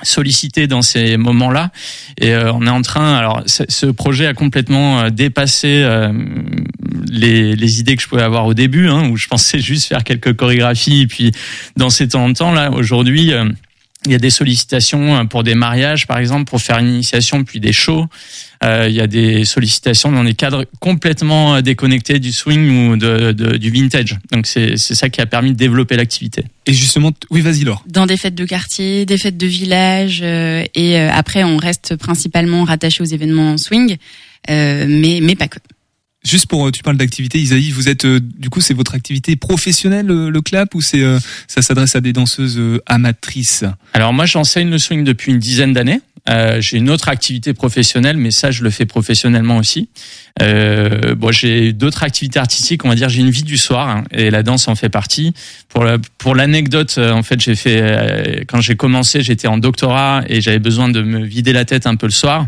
sollicité 0.03 0.67
dans 0.67 0.81
ces 0.81 1.17
moments-là. 1.17 1.71
Et 2.19 2.33
euh, 2.33 2.51
on 2.53 2.65
est 2.65 2.69
en 2.69 2.81
train 2.81 3.15
alors 3.15 3.43
ce 3.45 3.85
projet 3.87 4.25
a 4.25 4.33
complètement 4.33 5.01
euh, 5.01 5.09
dépassé 5.09 5.81
euh, 5.83 6.11
les, 7.09 7.55
les 7.55 7.79
idées 7.79 7.95
que 7.95 8.01
je 8.01 8.07
pouvais 8.07 8.23
avoir 8.23 8.45
au 8.45 8.53
début 8.53 8.87
hein, 8.87 9.09
où 9.09 9.17
je 9.17 9.27
pensais 9.27 9.59
juste 9.69 9.87
faire 9.87 10.03
quelques 10.03 10.35
chorégraphies. 10.35 11.01
Et 11.01 11.07
puis 11.07 11.31
danser 11.77 12.05
de 12.05 12.11
temps 12.11 12.25
en 12.25 12.33
temps 12.33 12.51
là 12.51 12.71
aujourd'hui 12.71 13.33
euh, 13.33 13.45
il 14.09 14.13
y 14.13 14.15
a 14.15 14.19
des 14.19 14.29
sollicitations 14.29 15.15
euh, 15.15 15.23
pour 15.25 15.43
des 15.43 15.55
mariages 15.55 16.07
par 16.07 16.17
exemple 16.17 16.45
pour 16.49 16.61
faire 16.61 16.77
une 16.79 16.87
initiation 16.89 17.43
puis 17.43 17.59
des 17.59 17.73
shows 17.73 18.05
Euh, 18.61 18.87
il 18.89 18.95
y 18.95 18.99
a 18.99 19.07
des 19.07 19.45
sollicitations 19.45 20.11
dans 20.11 20.25
des 20.25 20.33
cadres 20.33 20.65
complètement 20.81 21.55
euh, 21.55 21.61
déconnectés 21.61 22.19
du 22.19 22.33
swing 22.33 22.63
ou 22.89 22.97
de, 22.97 23.31
de- 23.31 23.55
du 23.55 23.69
vintage 23.71 24.17
donc 24.33 24.47
c'est 24.47 24.75
c'est 24.75 24.95
ça 24.95 25.07
qui 25.09 25.21
a 25.21 25.25
permis 25.25 25.51
de 25.53 25.57
développer 25.65 25.95
l'activité 25.95 26.41
Et 26.65 26.73
justement, 26.73 27.11
oui, 27.33 27.39
vas-y 27.47 27.63
Laure. 27.63 27.83
dans 27.87 28.05
des 28.05 28.17
fêtes 28.17 28.35
de 28.35 28.45
quartier, 28.55 29.05
des 29.05 29.17
fêtes 29.17 29.37
de 29.37 29.47
village, 29.47 30.19
euh, 30.21 30.63
et 30.75 30.97
euh, 30.99 31.09
après 31.21 31.43
on 31.45 31.55
reste 31.69 31.95
principalement 31.95 32.65
rattaché 32.65 33.01
aux 33.01 33.11
événements 33.17 33.57
swing, 33.57 33.95
euh, 34.49 34.85
mais 35.01 35.19
mais 35.21 35.35
pas 35.35 35.47
que. 35.47 35.59
Juste 36.25 36.47
pour, 36.47 36.67
euh, 36.67 36.71
tu 36.71 36.83
parles 36.83 36.97
d'activité, 36.97 37.39
Isaïe, 37.39 37.71
vous 37.71 37.87
êtes, 37.87 38.03
euh, 38.03 38.19
du 38.19 38.49
coup, 38.49 38.59
c'est 38.59 38.73
votre 38.73 38.93
activité 38.93 39.37
professionnelle, 39.37 40.07
le 40.07 40.41
clap, 40.41 40.75
ou 40.75 40.81
c'est, 40.81 41.01
euh, 41.01 41.17
ça 41.47 41.61
s'adresse 41.61 41.95
à 41.95 42.01
des 42.01 42.11
danseuses 42.11 42.61
amatrices? 42.85 43.63
Alors 43.93 44.11
moi, 44.11 44.25
j'enseigne 44.25 44.69
le 44.69 44.79
swing 44.79 45.05
depuis 45.05 45.31
une 45.31 45.39
dizaine 45.39 45.73
d'années. 45.73 46.01
J'ai 46.59 46.77
une 46.77 46.91
autre 46.91 47.09
activité 47.09 47.53
professionnelle, 47.53 48.15
mais 48.15 48.29
ça, 48.29 48.51
je 48.51 48.63
le 48.63 48.69
fais 48.69 48.85
professionnellement 48.85 49.57
aussi. 49.57 49.89
Euh, 50.43 51.15
bon, 51.15 51.31
j'ai 51.31 51.73
d'autres 51.73 52.03
activités 52.03 52.37
artistiques. 52.37 52.85
On 52.85 52.89
va 52.89 52.93
dire, 52.93 53.09
j'ai 53.09 53.21
une 53.21 53.31
vie 53.31 53.41
du 53.41 53.57
soir 53.57 53.89
hein, 53.89 54.03
et 54.11 54.29
la 54.29 54.43
danse 54.43 54.67
en 54.67 54.75
fait 54.75 54.89
partie. 54.89 55.33
Pour 55.69 55.85
pour 56.19 56.35
l'anecdote, 56.35 56.99
en 56.99 57.23
fait, 57.23 57.39
j'ai 57.39 57.55
fait 57.55 58.45
quand 58.47 58.61
j'ai 58.61 58.75
commencé, 58.75 59.23
j'étais 59.23 59.47
en 59.47 59.57
doctorat 59.57 60.23
et 60.27 60.39
j'avais 60.39 60.59
besoin 60.59 60.89
de 60.89 61.01
me 61.01 61.23
vider 61.25 61.51
la 61.51 61.65
tête 61.65 61.87
un 61.87 61.95
peu 61.95 62.05
le 62.05 62.11
soir. 62.11 62.45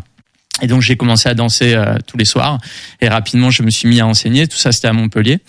Et 0.61 0.67
donc 0.67 0.81
j'ai 0.81 0.95
commencé 0.95 1.27
à 1.29 1.33
danser 1.33 1.73
euh, 1.73 1.97
tous 2.07 2.17
les 2.17 2.25
soirs 2.25 2.59
et 3.01 3.07
rapidement 3.07 3.49
je 3.49 3.63
me 3.63 3.69
suis 3.71 3.87
mis 3.87 3.99
à 3.99 4.07
enseigner. 4.07 4.47
Tout 4.47 4.57
ça 4.57 4.71
c'était 4.71 4.87
à 4.87 4.93
Montpellier. 4.93 5.39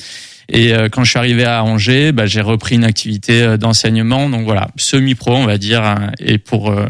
Et 0.48 0.74
euh, 0.74 0.88
quand 0.90 1.04
je 1.04 1.10
suis 1.10 1.18
arrivé 1.18 1.44
à 1.44 1.62
Angers, 1.64 2.12
bah, 2.12 2.26
j'ai 2.26 2.40
repris 2.40 2.74
une 2.74 2.84
activité 2.84 3.42
euh, 3.42 3.56
d'enseignement. 3.56 4.28
Donc 4.28 4.44
voilà, 4.44 4.68
semi-pro 4.76 5.34
on 5.36 5.46
va 5.46 5.56
dire. 5.56 5.82
hein, 5.82 6.10
Et 6.18 6.38
pour 6.38 6.70
euh, 6.70 6.86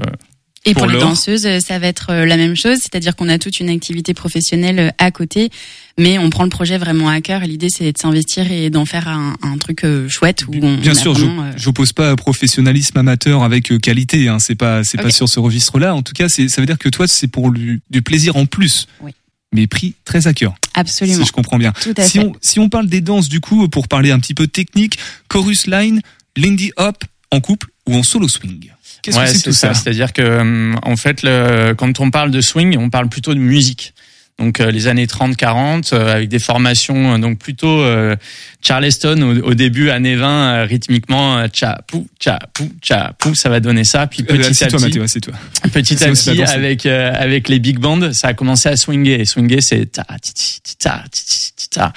Et 0.65 0.75
pour, 0.75 0.87
les 0.87 0.99
danseuses, 0.99 1.45
euh, 1.45 1.59
ça 1.59 1.81
va 1.81 1.89
être 1.89 2.11
euh, 2.11 2.25
la 2.25 2.37
même 2.37 2.55
chose, 2.55 2.79
c'est-à-dire 2.79 3.17
qu'on 3.17 3.29
a 3.29 3.37
toute 3.37 3.59
une 3.59 3.69
activité 3.69 4.15
professionnelle 4.15 4.79
euh, 4.79 4.91
à 4.99 5.11
côté, 5.11 5.51
mais 5.99 6.19
on 6.19 6.31
prend 6.31 6.45
le 6.45 6.51
projet 6.51 6.79
vraiment 6.79 7.09
à 7.09 7.21
cœur. 7.21 7.43
Et 7.43 7.49
l'idée, 7.49 7.69
c'est 7.69 7.91
de 7.91 7.99
s'investir 7.99 8.51
et 8.53 8.71
d'en 8.71 8.85
faire 8.85 9.09
un, 9.09 9.35
un 9.43 9.59
truc 9.59 9.85
chouette 10.09 10.47
où 10.47 10.53
on, 10.63 10.77
Bien 10.77 10.93
on 10.93 10.95
sûr, 10.95 11.15
je 11.17 11.25
euh, 11.25 11.53
j'oppose 11.57 11.93
pas 11.93 12.15
professionnalisme 12.15 12.97
amateur 12.97 13.43
avec 13.43 13.77
qualité. 13.81 14.29
Hein, 14.29 14.39
c'est 14.39 14.55
pas, 14.55 14.85
c'est 14.85 14.99
pas 14.99 15.11
sur 15.11 15.29
ce 15.29 15.41
registre-là. 15.41 15.97
En 15.97 16.03
tout 16.03 16.13
cas, 16.13 16.29
c'est, 16.29 16.49
ça 16.49 16.61
veut 16.63 16.67
dire 16.67 16.79
que 16.79 16.89
toi, 16.89 17.09
c'est 17.09 17.27
pour 17.27 17.51
du, 17.51 17.81
du 17.91 18.03
plaisir 18.03 18.37
en 18.37 18.47
plus. 18.47 18.87
Oui. 19.01 19.11
Mais 19.53 19.67
pris 19.67 19.97
très 20.05 20.29
à 20.29 20.33
cœur. 20.33 20.55
absolument. 20.75 21.19
Si 21.19 21.27
je 21.27 21.33
comprends 21.33 21.59
bien. 21.59 21.73
Tout 21.73 21.93
à 21.97 22.05
Si 22.05 22.19
fait. 22.21 22.25
on, 22.25 22.33
si 22.41 22.61
on 22.61 22.69
parle 22.69 22.87
des 22.87 23.01
danses, 23.01 23.29
du 23.29 23.41
coup, 23.41 23.69
pour 23.69 23.89
parler 23.89 24.13
un 24.13 24.21
petit 24.21 24.33
peu 24.33 24.47
technique, 24.47 24.97
chorus 25.29 25.67
line, 25.67 26.01
Lindy 26.37 26.71
Hop, 26.77 27.05
en 27.33 27.41
couple 27.41 27.69
ou 27.87 27.97
en 27.97 28.03
solo 28.05 28.29
swing? 28.29 28.71
Qu'est-ce 29.03 29.19
ouais, 29.19 29.25
que 29.25 29.31
c'est 29.33 29.43
tout 29.43 29.53
ça, 29.53 29.75
C'est-à-dire 29.75 30.13
que 30.13 30.23
hum, 30.23 30.79
en 30.83 30.97
fait, 30.97 31.23
le, 31.23 31.75
quand 31.75 32.01
on 32.01 32.11
parle 32.11 32.31
de 32.31 32.41
swing, 32.41 32.77
on 32.79 32.89
parle 32.89 33.09
plutôt 33.09 33.35
de 33.35 33.41
musique. 33.41 33.95
Donc 34.39 34.61
euh, 34.61 34.71
les 34.71 34.89
années 34.89 35.07
30-40 35.07 35.93
euh, 35.93 36.15
avec 36.15 36.29
des 36.29 36.39
formations 36.39 37.15
euh, 37.15 37.19
donc 37.19 37.39
plutôt 37.39 37.81
euh, 37.83 38.17
Charleston 38.63 39.21
au, 39.21 39.51
au 39.51 39.55
début 39.55 39.91
années 39.91 40.17
20 40.17 40.27
euh, 40.29 40.65
rythmiquement 40.65 41.39
euh, 41.39 41.49
tcha 41.49 41.83
pou 41.87 42.07
tcha 42.19 42.39
pou 42.55 42.69
tcha 42.81 43.13
pou 43.19 43.35
ça 43.35 43.51
va 43.51 43.61
donner 43.61 43.85
ça. 43.85 44.07
Puis 44.07 44.25
Euh, 44.29 44.39
petit 44.39 44.49
à 44.49 44.55
c'est 44.55 44.69
toi, 44.69 44.79
petit 44.79 44.87
Mathéo, 44.87 45.07
c'est 45.07 45.21
toi. 45.21 45.35
petit 45.73 46.03
à 46.03 46.09
petit 46.09 46.43
avec 46.43 46.87
euh, 46.87 47.13
avec 47.15 47.49
les 47.49 47.59
big 47.59 47.79
bands 47.79 48.13
ça 48.13 48.29
a 48.29 48.35
commencé 48.35 48.69
à 48.69 48.77
swinguer 48.77 49.21
et 49.21 49.27
swinguer 49.27 49.61
c'est 49.61 49.87
ta 49.93 50.05
ti 50.21 50.61
ta 50.79 51.05
ti 51.13 51.69
ta. 51.71 51.93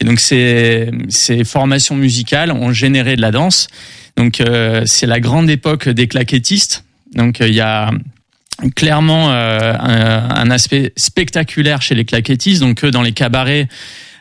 Et 0.00 0.04
donc 0.04 0.18
ces 0.18 0.90
ces 1.08 1.44
formations 1.44 1.94
musicales 1.94 2.50
ont 2.50 2.72
généré 2.72 3.14
de 3.16 3.20
la 3.22 3.30
danse 3.30 3.68
donc 4.16 4.40
euh, 4.40 4.82
c'est 4.86 5.06
la 5.06 5.20
grande 5.20 5.50
époque 5.50 5.88
des 5.88 6.08
claquettistes. 6.08 6.84
Donc 7.14 7.40
euh, 7.40 7.48
il 7.48 7.54
y 7.54 7.60
a 7.60 7.90
clairement 8.74 9.30
euh, 9.30 9.74
un, 9.78 10.50
aspect 10.50 10.92
spectaculaire 10.96 11.82
chez 11.82 11.94
les 11.94 12.04
claquettistes. 12.04 12.60
Donc 12.60 12.84
eux 12.84 12.90
dans 12.90 13.02
les 13.02 13.12
cabarets 13.12 13.68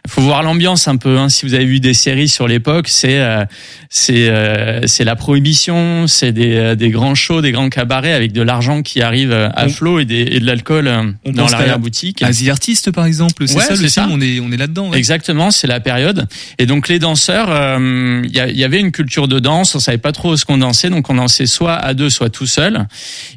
faut 0.07 0.21
voir 0.21 0.43
l'ambiance 0.43 0.87
un 0.87 0.97
peu. 0.97 1.17
Hein. 1.17 1.29
Si 1.29 1.45
vous 1.45 1.53
avez 1.53 1.65
vu 1.65 1.79
des 1.79 1.93
séries 1.93 2.27
sur 2.29 2.47
l'époque, 2.47 2.87
c'est 2.89 3.19
euh, 3.19 3.43
c'est 3.89 4.29
euh, 4.29 4.81
c'est 4.87 5.03
la 5.03 5.15
prohibition, 5.15 6.07
c'est 6.07 6.31
des 6.31 6.55
euh, 6.55 6.75
des 6.75 6.89
grands 6.89 7.15
shows, 7.15 7.41
des 7.41 7.51
grands 7.51 7.69
cabarets 7.69 8.13
avec 8.13 8.31
de 8.31 8.41
l'argent 8.41 8.81
qui 8.81 9.01
arrive 9.01 9.31
euh, 9.31 9.49
à 9.53 9.67
flot 9.69 9.99
et, 9.99 10.05
des, 10.05 10.21
et 10.21 10.39
de 10.39 10.45
l'alcool 10.45 10.87
euh, 10.87 11.03
dans 11.25 11.47
l'arrière 11.47 11.79
boutique. 11.79 12.21
À 12.23 12.31
The 12.31 12.49
Artist, 12.49 12.91
par 12.91 13.05
exemple, 13.05 13.47
c'est 13.47 13.55
Ouais, 13.55 13.61
ça 13.63 13.69
le 13.71 13.75
c'est 13.87 14.01
film, 14.01 14.07
ça. 14.07 14.07
on 14.11 14.21
est, 14.21 14.39
on 14.39 14.51
est 14.51 14.57
là-dedans. 14.57 14.89
ouais. 14.89 14.97
Exactement, 14.97 15.51
c'est 15.51 15.67
la 15.67 15.79
période. 15.79 16.27
Et 16.59 16.65
donc 16.65 16.87
les 16.87 16.99
danseurs, 16.99 17.47
euh, 17.49 18.21
il 18.25 18.31
y, 18.35 18.39
a- 18.39 18.47
il 18.49 18.57
y 18.57 18.63
avait 18.63 18.79
une 18.79 18.91
culture 18.91 19.27
de 19.27 19.39
danse, 19.39 19.75
on 19.75 19.79
savait 19.79 19.97
pas 19.97 20.11
trop 20.11 20.37
ce 20.37 20.45
qu'on 20.45 20.57
dansait, 20.59 20.89
donc 20.89 21.09
on 21.09 21.15
dansait 21.15 21.45
soit 21.47 21.73
à 21.75 21.93
deux, 21.93 22.09
soit 22.09 22.29
tout 22.29 22.47
seul. 22.47 22.87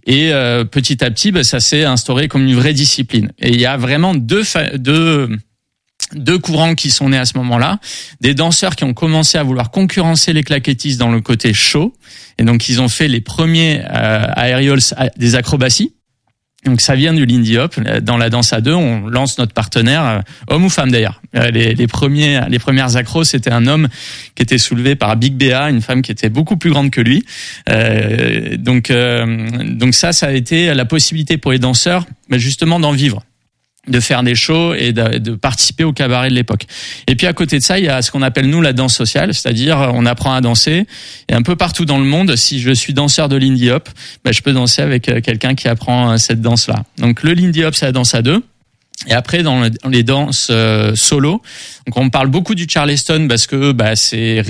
Et 0.06 0.32
euh, 0.32 0.64
petit 0.64 1.02
à 1.04 1.10
petit, 1.10 1.32
bah, 1.32 1.44
ça 1.44 1.60
s'est 1.60 1.84
instauré 1.84 2.28
comme 2.28 2.46
une 2.46 2.54
vraie 2.54 2.72
discipline. 2.74 3.30
Et 3.40 3.50
il 3.50 3.60
y 3.60 3.66
a 3.66 3.76
vraiment 3.76 4.14
deux, 4.14 4.42
deux, 4.74 5.28
deux 6.14 6.38
courants 6.38 6.74
qui 6.74 6.90
sont 6.90 7.10
nés 7.10 7.18
à 7.18 7.24
ce 7.24 7.36
moment-là. 7.38 7.80
Des 8.20 8.34
danseurs 8.34 8.76
qui 8.76 8.84
ont 8.84 8.94
commencé 8.94 9.38
à 9.38 9.42
vouloir 9.42 9.70
concurrencer 9.70 10.32
les 10.32 10.42
claquettistes 10.42 10.98
dans 10.98 11.10
le 11.10 11.20
côté 11.20 11.52
show. 11.52 11.94
Et 12.38 12.44
donc 12.44 12.68
ils 12.68 12.80
ont 12.80 12.88
fait 12.88 13.08
les 13.08 13.20
premiers 13.20 13.82
euh, 13.90 14.26
aerials, 14.36 14.78
euh, 14.98 15.08
des 15.16 15.34
acrobaties. 15.34 15.92
Donc 16.64 16.80
ça 16.80 16.96
vient 16.96 17.14
du 17.14 17.24
Lindy 17.24 17.56
Hop. 17.56 17.78
Dans 18.02 18.16
la 18.16 18.30
danse 18.30 18.52
à 18.52 18.60
deux, 18.60 18.74
on 18.74 19.06
lance 19.06 19.38
notre 19.38 19.52
partenaire, 19.52 20.04
euh, 20.04 20.20
homme 20.48 20.64
ou 20.64 20.68
femme 20.68 20.90
d'ailleurs. 20.90 21.22
Euh, 21.36 21.50
Les, 21.50 21.86
premiers, 21.86 22.40
les 22.48 22.58
premières 22.58 22.96
accros, 22.96 23.24
c'était 23.24 23.52
un 23.52 23.66
homme 23.66 23.88
qui 24.34 24.42
était 24.42 24.58
soulevé 24.58 24.96
par 24.96 25.16
Big 25.16 25.34
Béa, 25.34 25.70
une 25.70 25.82
femme 25.82 26.02
qui 26.02 26.10
était 26.10 26.30
beaucoup 26.30 26.56
plus 26.56 26.70
grande 26.70 26.90
que 26.90 27.00
lui. 27.00 27.24
Euh, 27.68 28.56
donc, 28.56 28.90
euh, 28.90 29.48
donc 29.64 29.94
ça, 29.94 30.12
ça 30.12 30.26
a 30.26 30.32
été 30.32 30.74
la 30.74 30.84
possibilité 30.84 31.38
pour 31.38 31.52
les 31.52 31.60
danseurs, 31.60 32.06
bah, 32.28 32.38
justement, 32.38 32.80
d'en 32.80 32.92
vivre 32.92 33.22
de 33.88 34.00
faire 34.00 34.22
des 34.22 34.34
shows 34.34 34.74
et 34.74 34.92
de, 34.92 35.34
participer 35.34 35.84
au 35.84 35.92
cabaret 35.92 36.28
de 36.30 36.34
l'époque. 36.34 36.66
Et 37.06 37.14
puis 37.16 37.26
à 37.26 37.32
côté 37.32 37.58
de 37.58 37.64
ça, 37.64 37.78
il 37.78 37.84
y 37.84 37.88
a 37.88 38.02
ce 38.02 38.10
qu'on 38.10 38.22
appelle 38.22 38.48
nous 38.48 38.60
la 38.60 38.72
danse 38.72 38.94
sociale, 38.94 39.34
c'est-à-dire 39.34 39.78
on 39.94 40.06
apprend 40.06 40.34
à 40.34 40.40
danser 40.40 40.86
et 41.28 41.34
un 41.34 41.42
peu 41.42 41.56
partout 41.56 41.84
dans 41.84 41.98
le 41.98 42.04
monde, 42.04 42.36
si 42.36 42.60
je 42.60 42.70
suis 42.72 42.92
danseur 42.94 43.28
de 43.28 43.36
Lindy 43.36 43.70
Hop, 43.70 43.88
ben, 44.24 44.32
je 44.32 44.42
peux 44.42 44.52
danser 44.52 44.82
avec 44.82 45.08
euh, 45.08 45.20
quelqu'un 45.20 45.54
qui 45.54 45.68
apprend 45.68 46.12
euh, 46.12 46.16
cette 46.16 46.40
danse-là. 46.40 46.84
Donc 46.98 47.22
le 47.22 47.32
Lindy 47.34 47.64
Hop, 47.64 47.74
c'est 47.74 47.86
la 47.86 47.92
danse 47.92 48.14
à 48.14 48.22
deux. 48.22 48.42
Et 49.06 49.12
après, 49.12 49.44
dans 49.44 49.60
le- 49.60 49.70
dans 49.70 49.88
les 49.90 50.02
danses 50.02 50.48
euh, 50.50 50.96
solo, 50.96 51.40
donc 51.86 51.96
on 51.96 52.10
parle 52.10 52.26
beaucoup 52.28 52.56
du 52.56 52.66
Charleston 52.68 53.26
parce 53.28 53.46
que 53.46 53.70
bah, 53.70 53.94
c'est 53.94 54.42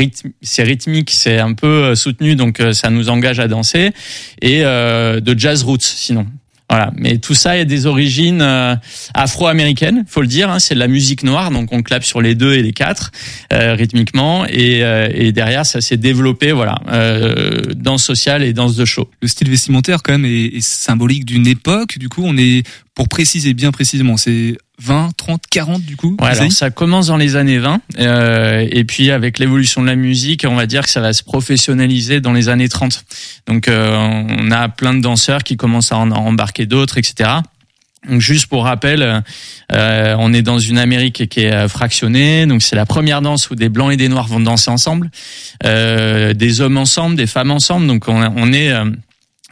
rythmique, 0.59 1.11
c'est 1.11 1.39
un 1.39 1.53
peu 1.53 1.67
euh, 1.67 1.95
soutenu, 1.95 2.35
donc 2.35 2.63
ça 2.73 2.89
nous 2.89 3.11
engage 3.11 3.41
à 3.41 3.47
danser. 3.49 3.91
Et 4.41 4.65
euh, 4.65 5.21
de 5.21 5.39
jazz 5.39 5.63
roots, 5.65 5.83
sinon. 5.83 6.27
Voilà, 6.71 6.91
mais 6.97 7.17
tout 7.17 7.35
ça 7.35 7.53
a 7.53 7.65
des 7.65 7.87
origines 7.87 8.43
euh, 8.43 8.77
afro-américaines, 9.15 10.05
faut 10.07 10.21
le 10.21 10.27
dire. 10.27 10.51
hein, 10.51 10.59
c'est 10.59 10.75
de 10.75 10.79
la 10.79 10.87
musique 10.87 11.23
noire, 11.23 11.51
donc 11.51 11.73
on 11.73 11.83
clappe 11.83 12.05
sur 12.05 12.21
les 12.21 12.35
deux 12.35 12.53
et 12.53 12.63
les 12.63 12.73
quatre 12.73 13.11
euh, 13.55 13.73
rythmiquement, 13.75 14.45
et, 14.45 14.85
euh, 14.85 15.09
et 15.15 15.33
derrière 15.33 15.65
ça 15.65 15.81
s'est 15.81 15.97
développé, 15.97 16.53
voilà, 16.53 16.79
euh, 16.89 17.63
danse 17.75 18.05
sociale 18.05 18.43
et 18.43 18.53
danse 18.53 18.77
de 18.77 18.85
show. 18.85 19.09
Le 19.23 19.29
style 19.29 19.49
vestimentaire 19.49 20.03
quand 20.03 20.13
même 20.13 20.27
est, 20.27 20.57
est 20.57 20.61
symbolique 20.61 21.25
d'une 21.25 21.47
époque. 21.47 21.99
Du 21.99 22.11
coup, 22.11 22.23
on 22.25 22.37
est 22.37 22.67
pour 22.95 23.09
préciser 23.09 23.55
bien 23.55 23.73
précisément, 23.73 24.19
c'est 24.19 24.59
20, 24.81 25.11
30, 25.17 25.43
40 25.51 25.83
du 25.83 25.97
coup. 25.97 26.17
Ouais, 26.21 26.29
alors 26.29 26.53
ça 26.53 26.71
commence 26.71 27.09
dans 27.09 27.17
les 27.17 27.37
années 27.37 27.59
20 27.59 27.81
euh, 27.99 28.67
et 28.71 28.85
puis 28.85 29.11
avec 29.11 29.39
l'évolution 29.39 29.83
de 29.83 29.87
la 29.87 29.97
musique, 29.97 30.45
on 30.49 30.55
va 30.55 30.67
dire 30.67 30.83
que 30.85 30.91
ça 30.91 31.01
va 31.01 31.13
se 31.13 31.23
professionnaliser 31.25 32.21
dans 32.21 32.33
les 32.33 32.49
années 32.49 32.69
30. 32.69 33.05
Donc 33.47 33.69
euh, 33.69 34.25
on 34.39 34.51
a 34.51 34.69
plein 34.69 34.95
de 34.95 35.01
danseurs 35.01 35.43
qui 35.43 35.57
commencent 35.57 35.93
à 35.93 35.99
en 35.99 36.11
embarquer 36.11 36.67
d'autres, 36.67 36.99
etc. 36.99 37.41
Donc 38.09 38.21
juste 38.21 38.47
pour 38.47 38.65
rappel, 38.65 39.23
euh, 39.73 40.17
on 40.19 40.33
est 40.33 40.43
dans 40.43 40.59
une 40.59 40.79
Amérique 40.79 41.29
qui 41.29 41.41
est 41.41 41.53
euh, 41.53 41.69
fractionnée, 41.69 42.47
donc 42.47 42.63
c'est 42.63 42.77
la 42.77 42.87
première 42.87 43.21
danse 43.21 43.51
où 43.51 43.57
des 43.57 43.69
blancs 43.69 43.93
et 43.93 43.97
des 43.97 44.09
noirs 44.09 44.29
vont 44.29 44.41
danser 44.41 44.71
ensemble, 44.71 45.11
euh, 45.65 46.33
des 46.33 46.61
hommes 46.61 46.79
ensemble, 46.79 47.17
des 47.17 47.27
femmes 47.27 47.51
ensemble. 47.51 47.87
Donc 47.87 48.09
on, 48.09 48.23
on 48.37 48.53
est 48.53 48.71
euh, 48.71 48.85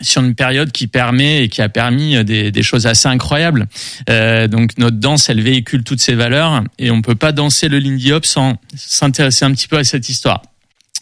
sur 0.01 0.23
une 0.23 0.35
période 0.35 0.73
qui 0.73 0.87
permet 0.87 1.45
et 1.45 1.49
qui 1.49 1.63
a 1.63 1.69
permis 1.69 2.23
des, 2.25 2.51
des 2.51 2.63
choses 2.63 2.87
assez 2.87 3.09
incroyables. 3.09 3.67
Euh, 4.11 4.47
donc 4.47 4.77
notre 4.79 4.99
danse, 4.99 5.29
elle 5.29 5.41
véhicule 5.41 5.85
toutes 5.85 6.01
ces 6.01 6.15
valeurs 6.15 6.63
et 6.79 6.91
on 6.91 7.03
peut 7.03 7.15
pas 7.15 7.33
danser 7.33 7.69
le 7.69 7.79
Lindy 7.79 8.13
Hop 8.13 8.27
sans 8.27 8.57
s'intéresser 8.75 9.45
un 9.45 9.53
petit 9.53 9.69
peu 9.69 9.79
à 9.79 9.85
cette 9.85 10.09
histoire. 10.09 10.43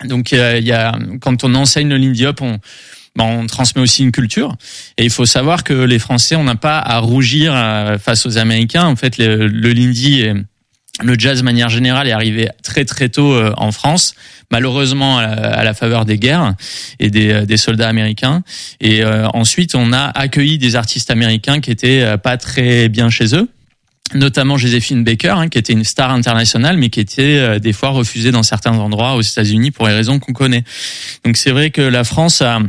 Donc 0.05 0.33
euh, 0.33 0.59
il 0.59 0.67
y 0.67 0.73
a 0.73 0.97
quand 1.21 1.45
on 1.45 1.55
enseigne 1.55 1.89
le 1.89 1.97
Lindy 1.97 2.27
Hop, 2.27 2.41
on 2.41 2.59
ben, 3.17 3.25
on 3.25 3.47
transmet 3.47 3.81
aussi 3.81 4.03
une 4.03 4.11
culture 4.11 4.57
et 4.99 5.05
il 5.05 5.11
faut 5.11 5.27
savoir 5.27 5.63
que 5.63 5.73
les 5.73 6.01
Français, 6.01 6.35
on 6.35 6.43
n'a 6.43 6.57
pas 6.57 6.81
à 6.81 6.99
rougir 6.99 7.53
euh, 7.55 7.97
face 7.97 8.27
aux 8.27 8.39
Américains. 8.39 8.87
En 8.87 8.97
fait, 8.97 9.19
le, 9.19 9.47
le 9.47 9.73
Lindy 9.73 10.23
et 10.23 10.35
le 11.03 11.19
jazz 11.19 11.41
de 11.41 11.45
manière 11.45 11.69
générale 11.69 12.07
est 12.07 12.13
arrivé 12.13 12.49
très 12.63 12.85
très 12.85 13.09
tôt 13.09 13.33
euh, 13.33 13.53
en 13.57 13.73
France, 13.73 14.15
malheureusement 14.53 15.19
à 15.19 15.65
la, 15.65 15.75
faveur 15.75 16.05
des 16.05 16.19
guerres 16.19 16.55
et 17.01 17.11
des, 17.11 17.33
euh, 17.33 17.47
des 17.47 17.57
soldats 17.57 17.89
américains. 17.89 18.43
Et 18.81 19.03
euh, 19.03 19.27
ensuite, 19.29 19.75
on 19.75 19.93
a 19.93 20.05
accueilli 20.05 20.59
des 20.59 20.77
artistes 20.77 21.11
américains 21.11 21.61
qui 21.61 21.73
étaient 21.73 22.03
euh, 22.03 22.17
pas 22.17 22.37
très 22.37 22.89
bien 22.89 23.11
chez 23.11 23.35
eux 23.35 23.49
notamment 24.13 24.59
Joséphine 24.59 25.03
Baker, 25.03 25.35
hein, 25.37 25.49
qui 25.49 25.59
était 25.59 25.73
une 25.73 25.85
star 25.85 26.11
internationale, 26.11 26.77
mais 26.77 26.91
qui 26.91 27.01
était 27.01 27.39
euh, 27.39 27.59
des 27.59 27.73
fois 27.73 27.91
refusée 27.91 28.31
dans 28.31 28.43
certains 28.43 28.77
endroits 28.77 29.15
aux 29.15 29.23
États-Unis 29.23 29.71
pour 29.71 29.89
les 29.89 29.95
raisons 29.95 30.19
qu'on 30.19 30.33
connaît. 30.33 30.65
Donc 31.25 31.37
c'est 31.37 31.51
vrai 31.51 31.71
que 31.71 31.81
la 31.81 32.05
France 32.05 32.43
a 32.43 32.61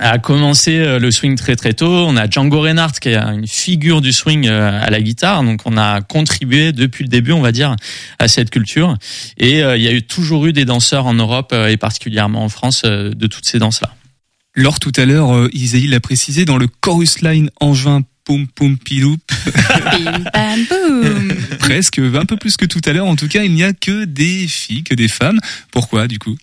a 0.00 0.18
commencé 0.18 0.78
euh, 0.78 0.98
le 0.98 1.10
swing 1.10 1.36
très 1.36 1.56
très 1.56 1.72
tôt. 1.72 2.06
On 2.06 2.16
a 2.16 2.28
Django 2.28 2.60
Reinhardt 2.60 2.98
qui 3.00 3.10
est 3.10 3.16
une 3.16 3.46
figure 3.46 4.00
du 4.00 4.12
swing 4.12 4.48
euh, 4.48 4.80
à 4.80 4.90
la 4.90 5.00
guitare, 5.00 5.42
donc 5.42 5.62
on 5.64 5.76
a 5.76 6.00
contribué 6.00 6.72
depuis 6.72 7.04
le 7.04 7.08
début, 7.08 7.32
on 7.32 7.40
va 7.40 7.52
dire, 7.52 7.74
à 8.18 8.28
cette 8.28 8.50
culture. 8.50 8.96
Et 9.36 9.62
euh, 9.62 9.76
il 9.76 9.82
y 9.82 9.88
a 9.88 9.92
eu 9.92 10.02
toujours 10.02 10.46
eu 10.46 10.52
des 10.52 10.64
danseurs 10.64 11.06
en 11.06 11.14
Europe 11.14 11.52
et 11.52 11.76
particulièrement 11.76 12.44
en 12.44 12.48
France 12.48 12.82
de 12.84 13.26
toutes 13.26 13.46
ces 13.46 13.58
danses-là. 13.58 13.94
Lors 14.54 14.80
tout 14.80 14.92
à 14.96 15.04
l'heure, 15.04 15.48
Isaïe 15.52 15.86
l'a 15.86 16.00
précisé, 16.00 16.44
dans 16.44 16.56
le 16.56 16.66
chorus 16.66 17.20
line 17.22 17.50
angevin 17.60 18.02
Poum 18.28 18.46
Poum 18.46 18.76
Piloup, 18.76 19.16
Bim, 19.46 20.24
bam, 20.34 20.66
boum. 20.68 21.32
presque, 21.60 21.98
un 21.98 22.26
peu 22.26 22.36
plus 22.36 22.58
que 22.58 22.66
tout 22.66 22.82
à 22.84 22.92
l'heure, 22.92 23.06
en 23.06 23.16
tout 23.16 23.26
cas, 23.26 23.42
il 23.42 23.54
n'y 23.54 23.64
a 23.64 23.72
que 23.72 24.04
des 24.04 24.46
filles, 24.46 24.84
que 24.84 24.92
des 24.92 25.08
femmes. 25.08 25.40
Pourquoi, 25.70 26.06
du 26.08 26.18
coup? 26.18 26.36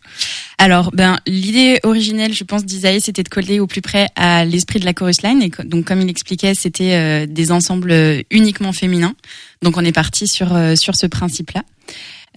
Alors, 0.58 0.90
ben, 0.94 1.20
l'idée 1.28 1.80
originelle, 1.84 2.34
je 2.34 2.44
pense, 2.44 2.66
d'Isaïe, 2.66 3.02
c'était 3.02 3.22
de 3.22 3.30
coller 3.30 3.60
au 3.60 3.68
plus 3.68 3.82
près 3.82 4.08
à 4.16 4.46
l'esprit 4.46 4.80
de 4.80 4.86
la 4.86 4.94
chorus 4.94 5.22
line. 5.22 5.44
Et 5.44 5.52
donc, 5.64 5.86
comme 5.86 6.02
il 6.02 6.10
expliquait, 6.10 6.56
c'était 6.56 6.96
euh, 6.96 7.28
des 7.28 7.52
ensembles 7.52 7.92
euh, 7.92 8.24
uniquement 8.32 8.74
féminins. 8.74 9.14
Donc, 9.62 9.78
on 9.78 9.86
est 9.86 9.92
parti 9.92 10.28
sur 10.28 10.56
euh, 10.56 10.76
sur 10.76 10.96
ce 10.96 11.06
principe-là. 11.06 11.62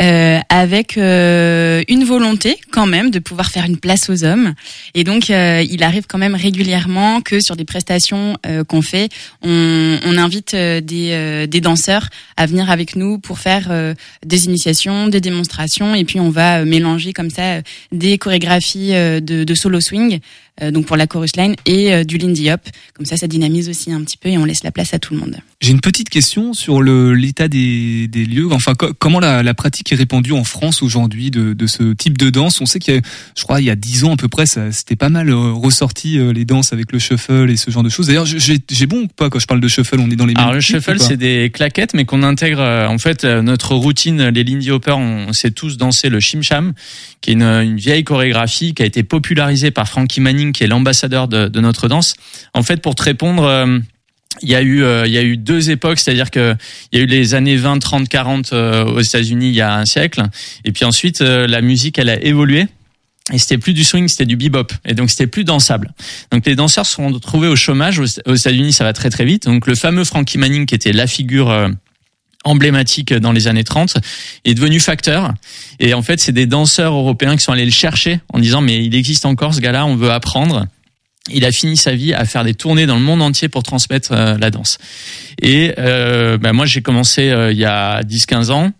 Euh, 0.00 0.38
avec 0.48 0.96
euh, 0.96 1.82
une 1.88 2.04
volonté 2.04 2.56
quand 2.70 2.86
même 2.86 3.10
de 3.10 3.18
pouvoir 3.18 3.50
faire 3.50 3.64
une 3.64 3.78
place 3.78 4.08
aux 4.08 4.22
hommes. 4.22 4.54
Et 4.94 5.02
donc 5.02 5.28
euh, 5.28 5.64
il 5.68 5.82
arrive 5.82 6.06
quand 6.06 6.18
même 6.18 6.36
régulièrement 6.36 7.20
que 7.20 7.40
sur 7.40 7.56
des 7.56 7.64
prestations 7.64 8.36
euh, 8.46 8.62
qu'on 8.62 8.80
fait 8.80 9.08
on, 9.42 9.98
on 10.04 10.16
invite 10.16 10.54
euh, 10.54 10.80
des, 10.80 11.10
euh, 11.10 11.46
des 11.48 11.60
danseurs 11.60 12.10
à 12.36 12.46
venir 12.46 12.70
avec 12.70 12.94
nous 12.94 13.18
pour 13.18 13.40
faire 13.40 13.94
des 14.24 14.44
initiations 14.44 15.08
des 15.08 15.20
démonstrations. 15.20 15.96
Et 15.96 16.04
puis 16.04 16.20
on 16.20 16.30
va 16.30 16.64
mélanger 16.64 17.12
comme 17.12 17.30
ça 17.30 17.60
des 17.90 18.18
chorégraphies 18.18 18.92
de, 18.92 19.42
de 19.42 19.54
solo 19.56 19.80
swing 19.80 20.20
donc 20.72 20.86
pour 20.86 20.96
la 20.96 21.06
chorus 21.06 21.36
line 21.36 21.54
et 21.66 21.92
euh, 21.94 22.04
du 22.04 22.18
lindy 22.18 22.50
hop 22.50 22.60
comme 22.94 23.06
ça 23.06 23.16
ça 23.16 23.26
dynamise 23.26 23.68
aussi 23.68 23.92
un 23.92 24.02
petit 24.02 24.16
peu 24.16 24.28
et 24.28 24.38
on 24.38 24.44
laisse 24.44 24.64
la 24.64 24.70
place 24.72 24.92
à 24.94 24.98
tout 24.98 25.14
le 25.14 25.20
monde 25.20 25.36
J'ai 25.60 25.70
une 25.70 25.80
petite 25.80 26.08
question 26.10 26.52
sur 26.52 26.82
l'état 26.82 27.48
des, 27.48 28.08
des 28.08 28.24
lieux. 28.24 28.48
Enfin, 28.52 28.74
co- 28.74 28.92
comment 28.98 29.20
la, 29.20 29.42
la 29.42 29.54
pratique 29.54 29.92
est 29.92 29.96
répandue 29.96 30.32
en 30.32 30.44
France 30.44 30.82
aujourd'hui 30.82 31.30
de, 31.30 31.52
de 31.52 31.66
ce 31.66 31.92
type 31.92 32.18
de 32.18 32.30
danse? 32.30 32.60
On 32.60 32.66
sait 32.66 32.78
qu'il 32.78 32.94
y 32.94 32.98
a, 32.98 33.00
je 33.36 33.42
crois, 33.42 33.60
il 33.60 33.66
y 33.66 33.70
a 33.70 33.76
dix 33.76 34.04
ans 34.04 34.14
à 34.14 34.16
peu 34.16 34.28
près, 34.28 34.46
c'était 34.46 34.96
pas 34.96 35.08
mal 35.08 35.28
euh, 35.30 35.52
ressorti 35.52 36.18
euh, 36.18 36.32
les 36.32 36.44
danses 36.44 36.72
avec 36.72 36.92
le 36.92 36.98
shuffle 36.98 37.48
et 37.50 37.56
ce 37.56 37.70
genre 37.70 37.82
de 37.82 37.88
choses. 37.88 38.06
D'ailleurs, 38.08 38.26
j'ai 38.26 38.86
bon 38.86 39.02
ou 39.02 39.08
pas 39.08 39.30
quand 39.30 39.38
je 39.38 39.46
parle 39.46 39.60
de 39.60 39.68
shuffle? 39.68 39.96
On 40.00 40.10
est 40.10 40.16
dans 40.16 40.26
les 40.26 40.34
mêmes. 40.34 40.42
Alors 40.42 40.54
le 40.54 40.60
shuffle, 40.60 40.98
c'est 40.98 41.16
des 41.16 41.50
claquettes, 41.52 41.94
mais 41.94 42.04
qu'on 42.04 42.22
intègre. 42.22 42.60
euh, 42.60 42.86
En 42.88 42.98
fait, 42.98 43.24
euh, 43.24 43.42
notre 43.42 43.74
routine, 43.74 44.28
les 44.28 44.44
Lindy 44.44 44.70
Hopper, 44.70 44.92
on, 44.92 45.32
sait 45.32 45.50
tous 45.50 45.76
danser 45.76 46.08
le 46.08 46.20
Shim 46.20 46.42
Sham, 46.42 46.72
qui 47.20 47.30
est 47.30 47.34
une, 47.34 47.42
une 47.42 47.76
vieille 47.76 48.04
chorégraphie 48.04 48.74
qui 48.74 48.82
a 48.82 48.86
été 48.86 49.02
popularisée 49.02 49.70
par 49.70 49.88
Frankie 49.88 50.20
Manning, 50.20 50.47
qui 50.52 50.64
est 50.64 50.68
l'ambassadeur 50.68 51.28
de, 51.28 51.60
notre 51.60 51.88
danse. 51.88 52.14
En 52.54 52.62
fait, 52.62 52.82
pour 52.82 52.94
te 52.94 53.02
répondre. 53.02 53.44
euh, 53.44 53.78
il 54.42 54.48
y 54.48 54.54
a 54.54 54.62
eu 54.62 54.82
euh, 54.82 55.06
y 55.06 55.18
a 55.18 55.22
eu 55.22 55.36
deux 55.36 55.70
époques, 55.70 55.98
c'est-à-dire 55.98 56.30
que 56.30 56.54
il 56.92 56.98
y 56.98 57.00
a 57.00 57.04
eu 57.04 57.06
les 57.06 57.34
années 57.34 57.56
20, 57.56 57.78
30, 57.78 58.08
40 58.08 58.52
euh, 58.52 58.84
aux 58.84 59.00
États-Unis 59.00 59.48
il 59.48 59.54
y 59.54 59.60
a 59.60 59.74
un 59.74 59.84
siècle 59.84 60.22
et 60.64 60.72
puis 60.72 60.84
ensuite 60.84 61.20
euh, 61.20 61.46
la 61.46 61.60
musique 61.60 61.98
elle 61.98 62.10
a 62.10 62.22
évolué 62.22 62.66
et 63.32 63.38
c'était 63.38 63.58
plus 63.58 63.74
du 63.74 63.84
swing, 63.84 64.08
c'était 64.08 64.24
du 64.24 64.36
bebop 64.36 64.72
et 64.86 64.94
donc 64.94 65.10
c'était 65.10 65.26
plus 65.26 65.44
dansable. 65.44 65.92
Donc 66.32 66.46
les 66.46 66.54
danseurs 66.54 66.86
se 66.86 66.94
sont 66.94 67.08
retrouvés 67.08 67.48
au 67.48 67.56
chômage 67.56 67.98
aux 67.98 68.34
États-Unis, 68.34 68.72
ça 68.72 68.84
va 68.84 68.94
très 68.94 69.10
très 69.10 69.26
vite. 69.26 69.44
Donc 69.44 69.66
le 69.66 69.74
fameux 69.74 70.04
Frankie 70.04 70.38
Manning 70.38 70.64
qui 70.64 70.74
était 70.74 70.92
la 70.92 71.06
figure 71.06 71.68
emblématique 72.48 73.12
dans 73.12 73.32
les 73.32 73.46
années 73.46 73.64
30 73.64 73.96
est 74.44 74.54
devenu 74.54 74.80
facteur 74.80 75.32
et 75.78 75.94
en 75.94 76.02
fait 76.02 76.20
c'est 76.20 76.32
des 76.32 76.46
danseurs 76.46 76.94
européens 76.94 77.36
qui 77.36 77.44
sont 77.44 77.52
allés 77.52 77.64
le 77.64 77.70
chercher 77.70 78.20
en 78.32 78.38
disant 78.38 78.60
mais 78.60 78.84
il 78.84 78.94
existe 78.94 79.26
encore 79.26 79.54
ce 79.54 79.60
gars-là, 79.60 79.86
on 79.86 79.96
veut 79.96 80.10
apprendre 80.10 80.66
il 81.30 81.44
a 81.44 81.52
fini 81.52 81.76
sa 81.76 81.94
vie 81.94 82.14
à 82.14 82.24
faire 82.24 82.44
des 82.44 82.54
tournées 82.54 82.86
dans 82.86 82.96
le 82.96 83.02
monde 83.02 83.22
entier 83.22 83.48
pour 83.48 83.62
transmettre 83.62 84.12
euh, 84.12 84.36
la 84.38 84.50
danse. 84.50 84.78
Et 85.40 85.74
euh, 85.78 86.38
bah, 86.38 86.52
moi, 86.52 86.66
j'ai 86.66 86.82
commencé 86.82 87.30
euh, 87.30 87.52
il 87.52 87.58
y 87.58 87.64
a 87.64 88.02
10-15 88.02 88.50
ans. 88.50 88.72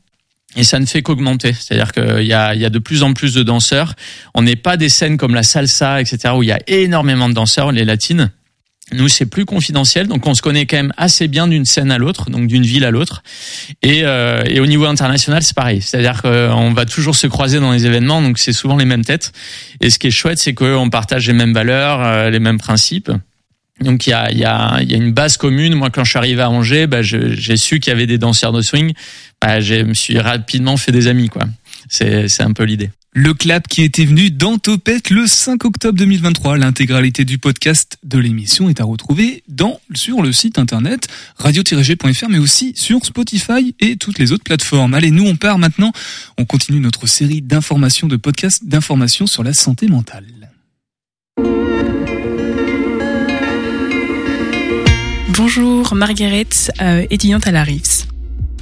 Et 0.57 0.64
ça 0.64 0.81
ne 0.81 0.87
fait 0.87 1.02
qu'augmenter. 1.02 1.52
C'est-à-dire 1.52 1.92
qu'il 1.92 2.22
y 2.22 2.33
il 2.54 2.61
y 2.61 2.64
a 2.64 2.70
de 2.70 2.78
plus 2.78 3.02
en 3.02 3.12
plus 3.12 3.35
de 3.35 3.42
danseurs. 3.42 3.94
On 4.35 4.42
n'est 4.42 4.57
pas 4.57 4.76
des 4.76 4.88
scènes 4.88 5.18
comme 5.18 5.35
la 5.35 5.42
salsa, 5.42 6.00
etc., 6.00 6.35
où 6.35 6.42
il 6.42 6.48
y 6.48 6.52
a 6.52 6.59
énormément 6.66 7.28
de 7.28 7.35
danseurs, 7.35 7.70
les 7.70 7.85
latines. 7.85 8.31
Nous, 8.92 9.09
c'est 9.09 9.27
plus 9.27 9.44
confidentiel, 9.44 10.07
donc 10.07 10.27
on 10.27 10.35
se 10.35 10.40
connaît 10.40 10.64
quand 10.64 10.79
même 10.79 10.94
assez 10.96 11.29
bien 11.29 11.46
d'une 11.46 11.66
scène 11.66 11.90
à 11.90 11.98
l'autre, 11.98 12.31
donc 12.31 12.46
d'une 12.46 12.64
ville 12.64 12.85
à 12.85 12.90
l'autre. 12.90 13.22
Et, 13.83 14.01
euh, 14.05 14.42
et 14.46 14.61
au 14.61 14.66
niveau 14.66 14.87
international, 14.87 15.42
c'est 15.42 15.55
pareil. 15.55 15.83
C'est-à-dire 15.83 16.22
qu'on 16.22 16.72
va 16.72 16.87
toujours 16.87 17.14
se 17.14 17.27
croiser 17.27 17.61
dans 17.61 17.72
les 17.72 17.85
événements, 17.85 18.22
donc 18.22 18.38
c'est 18.38 18.55
souvent 18.55 18.77
les 18.77 18.87
mêmes 18.87 19.05
têtes. 19.05 19.33
Et 19.81 19.90
ce 19.90 19.98
qui 19.98 20.07
est 20.07 20.11
chouette, 20.11 20.38
c'est 20.38 20.55
qu'on 20.55 20.88
partage 20.88 21.27
les 21.27 21.35
mêmes 21.35 21.53
valeurs, 21.53 22.03
euh, 22.03 22.31
les 22.31 22.40
mêmes 22.40 22.59
principes. 22.59 23.11
Donc 23.81 24.07
il 24.07 24.11
y 24.11 24.12
a, 24.14 24.33
y, 24.33 24.44
a, 24.44 24.83
y 24.83 24.94
a 24.94 24.96
une 24.96 25.12
base 25.12 25.37
commune. 25.37 25.74
Moi, 25.74 25.90
quand 25.90 26.05
je 26.05 26.11
suis 26.11 26.18
arrivé 26.18 26.42
à 26.42 26.51
Angers, 26.51 26.87
bah, 26.87 27.03
j'ai 27.03 27.57
su 27.57 27.81
qu'il 27.81 27.92
y 27.92 27.94
avait 27.94 28.07
des 28.07 28.18
danseurs 28.18 28.53
de 28.53 28.62
swing. 28.62 28.92
Bah, 29.40 29.61
je 29.61 29.74
me 29.77 29.94
suis 29.94 30.18
rapidement 30.18 30.77
fait 30.77 30.92
des 30.92 31.07
amis, 31.07 31.29
quoi. 31.29 31.42
C'est 31.88 32.40
un 32.40 32.53
peu 32.53 32.64
l'idée. 32.64 32.90
Le 33.20 33.35
clap 33.35 33.66
qui 33.66 33.83
était 33.83 34.04
venu 34.04 34.31
dans 34.31 34.59
Topette 34.59 35.11
le 35.11 35.26
5 35.26 35.64
octobre 35.64 35.98
2023. 35.98 36.57
L'intégralité 36.57 37.24
du 37.24 37.37
podcast 37.37 37.98
de 38.04 38.16
l'émission 38.16 38.68
est 38.68 38.81
à 38.81 38.85
retrouver 38.85 39.42
dans, 39.48 39.81
sur 39.92 40.22
le 40.22 40.31
site 40.31 40.57
internet 40.57 41.09
radio-g.fr 41.37 42.28
mais 42.28 42.38
aussi 42.38 42.74
sur 42.76 43.04
Spotify 43.04 43.74
et 43.81 43.96
toutes 43.96 44.20
les 44.20 44.31
autres 44.31 44.44
plateformes. 44.44 44.94
Allez, 44.94 45.11
nous 45.11 45.26
on 45.26 45.35
part 45.35 45.59
maintenant. 45.59 45.90
On 46.38 46.44
continue 46.44 46.78
notre 46.78 47.09
série 47.09 47.42
d'informations, 47.42 48.07
de 48.07 48.14
podcasts 48.14 48.64
d'informations 48.64 49.26
sur 49.26 49.42
la 49.42 49.52
santé 49.52 49.88
mentale. 49.88 50.52
Bonjour, 55.31 55.92
Margaret, 55.96 56.46
euh, 56.81 57.04
étudiante 57.10 57.48
à 57.48 57.50
la 57.50 57.64
RIFS. 57.64 58.06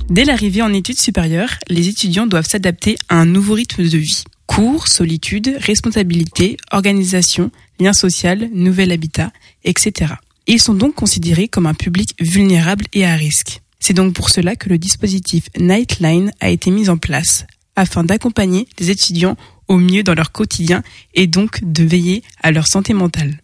Dès 0.09 0.24
l'arrivée 0.24 0.62
en 0.62 0.72
études 0.72 0.98
supérieures, 0.98 1.57
les 1.68 1.88
étudiants 1.88 2.26
doivent 2.26 2.48
s'adapter 2.48 2.96
à 3.11 3.16
un 3.16 3.26
nouveau 3.26 3.52
rythme 3.52 3.86
de 3.86 3.98
vie. 3.98 4.24
Cours, 4.47 4.88
solitude, 4.88 5.57
responsabilité, 5.59 6.57
organisation, 6.70 7.51
lien 7.80 7.92
social, 7.92 8.49
nouvel 8.53 8.92
habitat, 8.92 9.32
etc. 9.64 10.14
Ils 10.47 10.61
sont 10.61 10.74
donc 10.74 10.94
considérés 10.94 11.49
comme 11.49 11.66
un 11.66 11.74
public 11.74 12.14
vulnérable 12.20 12.84
et 12.92 13.05
à 13.05 13.16
risque. 13.16 13.61
C'est 13.80 13.94
donc 13.94 14.14
pour 14.14 14.30
cela 14.30 14.57
que 14.57 14.68
le 14.68 14.78
dispositif 14.78 15.49
Nightline 15.59 16.30
a 16.40 16.49
été 16.49 16.70
mis 16.70 16.88
en 16.88 16.97
place 16.97 17.47
afin 17.74 18.05
d'accompagner 18.05 18.66
les 18.78 18.90
étudiants 18.90 19.36
au 19.68 19.76
mieux 19.76 20.03
dans 20.03 20.14
leur 20.14 20.32
quotidien 20.32 20.82
et 21.14 21.26
donc 21.26 21.62
de 21.62 21.84
veiller 21.84 22.22
à 22.42 22.53
leur 22.53 22.66
santé 22.66 22.94
mentale. 22.94 23.40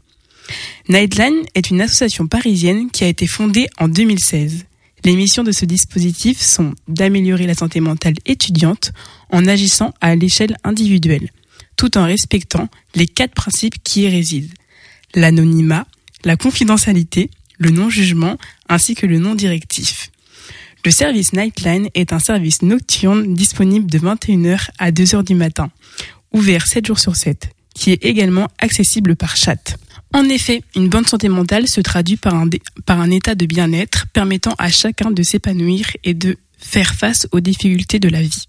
Nightline 0.88 1.44
est 1.54 1.70
une 1.70 1.80
association 1.80 2.26
parisienne 2.26 2.90
qui 2.90 3.04
a 3.04 3.08
été 3.08 3.26
fondée 3.26 3.68
en 3.78 3.88
2016. 3.88 4.64
Les 5.04 5.16
missions 5.16 5.42
de 5.42 5.52
ce 5.52 5.64
dispositif 5.64 6.40
sont 6.40 6.74
d'améliorer 6.86 7.46
la 7.46 7.54
santé 7.54 7.80
mentale 7.80 8.14
étudiante 8.24 8.92
en 9.32 9.46
agissant 9.46 9.92
à 10.00 10.14
l'échelle 10.14 10.56
individuelle, 10.62 11.30
tout 11.76 11.98
en 11.98 12.04
respectant 12.04 12.68
les 12.94 13.06
quatre 13.06 13.34
principes 13.34 13.82
qui 13.82 14.02
y 14.02 14.08
résident. 14.08 14.52
L'anonymat, 15.14 15.86
la 16.24 16.36
confidentialité, 16.36 17.30
le 17.58 17.70
non-jugement 17.70 18.36
ainsi 18.68 18.94
que 18.94 19.06
le 19.06 19.18
non-directif. 19.18 20.10
Le 20.84 20.90
service 20.90 21.32
Nightline 21.32 21.88
est 21.94 22.12
un 22.12 22.18
service 22.18 22.62
nocturne 22.62 23.34
disponible 23.34 23.90
de 23.90 23.98
21h 23.98 24.68
à 24.78 24.90
2h 24.90 25.24
du 25.24 25.34
matin, 25.34 25.70
ouvert 26.32 26.66
7 26.66 26.86
jours 26.86 26.98
sur 26.98 27.14
7, 27.14 27.50
qui 27.74 27.92
est 27.92 28.04
également 28.04 28.48
accessible 28.58 29.14
par 29.16 29.36
chat. 29.36 29.76
En 30.12 30.28
effet, 30.28 30.62
une 30.76 30.88
bonne 30.88 31.06
santé 31.06 31.28
mentale 31.28 31.68
se 31.68 31.80
traduit 31.80 32.16
par 32.16 32.34
un, 32.34 32.48
par 32.84 33.00
un 33.00 33.10
état 33.10 33.34
de 33.34 33.46
bien-être 33.46 34.06
permettant 34.12 34.54
à 34.58 34.70
chacun 34.70 35.10
de 35.10 35.22
s'épanouir 35.22 35.86
et 36.04 36.14
de 36.14 36.36
faire 36.58 36.94
face 36.94 37.26
aux 37.32 37.40
difficultés 37.40 37.98
de 37.98 38.08
la 38.08 38.22
vie. 38.22 38.46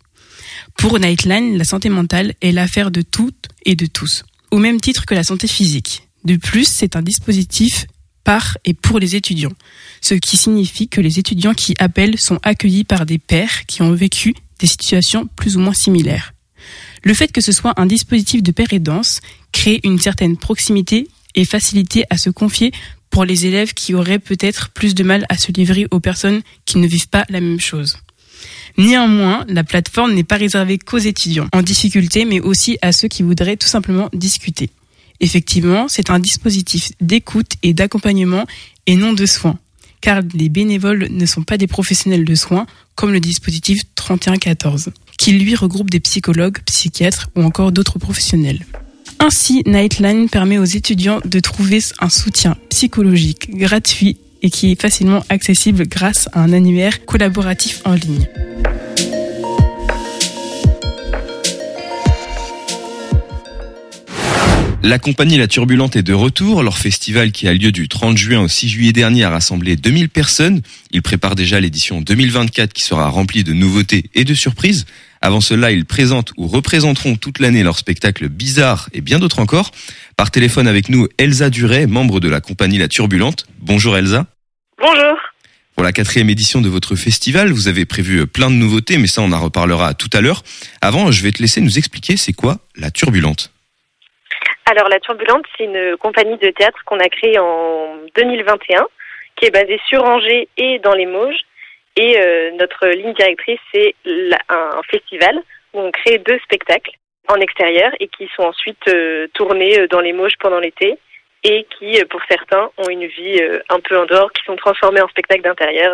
Pour 0.77 0.99
Nightline, 0.99 1.57
la 1.57 1.63
santé 1.63 1.89
mentale 1.89 2.33
est 2.41 2.51
l'affaire 2.51 2.91
de 2.91 3.01
toutes 3.01 3.47
et 3.65 3.75
de 3.75 3.85
tous, 3.85 4.23
au 4.51 4.57
même 4.57 4.81
titre 4.81 5.05
que 5.05 5.15
la 5.15 5.23
santé 5.23 5.47
physique. 5.47 6.07
De 6.23 6.35
plus, 6.35 6.67
c'est 6.67 6.95
un 6.95 7.01
dispositif 7.01 7.85
par 8.23 8.57
et 8.65 8.73
pour 8.73 8.99
les 8.99 9.15
étudiants, 9.15 9.53
ce 10.01 10.13
qui 10.13 10.37
signifie 10.37 10.87
que 10.87 11.01
les 11.01 11.19
étudiants 11.19 11.53
qui 11.53 11.75
appellent 11.79 12.19
sont 12.19 12.39
accueillis 12.43 12.85
par 12.85 13.05
des 13.05 13.17
pairs 13.17 13.65
qui 13.65 13.81
ont 13.81 13.93
vécu 13.93 14.33
des 14.59 14.67
situations 14.67 15.27
plus 15.35 15.57
ou 15.57 15.59
moins 15.59 15.73
similaires. 15.73 16.33
Le 17.03 17.13
fait 17.13 17.31
que 17.31 17.41
ce 17.41 17.51
soit 17.51 17.73
un 17.79 17.85
dispositif 17.85 18.41
de 18.41 18.51
pair 18.51 18.71
et 18.71 18.79
danse 18.79 19.19
crée 19.51 19.81
une 19.83 19.99
certaine 19.99 20.37
proximité 20.37 21.07
et 21.35 21.45
facilité 21.45 22.05
à 22.09 22.17
se 22.17 22.29
confier 22.29 22.71
pour 23.09 23.25
les 23.25 23.45
élèves 23.45 23.73
qui 23.73 23.93
auraient 23.93 24.19
peut-être 24.19 24.69
plus 24.69 24.95
de 24.95 25.03
mal 25.03 25.25
à 25.29 25.37
se 25.37 25.51
livrer 25.51 25.87
aux 25.91 25.99
personnes 25.99 26.41
qui 26.65 26.77
ne 26.77 26.87
vivent 26.87 27.09
pas 27.09 27.25
la 27.29 27.41
même 27.41 27.59
chose. 27.59 27.97
Néanmoins, 28.77 29.45
la 29.47 29.63
plateforme 29.63 30.13
n'est 30.13 30.23
pas 30.23 30.37
réservée 30.37 30.77
qu'aux 30.77 30.97
étudiants 30.97 31.47
en 31.53 31.61
difficulté, 31.61 32.25
mais 32.25 32.39
aussi 32.39 32.77
à 32.81 32.91
ceux 32.91 33.07
qui 33.07 33.23
voudraient 33.23 33.57
tout 33.57 33.67
simplement 33.67 34.09
discuter. 34.13 34.69
Effectivement, 35.19 35.87
c'est 35.87 36.09
un 36.09 36.19
dispositif 36.19 36.91
d'écoute 36.99 37.53
et 37.61 37.73
d'accompagnement 37.73 38.45
et 38.87 38.95
non 38.95 39.13
de 39.13 39.25
soins, 39.25 39.57
car 40.01 40.21
les 40.33 40.49
bénévoles 40.49 41.07
ne 41.09 41.25
sont 41.25 41.43
pas 41.43 41.57
des 41.57 41.67
professionnels 41.67 42.25
de 42.25 42.35
soins 42.35 42.65
comme 42.95 43.11
le 43.11 43.19
dispositif 43.19 43.81
3114, 43.95 44.91
qui 45.17 45.31
lui 45.33 45.55
regroupe 45.55 45.89
des 45.89 45.99
psychologues, 45.99 46.57
psychiatres 46.65 47.29
ou 47.35 47.43
encore 47.43 47.71
d'autres 47.71 47.99
professionnels. 47.99 48.65
Ainsi, 49.19 49.63
Nightline 49.65 50.27
permet 50.27 50.57
aux 50.57 50.65
étudiants 50.65 51.21
de 51.23 51.39
trouver 51.39 51.79
un 51.99 52.09
soutien 52.09 52.57
psychologique 52.69 53.55
gratuit 53.55 54.17
et 54.43 54.49
qui 54.49 54.71
est 54.71 54.79
facilement 54.79 55.23
accessible 55.29 55.87
grâce 55.87 56.29
à 56.33 56.41
un 56.41 56.53
annuaire 56.53 57.05
collaboratif 57.05 57.81
en 57.85 57.93
ligne. 57.93 58.27
La 64.85 64.99
compagnie 64.99 65.37
La 65.37 65.47
Turbulente 65.47 65.95
est 65.95 66.03
de 66.03 66.13
retour. 66.13 66.61
Leur 66.61 66.77
festival 66.77 67.31
qui 67.31 67.47
a 67.47 67.53
lieu 67.53 67.71
du 67.71 67.87
30 67.87 68.17
juin 68.17 68.41
au 68.41 68.49
6 68.49 68.67
juillet 68.67 68.91
dernier 68.91 69.23
a 69.23 69.29
rassemblé 69.29 69.77
2000 69.77 70.09
personnes. 70.09 70.61
Ils 70.91 71.01
préparent 71.01 71.35
déjà 71.35 71.61
l'édition 71.61 72.01
2024 72.01 72.73
qui 72.73 72.83
sera 72.83 73.07
remplie 73.07 73.45
de 73.45 73.53
nouveautés 73.53 74.03
et 74.13 74.25
de 74.25 74.33
surprises. 74.33 74.85
Avant 75.25 75.39
cela, 75.39 75.71
ils 75.71 75.85
présentent 75.85 76.33
ou 76.35 76.47
représenteront 76.47 77.15
toute 77.15 77.39
l'année 77.39 77.63
leur 77.63 77.77
spectacle 77.77 78.27
bizarre 78.27 78.89
et 78.91 78.99
bien 78.99 79.19
d'autres 79.19 79.39
encore. 79.39 79.71
Par 80.17 80.31
téléphone 80.31 80.67
avec 80.67 80.89
nous, 80.89 81.07
Elsa 81.17 81.49
Duret, 81.49 81.87
membre 81.87 82.19
de 82.19 82.29
la 82.29 82.41
compagnie 82.41 82.77
La 82.77 82.89
Turbulente. 82.89 83.45
Bonjour 83.59 83.95
Elsa. 83.95 84.25
Bonjour. 84.77 85.17
Pour 85.75 85.85
la 85.85 85.93
quatrième 85.93 86.29
édition 86.29 86.59
de 86.59 86.67
votre 86.67 86.97
festival, 86.97 87.53
vous 87.53 87.69
avez 87.69 87.85
prévu 87.85 88.27
plein 88.27 88.49
de 88.49 88.55
nouveautés, 88.55 88.97
mais 88.97 89.07
ça 89.07 89.21
on 89.21 89.31
en 89.31 89.39
reparlera 89.39 89.93
tout 89.93 90.09
à 90.11 90.19
l'heure. 90.19 90.43
Avant, 90.81 91.09
je 91.09 91.23
vais 91.23 91.31
te 91.31 91.41
laisser 91.41 91.61
nous 91.61 91.77
expliquer 91.77 92.17
c'est 92.17 92.33
quoi 92.33 92.57
La 92.75 92.91
Turbulente. 92.91 93.53
Alors 94.69 94.89
La 94.89 94.99
Turbulente, 94.99 95.45
c'est 95.57 95.63
une 95.63 95.95
compagnie 96.01 96.37
de 96.37 96.49
théâtre 96.49 96.79
qu'on 96.85 96.99
a 96.99 97.07
créée 97.07 97.39
en 97.39 97.95
2021, 98.17 98.87
qui 99.37 99.45
est 99.45 99.51
basée 99.51 99.79
sur 99.87 100.03
Angers 100.03 100.49
et 100.57 100.79
dans 100.83 100.93
les 100.93 101.05
Mauges. 101.05 101.39
Et 101.95 102.17
euh, 102.17 102.51
notre 102.59 102.87
ligne 102.87 103.13
directrice, 103.13 103.59
c'est 103.73 103.95
un 104.49 104.81
festival 104.89 105.37
où 105.73 105.79
on 105.79 105.91
crée 105.91 106.17
deux 106.19 106.39
spectacles 106.43 106.91
en 107.27 107.35
extérieur 107.35 107.91
et 107.99 108.07
qui 108.07 108.27
sont 108.35 108.43
ensuite 108.43 108.87
euh, 108.87 109.27
tournés 109.33 109.79
euh, 109.79 109.87
dans 109.87 110.01
les 110.01 110.13
Mauges 110.13 110.37
pendant 110.39 110.59
l'été 110.59 110.97
et 111.43 111.67
qui, 111.77 112.01
pour 112.09 112.21
certains, 112.29 112.69
ont 112.77 112.89
une 112.89 113.05
vie 113.05 113.41
un 113.67 113.81
peu 113.81 113.99
en 113.99 114.05
dehors, 114.05 114.31
qui 114.31 114.41
sont 114.45 114.55
transformés 114.55 115.01
en 115.01 115.09
spectacles 115.09 115.41
d'intérieur 115.41 115.93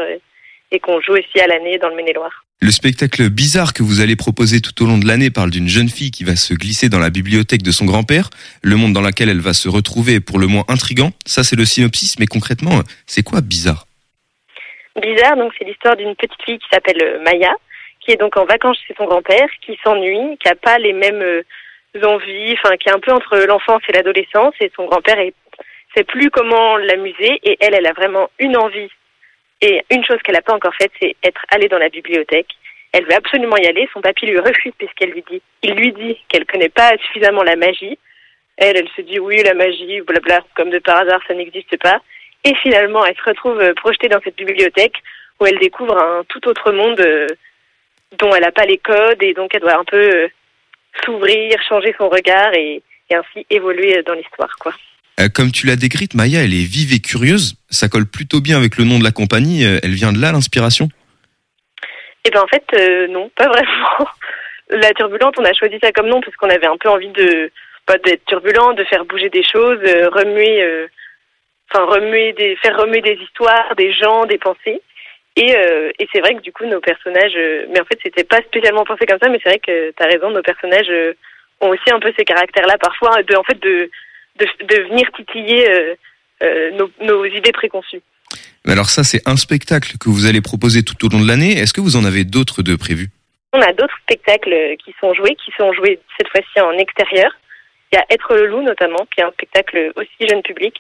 et 0.70 0.80
qu'on 0.80 1.02
joue 1.02 1.18
ici 1.18 1.40
à 1.40 1.48
l'année 1.48 1.80
dans 1.80 1.90
le 1.90 1.96
Maine-et-Loire. 1.96 2.46
Le 2.62 2.70
spectacle 2.70 3.30
bizarre 3.30 3.74
que 3.74 3.82
vous 3.82 4.00
allez 4.00 4.16
proposer 4.16 4.62
tout 4.62 4.84
au 4.84 4.86
long 4.86 5.00
de 5.00 5.08
l'année 5.08 5.32
parle 5.32 5.50
d'une 5.50 5.68
jeune 5.68 5.90
fille 5.90 6.12
qui 6.12 6.24
va 6.24 6.36
se 6.36 6.54
glisser 6.54 6.88
dans 6.88 7.00
la 7.00 7.10
bibliothèque 7.10 7.64
de 7.64 7.72
son 7.72 7.86
grand-père, 7.86 8.30
le 8.62 8.76
monde 8.76 8.94
dans 8.94 9.02
lequel 9.02 9.30
elle 9.30 9.40
va 9.40 9.54
se 9.54 9.68
retrouver 9.70 10.20
pour 10.20 10.38
le 10.38 10.46
moins 10.46 10.66
intrigant. 10.68 11.14
Ça, 11.26 11.44
c'est 11.44 11.56
le 11.56 11.66
synopsis, 11.66 12.20
mais 12.20 12.28
concrètement, 12.28 12.84
c'est 13.08 13.24
quoi 13.24 13.42
bizarre? 13.42 13.89
Bizarre, 15.00 15.38
donc 15.38 15.54
c'est 15.58 15.66
l'histoire 15.66 15.96
d'une 15.96 16.16
petite 16.16 16.42
fille 16.44 16.60
qui 16.60 16.68
s'appelle 16.72 17.22
Maya, 17.24 17.54
qui 18.00 18.12
est 18.12 18.18
donc 18.18 18.38
en 18.38 18.46
vacances 18.46 18.80
chez 18.88 18.94
son 18.98 19.06
grand-père, 19.06 19.48
qui 19.62 19.80
s'ennuie, 19.84 20.38
qui 20.38 20.50
a 20.50 20.56
pas 20.56 20.78
les 20.78 20.94
mêmes 20.94 21.44
envies, 22.04 22.54
enfin 22.54 22.78
qui 22.78 22.90
est 22.90 22.94
un 22.94 23.00
peu 23.00 23.12
entre 23.12 23.38
l'enfance 23.40 23.82
et 23.90 23.94
l'adolescence, 23.94 24.54
et 24.60 24.72
son 24.76 24.86
grand-père 24.86 25.18
ne 25.18 25.32
sait 25.96 26.04
plus 26.04 26.30
comment 26.30 26.78
l'amuser, 26.78 27.40
et 27.44 27.58
elle, 27.60 27.76
elle 27.76 27.88
a 27.88 27.94
vraiment 27.94 28.30
une 28.40 28.58
envie 28.58 28.90
et 29.62 29.84
une 29.90 30.06
chose 30.06 30.20
qu'elle 30.24 30.36
n'a 30.36 30.42
pas 30.42 30.54
encore 30.54 30.76
faite, 30.76 30.92
c'est 31.02 31.16
être 31.24 31.42
allée 31.50 31.68
dans 31.68 31.78
la 31.78 31.90
bibliothèque. 31.90 32.48
Elle 32.92 33.06
veut 33.06 33.16
absolument 33.16 33.58
y 33.58 33.68
aller. 33.68 33.88
Son 33.94 34.02
papy 34.02 34.26
lui 34.26 34.40
refuse 34.40 34.74
puisqu'elle 34.78 35.12
lui 35.12 35.24
dit, 35.30 35.42
il 35.62 35.74
lui 35.74 35.92
dit 35.92 36.18
qu'elle 36.28 36.46
connaît 36.46 36.70
pas 36.70 36.92
suffisamment 37.06 37.44
la 37.44 37.56
magie. 37.56 37.98
Elle, 38.58 38.78
elle 38.78 38.90
se 38.96 39.02
dit 39.02 39.20
oui, 39.20 39.42
la 39.44 39.54
magie, 39.54 40.02
blabla, 40.02 40.40
comme 40.56 40.70
de 40.70 40.80
par 40.80 40.98
hasard, 40.98 41.22
ça 41.28 41.34
n'existe 41.34 41.78
pas. 41.78 42.02
Et 42.46 42.56
finalement, 42.62 43.06
elle 43.06 43.16
se 43.16 43.30
retrouve 43.30 43.60
euh, 43.60 43.74
projetée 43.74 44.08
dans 44.08 44.22
cette 44.24 44.38
bibliothèque 44.38 44.96
où 45.40 45.46
elle 45.46 45.60
découvre 45.60 45.98
un 45.98 46.24
tout 46.28 46.48
autre 46.48 46.72
monde 46.72 47.00
euh, 47.00 47.28
dont 48.18 48.34
elle 48.34 48.44
n'a 48.44 48.52
pas 48.52 48.66
les 48.66 48.78
codes 48.78 49.22
et 49.22 49.34
donc 49.34 49.54
elle 49.54 49.62
doit 49.62 49.80
un 49.80 49.84
peu 49.84 49.98
euh, 49.98 50.28
s'ouvrir, 51.04 51.58
changer 51.68 51.94
son 51.98 52.10
regard 52.10 52.54
et, 52.54 52.82
et 53.10 53.16
ainsi 53.16 53.46
évoluer 53.50 54.02
dans 54.04 54.14
l'histoire, 54.14 54.56
quoi. 54.60 54.74
Comme 55.36 55.52
tu 55.52 55.68
l'as 55.68 55.76
décrite, 55.76 56.14
Maya, 56.14 56.46
elle 56.46 56.54
est 56.54 56.66
vive 56.66 56.94
et 56.94 57.02
curieuse. 57.02 57.56
Ça 57.70 57.90
colle 57.90 58.06
plutôt 58.06 58.40
bien 58.40 58.58
avec 58.58 58.78
le 58.78 58.86
nom 58.86 59.00
de 59.00 59.04
la 59.04 59.12
compagnie. 59.12 59.64
Elle 59.64 59.94
vient 59.94 60.14
de 60.14 60.22
là, 60.22 60.32
l'inspiration? 60.32 60.88
Eh 62.24 62.30
ben 62.30 62.42
en 62.42 62.48
fait, 62.48 62.64
euh, 62.74 63.08
non, 63.08 63.30
pas 63.36 63.48
vraiment. 63.48 64.10
La 64.70 64.94
turbulente, 64.94 65.36
on 65.40 65.44
a 65.44 65.52
choisi 65.52 65.78
ça 65.82 65.92
comme 65.92 66.08
nom 66.08 66.22
parce 66.22 66.38
qu'on 66.38 66.50
avait 66.50 66.68
un 66.68 66.78
peu 66.78 66.90
envie 66.90 67.10
de 67.10 67.52
pas 67.86 67.98
d'être 67.98 68.24
turbulent, 68.26 68.74
de 68.76 68.84
faire 68.84 69.04
bouger 69.04 69.30
des 69.30 69.44
choses, 69.44 69.80
remuer, 70.14 70.88
enfin 71.72 71.86
remuer 71.86 72.34
des, 72.34 72.56
faire 72.58 72.78
remuer 72.78 73.02
des 73.02 73.18
histoires, 73.22 73.76
des 73.76 73.92
gens, 73.92 74.26
des 74.26 74.38
pensées. 74.38 74.82
Et, 75.36 75.52
et 75.52 76.08
c'est 76.12 76.20
vrai 76.20 76.36
que 76.36 76.42
du 76.42 76.52
coup, 76.52 76.66
nos 76.66 76.82
personnages, 76.82 77.38
mais 77.70 77.80
en 77.80 77.86
fait, 77.86 77.98
c'était 78.04 78.26
pas 78.26 78.42
spécialement 78.42 78.84
pensé 78.84 79.06
comme 79.06 79.20
ça, 79.22 79.30
mais 79.30 79.40
c'est 79.42 79.50
vrai 79.50 79.60
que 79.60 79.92
tu 79.92 80.04
as 80.04 80.08
raison, 80.08 80.32
nos 80.32 80.42
personnages 80.42 80.92
ont 81.62 81.70
aussi 81.70 81.90
un 81.94 82.00
peu 82.00 82.12
ces 82.18 82.26
caractères-là 82.26 82.78
parfois, 82.78 83.24
de 83.24 83.36
en 83.36 83.44
fait 83.44 83.58
de 83.62 83.90
de, 84.40 84.82
venir 84.90 85.08
titiller 85.16 85.70
euh, 85.70 85.96
euh, 86.44 86.72
nos, 86.72 86.90
nos, 87.02 87.26
idées 87.26 87.52
préconçues. 87.52 88.02
Alors 88.66 88.90
ça, 88.90 89.04
c'est 89.04 89.28
un 89.28 89.36
spectacle 89.36 89.98
que 90.00 90.10
vous 90.10 90.26
allez 90.28 90.42
proposer 90.42 90.84
tout 90.84 91.06
au 91.06 91.10
long 91.10 91.22
de 91.22 91.28
l'année. 91.28 91.58
Est-ce 91.58 91.74
que 91.74 91.82
vous 91.82 91.96
en 91.96 92.06
avez 92.06 92.24
d'autres 92.24 92.62
de 92.62 92.76
prévus? 92.76 93.10
On 93.54 93.62
a 93.62 93.74
d'autres 93.74 93.98
spectacles 94.04 94.54
euh, 94.54 94.76
qui 94.84 94.94
sont 95.00 95.14
joués, 95.14 95.36
qui 95.44 95.52
sont 95.58 95.74
joués 95.74 96.00
cette 96.18 96.30
fois-ci 96.30 96.60
en 96.62 96.78
extérieur. 96.78 97.32
Il 97.92 97.96
y 97.96 98.00
a 98.00 98.06
Être 98.12 98.36
le 98.36 98.48
loup 98.48 98.62
notamment, 98.62 99.08
qui 99.14 99.22
est 99.22 99.24
un 99.24 99.32
spectacle 99.32 99.92
aussi 99.96 100.28
jeune 100.28 100.44
public, 100.44 100.76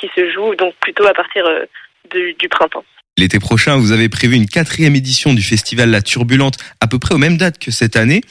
qui 0.00 0.08
se 0.16 0.30
joue 0.32 0.54
donc 0.56 0.74
plutôt 0.80 1.06
à 1.06 1.12
partir 1.14 1.44
euh, 1.46 1.64
de- 2.12 2.34
du 2.38 2.48
printemps. 2.48 2.84
L'été 3.18 3.38
prochain, 3.38 3.76
vous 3.76 3.92
avez 3.92 4.08
prévu 4.08 4.36
une 4.36 4.46
quatrième 4.46 4.94
édition 4.96 5.34
du 5.34 5.42
festival 5.42 5.90
La 5.90 6.00
Turbulente, 6.00 6.56
à 6.80 6.86
peu 6.86 6.98
près 6.98 7.14
aux 7.14 7.18
mêmes 7.18 7.36
dates 7.36 7.58
que 7.58 7.70
cette 7.70 7.96
année. 7.96 8.22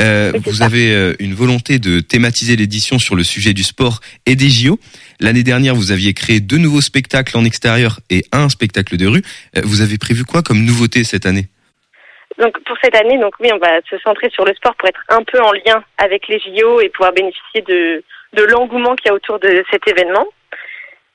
Euh, 0.00 0.32
vous 0.46 0.62
avez 0.62 0.92
euh, 0.94 1.12
une 1.18 1.34
volonté 1.34 1.78
de 1.78 2.00
thématiser 2.00 2.56
l'édition 2.56 2.98
sur 2.98 3.14
le 3.14 3.24
sujet 3.24 3.52
du 3.52 3.62
sport 3.64 4.00
et 4.26 4.36
des 4.36 4.48
JO. 4.48 4.78
L'année 5.20 5.42
dernière, 5.42 5.74
vous 5.74 5.90
aviez 5.92 6.14
créé 6.14 6.40
deux 6.40 6.56
nouveaux 6.56 6.80
spectacles 6.80 7.36
en 7.36 7.44
extérieur 7.44 7.98
et 8.08 8.24
un 8.32 8.48
spectacle 8.48 8.96
de 8.96 9.06
rue. 9.06 9.22
Vous 9.64 9.82
avez 9.82 9.98
prévu 9.98 10.24
quoi 10.24 10.42
comme 10.42 10.64
nouveauté 10.64 11.04
cette 11.04 11.26
année? 11.26 11.48
Donc 12.38 12.54
pour 12.64 12.76
cette 12.82 12.94
année, 12.94 13.18
donc 13.18 13.34
oui, 13.40 13.50
on 13.52 13.58
va 13.58 13.80
se 13.90 13.98
centrer 13.98 14.30
sur 14.30 14.44
le 14.44 14.54
sport 14.54 14.74
pour 14.76 14.88
être 14.88 15.00
un 15.08 15.24
peu 15.24 15.40
en 15.42 15.52
lien 15.52 15.82
avec 15.98 16.28
les 16.28 16.38
JO 16.38 16.80
et 16.80 16.88
pouvoir 16.90 17.12
bénéficier 17.12 17.62
de, 17.62 18.02
de 18.34 18.42
l'engouement 18.44 18.94
qu'il 18.94 19.08
y 19.08 19.10
a 19.10 19.14
autour 19.14 19.40
de 19.40 19.62
cet 19.72 19.86
événement. 19.88 20.24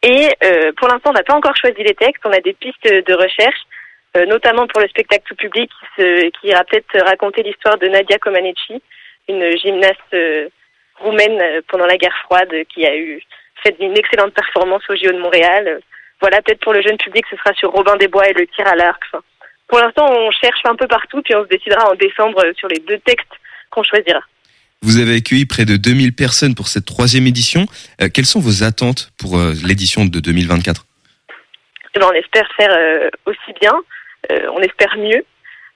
Et 0.03 0.29
euh, 0.43 0.73
pour 0.73 0.89
l'instant, 0.89 1.11
on 1.11 1.13
n'a 1.13 1.23
pas 1.23 1.33
encore 1.33 1.55
choisi 1.55 1.81
les 1.81 1.95
textes. 1.95 2.21
On 2.25 2.31
a 2.31 2.41
des 2.41 2.53
pistes 2.53 2.85
de 2.85 3.13
recherche, 3.13 3.61
euh, 4.17 4.25
notamment 4.25 4.67
pour 4.67 4.81
le 4.81 4.89
spectacle 4.89 5.23
tout 5.25 5.35
public 5.35 5.69
qui, 5.69 6.01
se, 6.01 6.29
qui 6.29 6.47
ira 6.47 6.63
peut-être 6.65 7.05
raconter 7.05 7.41
l'histoire 7.41 7.77
de 7.77 7.87
Nadia 7.87 8.17
Comaneci, 8.17 8.81
une 9.29 9.57
gymnaste 9.57 10.13
euh, 10.13 10.49
roumaine 10.99 11.61
pendant 11.69 11.85
la 11.85 11.95
guerre 11.95 12.15
froide 12.25 12.53
qui 12.73 12.85
a 12.85 12.95
eu 12.95 13.23
fait 13.63 13.75
une 13.79 13.97
excellente 13.97 14.33
performance 14.33 14.83
au 14.89 14.95
JO 14.95 15.13
de 15.13 15.19
Montréal. 15.19 15.79
Voilà, 16.19 16.41
peut-être 16.41 16.59
pour 16.59 16.73
le 16.73 16.81
jeune 16.81 16.97
public, 16.97 17.25
ce 17.29 17.37
sera 17.37 17.53
sur 17.53 17.71
Robin 17.71 17.95
des 17.95 18.09
Bois 18.09 18.27
et 18.27 18.33
le 18.33 18.45
tir 18.47 18.67
à 18.67 18.75
l'arc. 18.75 19.01
Pour 19.67 19.79
l'instant, 19.79 20.05
on 20.09 20.31
cherche 20.31 20.61
un 20.65 20.75
peu 20.75 20.87
partout, 20.87 21.21
puis 21.21 21.35
on 21.35 21.43
se 21.43 21.47
décidera 21.47 21.89
en 21.89 21.95
décembre 21.95 22.43
sur 22.57 22.67
les 22.67 22.79
deux 22.79 22.99
textes 22.99 23.31
qu'on 23.71 23.83
choisira. 23.83 24.21
Vous 24.83 24.99
avez 24.99 25.15
accueilli 25.15 25.45
près 25.45 25.63
de 25.63 25.77
2000 25.77 26.11
personnes 26.11 26.55
pour 26.55 26.67
cette 26.67 26.83
troisième 26.83 27.25
édition. 27.25 27.67
Euh, 28.01 28.09
quelles 28.13 28.25
sont 28.25 28.41
vos 28.41 28.65
attentes 28.65 29.11
pour 29.17 29.39
euh, 29.39 29.53
l'édition 29.65 30.03
de 30.03 30.19
2024 30.19 30.83
Eh 31.95 31.99
ben, 31.99 32.07
on 32.11 32.11
espère 32.11 32.45
faire 32.57 32.75
euh, 32.77 33.09
aussi 33.25 33.53
bien, 33.61 33.71
on 34.29 34.59
espère 34.59 34.95
mieux, 34.97 35.23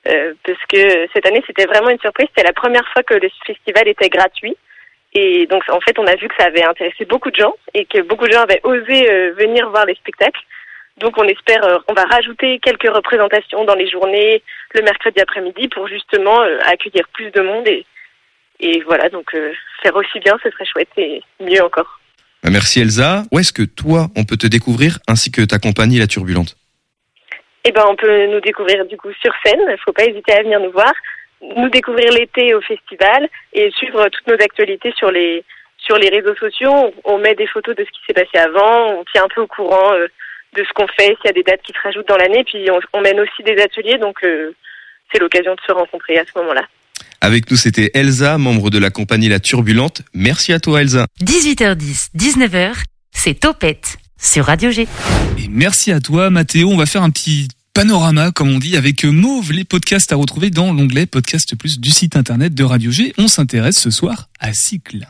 parce 0.04 0.60
que 0.70 1.08
cette 1.14 1.26
année, 1.26 1.42
c'était 1.48 1.66
vraiment 1.66 1.90
une 1.90 2.00
surprise. 2.00 2.28
C'était 2.36 2.48
la 2.48 2.54
première 2.54 2.86
fois 2.92 3.04
que 3.04 3.14
le 3.14 3.30
festival 3.46 3.88
était 3.88 4.10
gratuit. 4.10 4.56
Et 5.14 5.48
donc, 5.48 5.64
en 5.70 5.80
fait, 5.82 5.98
on 6.00 6.08
a 6.08 6.16
vu 6.16 6.28
que 6.28 6.36
ça 6.38 6.46
avait 6.46 6.66
intéressé 6.66 7.06
beaucoup 7.06 7.32
de 7.32 7.36
gens 7.36 7.54
et 7.74 7.86
que 7.86 8.02
beaucoup 8.02 8.26
de 8.26 8.32
gens 8.32 8.44
avaient 8.44 8.62
osé 8.64 9.32
venir 9.38 9.70
voir 9.70 9.86
les 9.86 9.96
spectacles. 9.96 10.40
Donc, 10.98 11.18
on 11.18 11.28
espère, 11.28 11.62
on 11.90 11.94
va 11.94 12.06
rajouter 12.06 12.60
quelques 12.60 12.90
représentations 12.90 13.66
dans 13.66 13.76
les 13.76 13.90
journées, 13.90 14.42
le 14.74 14.82
mercredi 14.82 15.20
après-midi, 15.20 15.68
pour 15.68 15.88
justement 15.90 16.40
accueillir 16.66 17.06
plus 17.14 17.32
de 17.32 17.42
monde 17.42 17.68
et 18.60 18.82
voilà, 18.86 19.10
donc 19.10 19.34
euh, 19.36 19.54
faire 19.84 19.96
aussi 19.96 20.20
bien, 20.20 20.38
ce 20.44 20.50
serait 20.50 20.66
chouette 20.66 20.90
et 20.98 21.22
mieux 21.40 21.64
encore. 21.64 22.00
Euh, 22.46 22.50
Merci 22.52 22.82
Elsa. 22.82 23.24
Où 23.32 23.40
est-ce 23.40 23.54
que 23.54 23.64
toi, 23.64 24.08
on 24.16 24.24
peut 24.24 24.38
te 24.38 24.48
découvrir 24.48 25.00
ainsi 25.08 25.32
que 25.32 25.42
ta 25.42 25.60
compagnie 25.60 26.00
La 26.00 26.08
Turbulente? 26.08 26.56
Eh 27.64 27.72
ben, 27.72 27.86
on 27.88 27.96
peut 27.96 28.28
nous 28.28 28.40
découvrir 28.40 28.86
du 28.86 28.98
coup 28.98 29.12
sur 29.22 29.34
scène. 29.44 29.60
Il 29.70 29.78
faut 29.84 29.92
pas 29.92 30.06
hésiter 30.06 30.34
à 30.34 30.42
venir 30.42 30.60
nous 30.60 30.72
voir, 30.72 30.94
nous 31.42 31.70
découvrir 31.70 32.12
l'été 32.12 32.54
au 32.54 32.62
festival 32.62 33.28
et 33.54 33.70
suivre 33.72 34.08
toutes 34.10 34.28
nos 34.28 34.42
actualités 34.42 34.94
sur 34.98 35.12
les 35.12 35.44
sur 35.78 35.98
les 35.98 36.10
réseaux 36.10 36.36
sociaux. 36.36 36.72
On, 36.72 36.94
on 37.04 37.18
met 37.18 37.36
des 37.36 37.48
photos 37.48 37.76
de 37.76 37.84
ce 37.84 37.90
qui 37.92 38.00
s'est 38.08 38.14
passé 38.14 38.38
avant. 38.38 38.98
On 39.00 39.04
tient 39.12 39.26
un 39.26 39.28
peu 39.34 39.42
au 39.42 39.48
courant 39.48 39.94
euh, 39.94 40.08
de 40.54 40.64
ce 40.64 40.74
qu'on 40.74 40.88
fait, 40.88 41.16
s'il 41.16 41.26
y 41.26 41.30
a 41.30 41.34
des 41.34 41.44
dates 41.44 41.62
qui 41.62 41.74
se 41.74 41.80
rajoutent 41.84 42.08
dans 42.08 42.18
l'année. 42.18 42.44
Puis 42.44 42.70
on, 42.72 42.80
on 42.94 43.02
mène 43.02 43.20
aussi 43.20 43.44
des 43.44 43.62
ateliers, 43.62 43.98
donc 43.98 44.24
euh, 44.24 44.54
c'est 45.12 45.20
l'occasion 45.20 45.54
de 45.54 45.62
se 45.62 45.72
rencontrer 45.72 46.18
à 46.18 46.26
ce 46.26 46.38
moment-là. 46.40 46.64
Avec 47.22 47.50
nous, 47.50 47.58
c'était 47.58 47.92
Elsa, 47.94 48.38
membre 48.38 48.70
de 48.70 48.78
la 48.78 48.90
compagnie 48.90 49.28
La 49.28 49.40
Turbulente. 49.40 50.04
Merci 50.14 50.54
à 50.54 50.60
toi 50.60 50.82
Elsa. 50.82 51.08
18h10, 51.22 52.10
19h, 52.16 52.74
c'est 53.12 53.40
Topette 53.40 53.98
sur 54.22 54.46
Radio 54.46 54.70
G. 54.72 54.88
Et 55.38 55.48
merci 55.50 55.92
à 55.92 56.00
toi, 56.00 56.30
Mathéo. 56.30 56.70
On 56.70 56.78
va 56.78 56.86
faire 56.86 57.04
un 57.04 57.10
petit 57.10 57.48
panorama, 57.74 58.32
comme 58.32 58.50
on 58.50 58.60
dit, 58.60 58.78
avec 58.78 59.04
Mauve, 59.04 59.52
les 59.52 59.64
podcasts 59.64 60.12
à 60.12 60.16
retrouver 60.16 60.50
dans 60.52 60.74
l'onglet 60.74 61.06
Podcast 61.06 61.56
Plus 61.56 61.80
du 61.80 61.90
site 61.90 62.16
internet 62.16 62.54
de 62.54 62.64
Radio 62.64 62.92
G. 62.92 63.14
On 63.18 63.28
s'intéresse 63.28 63.80
ce 63.80 63.90
soir 63.90 64.30
à 64.40 64.54
Cycle. 64.54 65.08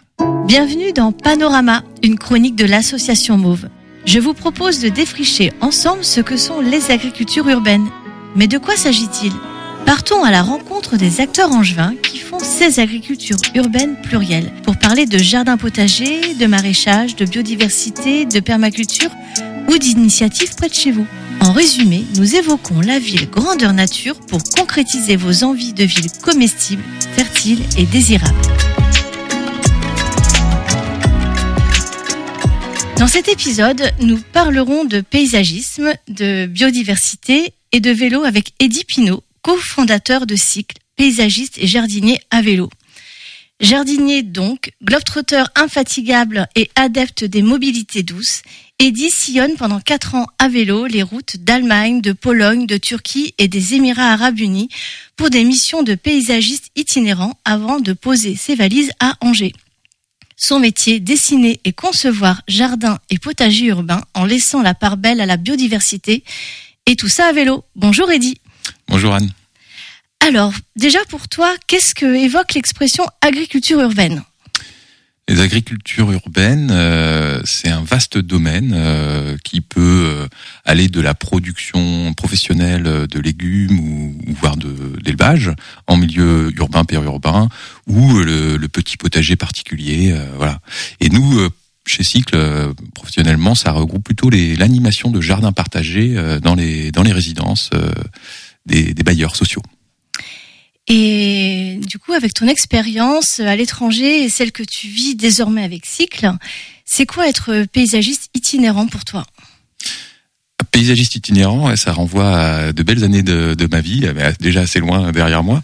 Bienvenue 0.47 0.93
dans 0.93 1.11
Panorama, 1.11 1.83
une 2.03 2.17
chronique 2.17 2.55
de 2.55 2.65
l'association 2.65 3.37
Mauve. 3.37 3.67
Je 4.05 4.19
vous 4.19 4.33
propose 4.33 4.79
de 4.79 4.87
défricher 4.87 5.51
ensemble 5.59 6.05
ce 6.05 6.21
que 6.21 6.37
sont 6.37 6.61
les 6.61 6.91
agricultures 6.91 7.47
urbaines. 7.49 7.89
Mais 8.35 8.47
de 8.47 8.57
quoi 8.57 8.77
s'agit-il? 8.77 9.33
Partons 9.87 10.25
à 10.25 10.31
la 10.31 10.43
rencontre 10.43 10.97
des 10.97 11.21
acteurs 11.21 11.53
angevins 11.53 11.95
qui 12.03 12.19
font 12.19 12.39
ces 12.39 12.81
agricultures 12.81 13.37
urbaines 13.55 13.95
plurielles 14.01 14.51
pour 14.63 14.75
parler 14.75 15.05
de 15.05 15.17
jardins 15.17 15.55
potagers, 15.55 16.33
de 16.33 16.45
maraîchage, 16.45 17.15
de 17.15 17.23
biodiversité, 17.23 18.25
de 18.25 18.41
permaculture 18.41 19.09
ou 19.69 19.77
d'initiatives 19.77 20.53
près 20.57 20.67
de 20.67 20.73
chez 20.73 20.91
vous. 20.91 21.07
En 21.39 21.53
résumé, 21.53 22.03
nous 22.17 22.35
évoquons 22.35 22.81
la 22.81 22.99
ville 22.99 23.29
grandeur 23.29 23.71
nature 23.71 24.19
pour 24.19 24.43
concrétiser 24.43 25.15
vos 25.15 25.45
envies 25.45 25.71
de 25.71 25.85
ville 25.85 26.11
comestible, 26.21 26.83
fertile 27.15 27.61
et 27.77 27.85
désirable. 27.85 28.35
Dans 32.97 33.07
cet 33.07 33.29
épisode, 33.29 33.93
nous 34.01 34.19
parlerons 34.33 34.83
de 34.83 34.99
paysagisme, 34.99 35.93
de 36.09 36.45
biodiversité 36.45 37.53
et 37.71 37.79
de 37.79 37.91
vélo 37.91 38.25
avec 38.25 38.51
Eddy 38.59 38.83
Pinault, 38.83 39.23
cofondateur 39.41 40.25
de 40.25 40.35
Cycle, 40.35 40.77
paysagiste 40.95 41.57
et 41.57 41.67
jardinier 41.67 42.19
à 42.31 42.41
vélo. 42.41 42.69
Jardinier 43.59 44.21
donc, 44.21 44.71
globetrotter 44.83 45.43
infatigable 45.55 46.47
et 46.55 46.69
adepte 46.75 47.23
des 47.23 47.41
mobilités 47.41 48.03
douces, 48.03 48.43
Eddy 48.79 49.09
sillonne 49.09 49.55
pendant 49.55 49.79
quatre 49.79 50.13
ans 50.13 50.27
à 50.37 50.47
vélo 50.47 50.85
les 50.85 51.01
routes 51.01 51.37
d'Allemagne, 51.37 51.99
de 51.99 52.11
Pologne, 52.11 52.67
de 52.67 52.77
Turquie 52.77 53.33
et 53.39 53.47
des 53.47 53.73
Émirats 53.73 54.11
arabes 54.11 54.39
unis 54.39 54.69
pour 55.15 55.31
des 55.31 55.43
missions 55.43 55.81
de 55.81 55.95
paysagiste 55.95 56.69
itinérant 56.75 57.39
avant 57.43 57.79
de 57.79 57.93
poser 57.93 58.35
ses 58.35 58.53
valises 58.53 58.91
à 58.99 59.17
Angers. 59.21 59.53
Son 60.35 60.59
métier, 60.59 60.99
dessiner 60.99 61.59
et 61.63 61.73
concevoir 61.73 62.43
jardins 62.47 62.99
et 63.09 63.17
potagers 63.17 63.65
urbains 63.65 64.03
en 64.13 64.25
laissant 64.25 64.61
la 64.61 64.75
part 64.75 64.97
belle 64.97 65.19
à 65.19 65.25
la 65.25 65.37
biodiversité. 65.37 66.23
Et 66.85 66.95
tout 66.95 67.09
ça 67.09 67.25
à 67.25 67.33
vélo. 67.33 67.65
Bonjour 67.75 68.11
Eddy. 68.11 68.39
Bonjour 68.89 69.13
Anne. 69.15 69.29
Alors, 70.27 70.53
déjà 70.75 70.99
pour 71.09 71.27
toi, 71.27 71.53
qu'est-ce 71.67 71.93
que 71.95 72.05
évoque 72.05 72.53
l'expression 72.53 73.05
agriculture 73.21 73.79
urbaine? 73.79 74.23
Les 75.29 75.41
agricultures 75.41 76.09
urbaines, 76.13 76.69
euh, 76.71 77.41
c'est 77.43 77.67
un 77.67 77.83
vaste 77.83 78.17
domaine 78.17 78.71
euh, 78.73 79.35
qui 79.43 79.59
peut 79.59 79.81
euh, 80.23 80.27
aller 80.63 80.87
de 80.87 81.01
la 81.01 81.13
production 81.13 82.13
professionnelle 82.13 82.83
de 83.09 83.19
légumes 83.19 83.77
ou, 83.77 84.15
ou 84.25 84.33
voire 84.35 84.55
de 84.55 84.73
d'élevage 85.03 85.51
en 85.85 85.97
milieu 85.97 86.49
urbain, 86.55 86.85
périurbain, 86.85 87.49
ou 87.87 88.19
le, 88.19 88.55
le 88.55 88.67
petit 88.69 88.95
potager 88.95 89.35
particulier, 89.35 90.13
euh, 90.13 90.25
voilà. 90.37 90.59
Et 91.01 91.09
nous, 91.09 91.39
euh, 91.39 91.49
chez 91.85 92.03
Cycle, 92.03 92.35
euh, 92.35 92.73
professionnellement, 92.95 93.53
ça 93.53 93.71
regroupe 93.71 94.05
plutôt 94.05 94.29
les- 94.29 94.55
l'animation 94.55 95.11
de 95.11 95.19
jardins 95.19 95.51
partagés 95.51 96.13
euh, 96.15 96.39
dans 96.39 96.55
les 96.55 96.91
dans 96.93 97.03
les 97.03 97.11
résidences 97.13 97.69
euh, 97.73 97.91
des, 98.67 98.93
bailleurs 99.03 99.35
sociaux. 99.35 99.61
Et 100.87 101.79
du 101.85 101.99
coup, 101.99 102.13
avec 102.13 102.33
ton 102.33 102.47
expérience 102.47 103.39
à 103.39 103.55
l'étranger 103.55 104.23
et 104.23 104.29
celle 104.29 104.51
que 104.51 104.63
tu 104.63 104.87
vis 104.87 105.15
désormais 105.15 105.63
avec 105.63 105.85
Cycle, 105.85 106.31
c'est 106.85 107.05
quoi 107.05 107.27
être 107.27 107.65
paysagiste 107.71 108.29
itinérant 108.33 108.87
pour 108.87 109.03
toi? 109.03 109.25
Paysagiste 110.71 111.15
itinérant, 111.15 111.75
ça 111.75 111.91
renvoie 111.91 112.37
à 112.37 112.73
de 112.73 112.83
belles 112.83 113.03
années 113.03 113.23
de, 113.23 113.67
ma 113.71 113.81
vie, 113.81 114.07
mais 114.15 114.33
déjà 114.39 114.61
assez 114.61 114.79
loin 114.79 115.11
derrière 115.11 115.43
moi. 115.43 115.61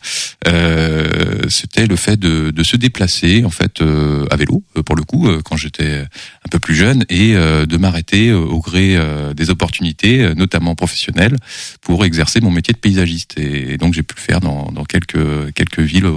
Euh, 0.47 1.43
C'était 1.49 1.87
le 1.87 1.95
fait 1.95 2.19
de, 2.19 2.63
se 2.63 2.77
déplacer 2.77 3.43
en 3.45 3.49
fait 3.49 3.81
euh, 3.81 4.25
à 4.31 4.35
vélo, 4.35 4.63
euh, 4.77 4.83
pour 4.83 4.95
le 4.95 5.03
coup, 5.03 5.27
euh, 5.27 5.41
quand 5.43 5.57
j'étais 5.57 6.01
un 6.01 6.49
peu 6.49 6.59
plus 6.59 6.75
jeune, 6.75 7.05
et 7.09 7.33
de 7.33 7.77
m'arrêter 7.77 8.31
au 8.31 8.59
gré 8.59 8.97
des 9.35 9.49
opportunités, 9.49 10.33
notamment 10.35 10.75
professionnelles, 10.75 11.37
pour 11.81 12.05
exercer 12.05 12.41
mon 12.41 12.51
métier 12.51 12.73
de 12.73 12.79
paysagiste. 12.79 13.37
Et, 13.37 13.77
donc 13.77 13.93
j'ai 13.93 14.03
pu 14.03 14.15
le 14.15 14.21
faire 14.21 14.39
dans, 14.39 14.85
quelques 14.85 15.79
villes 15.79 16.09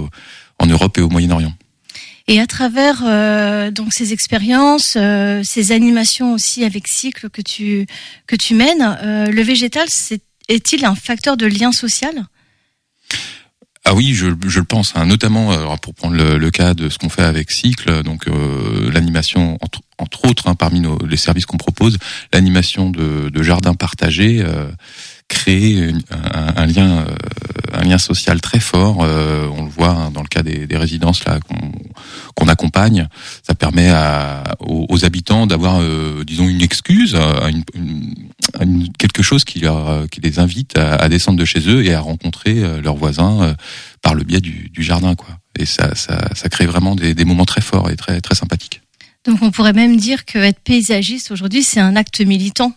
en 0.59 0.65
Europe 0.65 0.97
et 0.97 1.01
au 1.01 1.09
Moyen-Orient. 1.09 1.53
Et 2.29 2.41
à 2.41 2.47
travers 2.47 3.03
euh, 3.05 3.71
donc 3.71 3.93
ces 3.93 4.11
expériences, 4.11 4.97
euh, 4.97 5.41
ces 5.43 5.71
animations 5.71 6.33
aussi 6.33 6.65
avec 6.65 6.87
Cycle 6.87 7.29
que 7.29 7.41
tu 7.41 7.87
que 8.27 8.35
tu 8.35 8.53
mènes, 8.53 8.97
euh, 9.01 9.27
le 9.27 9.41
végétal 9.41 9.87
est-il 10.49 10.83
un 10.85 10.95
facteur 10.95 11.37
de 11.37 11.45
lien 11.45 11.71
social? 11.71 12.25
Ah 13.85 13.93
oui, 13.93 14.13
je, 14.13 14.25
le 14.25 14.63
pense, 14.65 14.91
hein, 14.97 15.05
notamment 15.05 15.77
pour 15.77 15.93
prendre 15.93 16.17
le, 16.17 16.51
cas 16.51 16.73
de 16.73 16.89
ce 16.89 16.97
qu'on 16.97 17.07
fait 17.07 17.23
avec 17.23 17.49
Cycle, 17.51 18.03
donc 18.03 18.25
l'animation 18.91 19.57
entre, 19.61 19.79
entre 19.97 20.25
autres 20.25 20.49
hein, 20.49 20.55
parmi 20.55 20.83
les 21.07 21.15
services 21.15 21.45
qu'on 21.45 21.55
propose, 21.55 21.97
l'animation 22.33 22.89
de, 22.89 23.43
jardins 23.43 23.75
partagés 23.75 24.41
euh, 24.41 24.69
crée 25.29 25.71
une- 25.71 26.01
un, 26.11 26.65
lien 26.65 27.05
un 27.71 27.83
lien 27.85 27.97
social 27.97 28.41
très 28.41 28.59
fort. 28.59 28.97
On 28.97 29.63
le 29.63 29.69
voit 29.69 29.91
hein, 29.91 30.11
dans 30.11 30.21
le 30.21 30.27
cas 30.27 30.43
des, 30.43 30.67
résidences 30.77 31.23
là 31.23 31.39
qu'on 32.47 32.51
accompagne. 32.51 33.07
Ça 33.43 33.53
permet 33.55 33.91
aux, 34.59 35.05
habitants 35.05 35.47
d'avoir, 35.47 35.79
euh, 35.81 36.23
disons, 36.25 36.47
une 36.47 36.61
excuse, 36.61 37.15
une- 37.73 38.13
quelque 38.97 39.23
chose 39.23 39.43
qui, 39.43 39.63
qui 40.11 40.21
les 40.21 40.39
invite 40.39 40.77
à, 40.77 41.09
descendre 41.09 41.39
de 41.39 41.45
chez 41.45 41.67
eux 41.67 41.85
et 41.85 41.93
à 41.93 41.99
rencontrer 41.99 42.63
euh, 42.63 42.81
leurs 42.81 42.95
voisins 42.95 43.41
euh, 43.41 43.53
par 44.01 44.15
le 44.15 44.23
biais 44.23 44.41
du, 44.41 44.71
jardin, 44.77 45.15
quoi. 45.15 45.37
Et 45.59 45.65
ça, 45.65 45.89
crée 46.51 46.65
vraiment 46.65 46.95
des, 46.95 47.25
moments 47.25 47.45
très 47.45 47.61
forts 47.61 47.89
et 47.89 47.95
très, 47.95 48.19
sympathiques. 48.33 48.81
Donc 49.25 49.41
on 49.41 49.51
pourrait 49.51 49.73
même 49.73 49.97
dire 49.97 50.25
que 50.25 50.37
être 50.37 50.59
paysagiste 50.59 51.31
aujourd'hui, 51.31 51.63
c'est 51.63 51.79
un 51.79 51.95
acte 51.95 52.21
militant, 52.21 52.73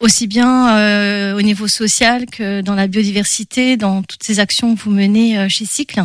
aussi 0.00 0.26
bien 0.26 0.76
euh, 0.76 1.36
au 1.36 1.42
niveau 1.42 1.68
social 1.68 2.26
que 2.26 2.60
dans 2.60 2.74
la 2.74 2.86
biodiversité, 2.86 3.76
dans 3.76 4.02
toutes 4.02 4.22
ces 4.22 4.40
actions 4.40 4.74
que 4.74 4.80
vous 4.80 4.90
menez 4.90 5.38
euh, 5.38 5.48
chez 5.48 5.66
Cycle. 5.66 6.04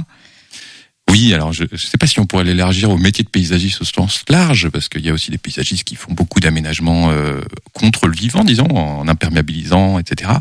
Oui, 1.10 1.34
alors 1.34 1.54
je 1.54 1.64
ne 1.64 1.78
sais 1.78 1.98
pas 1.98 2.08
si 2.08 2.20
on 2.20 2.26
pourrait 2.26 2.44
l'élargir 2.44 2.90
au 2.92 2.98
métier 2.98 3.24
de 3.24 3.30
paysagiste 3.30 3.82
au 3.82 3.86
sens 3.86 4.24
large, 4.30 4.70
parce 4.70 4.90
qu'il 4.90 5.04
y 5.06 5.10
a 5.10 5.14
aussi 5.14 5.32
des 5.32 5.38
paysagistes 5.38 5.84
qui 5.84 5.96
font 5.96 6.14
beaucoup 6.14 6.40
d'aménagements 6.40 7.10
euh, 7.10 7.42
contre 7.74 8.08
le 8.08 8.14
vivant, 8.14 8.44
disons, 8.44 8.68
en 8.68 9.08
imperméabilisant, 9.08 9.98
etc. 9.98 10.32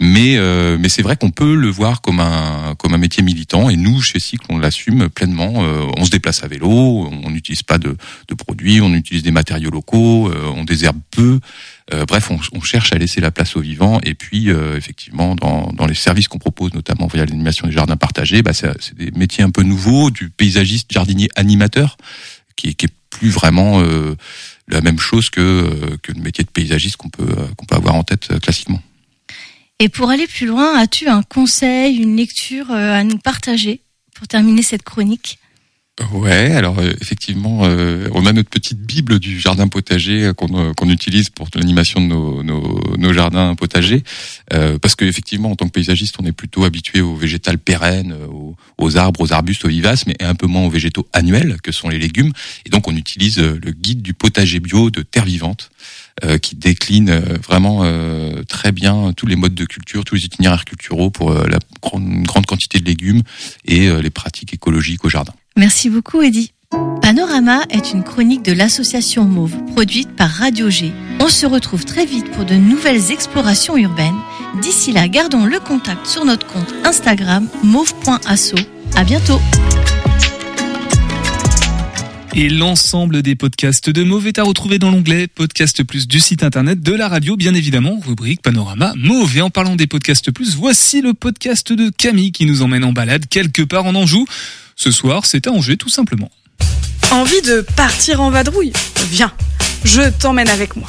Mais 0.00 0.36
euh, 0.36 0.76
mais 0.78 0.88
c'est 0.88 1.02
vrai 1.02 1.16
qu'on 1.16 1.30
peut 1.30 1.54
le 1.54 1.68
voir 1.68 2.00
comme 2.00 2.20
un 2.20 2.74
comme 2.78 2.94
un 2.94 2.98
métier 2.98 3.22
militant, 3.22 3.70
et 3.70 3.76
nous 3.76 4.00
chez 4.00 4.18
Cycle 4.18 4.46
on 4.48 4.58
l'assume 4.58 5.08
pleinement. 5.08 5.52
Euh, 5.58 5.86
on 5.96 6.04
se 6.04 6.10
déplace 6.10 6.42
à 6.42 6.48
vélo, 6.48 6.68
on 6.68 7.30
n'utilise 7.30 7.62
pas 7.62 7.78
de, 7.78 7.96
de 8.28 8.34
produits, 8.34 8.80
on 8.80 8.92
utilise 8.94 9.22
des 9.22 9.30
matériaux 9.30 9.70
locaux, 9.70 10.28
euh, 10.28 10.52
on 10.54 10.64
désherbe 10.64 10.98
peu. 11.10 11.38
Euh, 11.92 12.04
bref, 12.04 12.30
on, 12.30 12.60
cherche 12.60 12.92
à 12.92 12.98
laisser 12.98 13.20
la 13.20 13.30
place 13.30 13.56
au 13.56 13.60
vivant. 13.60 13.98
Et 14.02 14.14
puis, 14.14 14.50
euh, 14.50 14.76
effectivement, 14.76 15.34
dans, 15.34 15.86
les 15.86 15.94
services 15.94 16.28
qu'on 16.28 16.38
propose, 16.38 16.74
notamment 16.74 17.06
via 17.06 17.24
l'animation 17.24 17.66
des 17.66 17.72
jardins 17.72 17.96
partagés, 17.96 18.42
bah, 18.42 18.52
c'est 18.52 18.94
des 18.94 19.10
métiers 19.12 19.42
un 19.42 19.50
peu 19.50 19.62
nouveaux, 19.62 20.10
du 20.10 20.28
paysagiste, 20.28 20.92
jardinier, 20.92 21.28
animateur, 21.34 21.96
qui, 22.56 22.74
qui 22.74 22.86
est 22.86 22.92
plus 23.08 23.30
vraiment 23.30 23.80
euh, 23.80 24.16
la 24.68 24.82
même 24.82 24.98
chose 24.98 25.30
que, 25.30 25.70
le 26.08 26.20
métier 26.20 26.44
de 26.44 26.50
paysagiste 26.50 26.96
qu'on 26.96 27.08
peut, 27.08 27.34
qu'on 27.56 27.64
peut 27.64 27.76
avoir 27.76 27.94
en 27.94 28.04
tête 28.04 28.38
classiquement. 28.40 28.82
Et 29.78 29.88
pour 29.88 30.10
aller 30.10 30.26
plus 30.26 30.46
loin, 30.46 30.76
as-tu 30.76 31.08
un 31.08 31.22
conseil, 31.22 31.96
une 31.96 32.16
lecture 32.16 32.70
à 32.70 33.04
nous 33.04 33.18
partager 33.18 33.80
pour 34.14 34.26
terminer 34.28 34.62
cette 34.62 34.82
chronique? 34.82 35.38
Ouais, 36.12 36.52
alors 36.52 36.78
euh, 36.78 36.92
effectivement, 37.00 37.62
euh, 37.64 38.08
on 38.12 38.24
a 38.24 38.32
notre 38.32 38.48
petite 38.48 38.78
bible 38.78 39.18
du 39.18 39.40
jardin 39.40 39.66
potager 39.66 40.26
euh, 40.26 40.32
qu'on 40.32 40.88
utilise 40.88 41.28
pour 41.28 41.48
l'animation 41.54 42.00
de 42.00 42.06
nos, 42.06 43.12
jardins 43.12 43.54
potagers, 43.56 44.04
parce 44.80 44.94
qu'effectivement, 44.94 45.50
en 45.50 45.56
tant 45.56 45.66
que 45.66 45.72
paysagiste, 45.72 46.16
on 46.20 46.26
est 46.26 46.32
plutôt 46.32 46.64
habitué 46.64 47.00
au 47.00 47.16
végétal 47.16 47.58
pérenne, 47.58 48.12
euh, 48.12 48.26
aux, 48.26 48.56
aux 48.78 48.96
arbres, 48.96 49.20
aux 49.20 49.32
arbustes, 49.32 49.64
aux 49.64 49.68
vivaces, 49.68 50.06
mais 50.06 50.14
un 50.22 50.34
peu 50.34 50.46
moins 50.46 50.64
aux 50.64 50.70
végétaux 50.70 51.08
annuels 51.12 51.56
que 51.62 51.72
sont 51.72 51.88
les 51.88 51.98
légumes. 51.98 52.32
Et 52.64 52.70
donc, 52.70 52.86
on 52.86 52.94
utilise 52.94 53.38
le 53.38 53.72
guide 53.72 54.02
du 54.02 54.14
potager 54.14 54.60
bio 54.60 54.90
de 54.90 55.02
Terre 55.02 55.24
Vivante, 55.24 55.70
qui 56.42 56.56
décline 56.56 57.12
vraiment 57.46 57.84
très 58.48 58.72
bien 58.72 59.12
tous 59.12 59.26
les 59.26 59.36
modes 59.36 59.54
de 59.54 59.64
culture, 59.64 60.04
tous 60.04 60.16
les 60.16 60.24
itinéraires 60.24 60.64
culturaux 60.64 61.10
pour 61.10 61.32
la 61.32 61.58
grande, 61.80 62.46
quantité 62.46 62.80
de 62.80 62.84
légumes 62.84 63.22
et 63.64 63.88
les 64.02 64.10
pratiques 64.10 64.52
écologiques 64.52 65.04
au 65.04 65.08
jardin. 65.08 65.32
Merci 65.58 65.90
beaucoup, 65.90 66.22
Eddy. 66.22 66.52
Panorama 67.02 67.64
est 67.70 67.92
une 67.92 68.04
chronique 68.04 68.44
de 68.44 68.52
l'association 68.52 69.24
Mauve, 69.24 69.56
produite 69.72 70.14
par 70.14 70.30
Radio 70.30 70.70
G. 70.70 70.92
On 71.18 71.28
se 71.28 71.46
retrouve 71.46 71.84
très 71.84 72.06
vite 72.06 72.30
pour 72.30 72.44
de 72.44 72.54
nouvelles 72.54 73.10
explorations 73.10 73.76
urbaines. 73.76 74.14
D'ici 74.62 74.92
là, 74.92 75.08
gardons 75.08 75.46
le 75.46 75.58
contact 75.58 76.06
sur 76.06 76.24
notre 76.24 76.46
compte 76.46 76.72
Instagram 76.84 77.48
mauve.asso. 77.64 78.54
À 78.94 79.02
bientôt. 79.02 79.40
Et 82.36 82.48
l'ensemble 82.48 83.22
des 83.22 83.34
podcasts 83.34 83.90
de 83.90 84.04
Mauve 84.04 84.28
est 84.28 84.38
à 84.38 84.44
retrouver 84.44 84.78
dans 84.78 84.92
l'onglet 84.92 85.26
Podcast 85.26 85.82
Plus 85.82 86.06
du 86.06 86.20
site 86.20 86.44
internet 86.44 86.80
de 86.82 86.92
la 86.92 87.08
radio, 87.08 87.36
bien 87.36 87.54
évidemment, 87.54 87.98
rubrique 88.06 88.42
Panorama 88.42 88.92
Mauve. 88.96 89.36
Et 89.36 89.42
en 89.42 89.50
parlant 89.50 89.74
des 89.74 89.88
podcasts 89.88 90.30
plus, 90.30 90.54
voici 90.54 91.00
le 91.00 91.14
podcast 91.14 91.72
de 91.72 91.90
Camille 91.90 92.30
qui 92.30 92.46
nous 92.46 92.62
emmène 92.62 92.84
en 92.84 92.92
balade 92.92 93.26
quelque 93.28 93.62
part 93.62 93.86
en 93.86 93.96
Anjou. 93.96 94.24
Ce 94.80 94.92
soir, 94.92 95.26
c'est 95.26 95.48
à 95.48 95.50
Angers 95.50 95.76
tout 95.76 95.88
simplement. 95.88 96.30
Envie 97.10 97.42
de 97.42 97.62
partir 97.62 98.20
en 98.20 98.30
vadrouille 98.30 98.72
Viens, 99.10 99.32
je 99.82 100.02
t'emmène 100.20 100.48
avec 100.48 100.76
moi. 100.76 100.86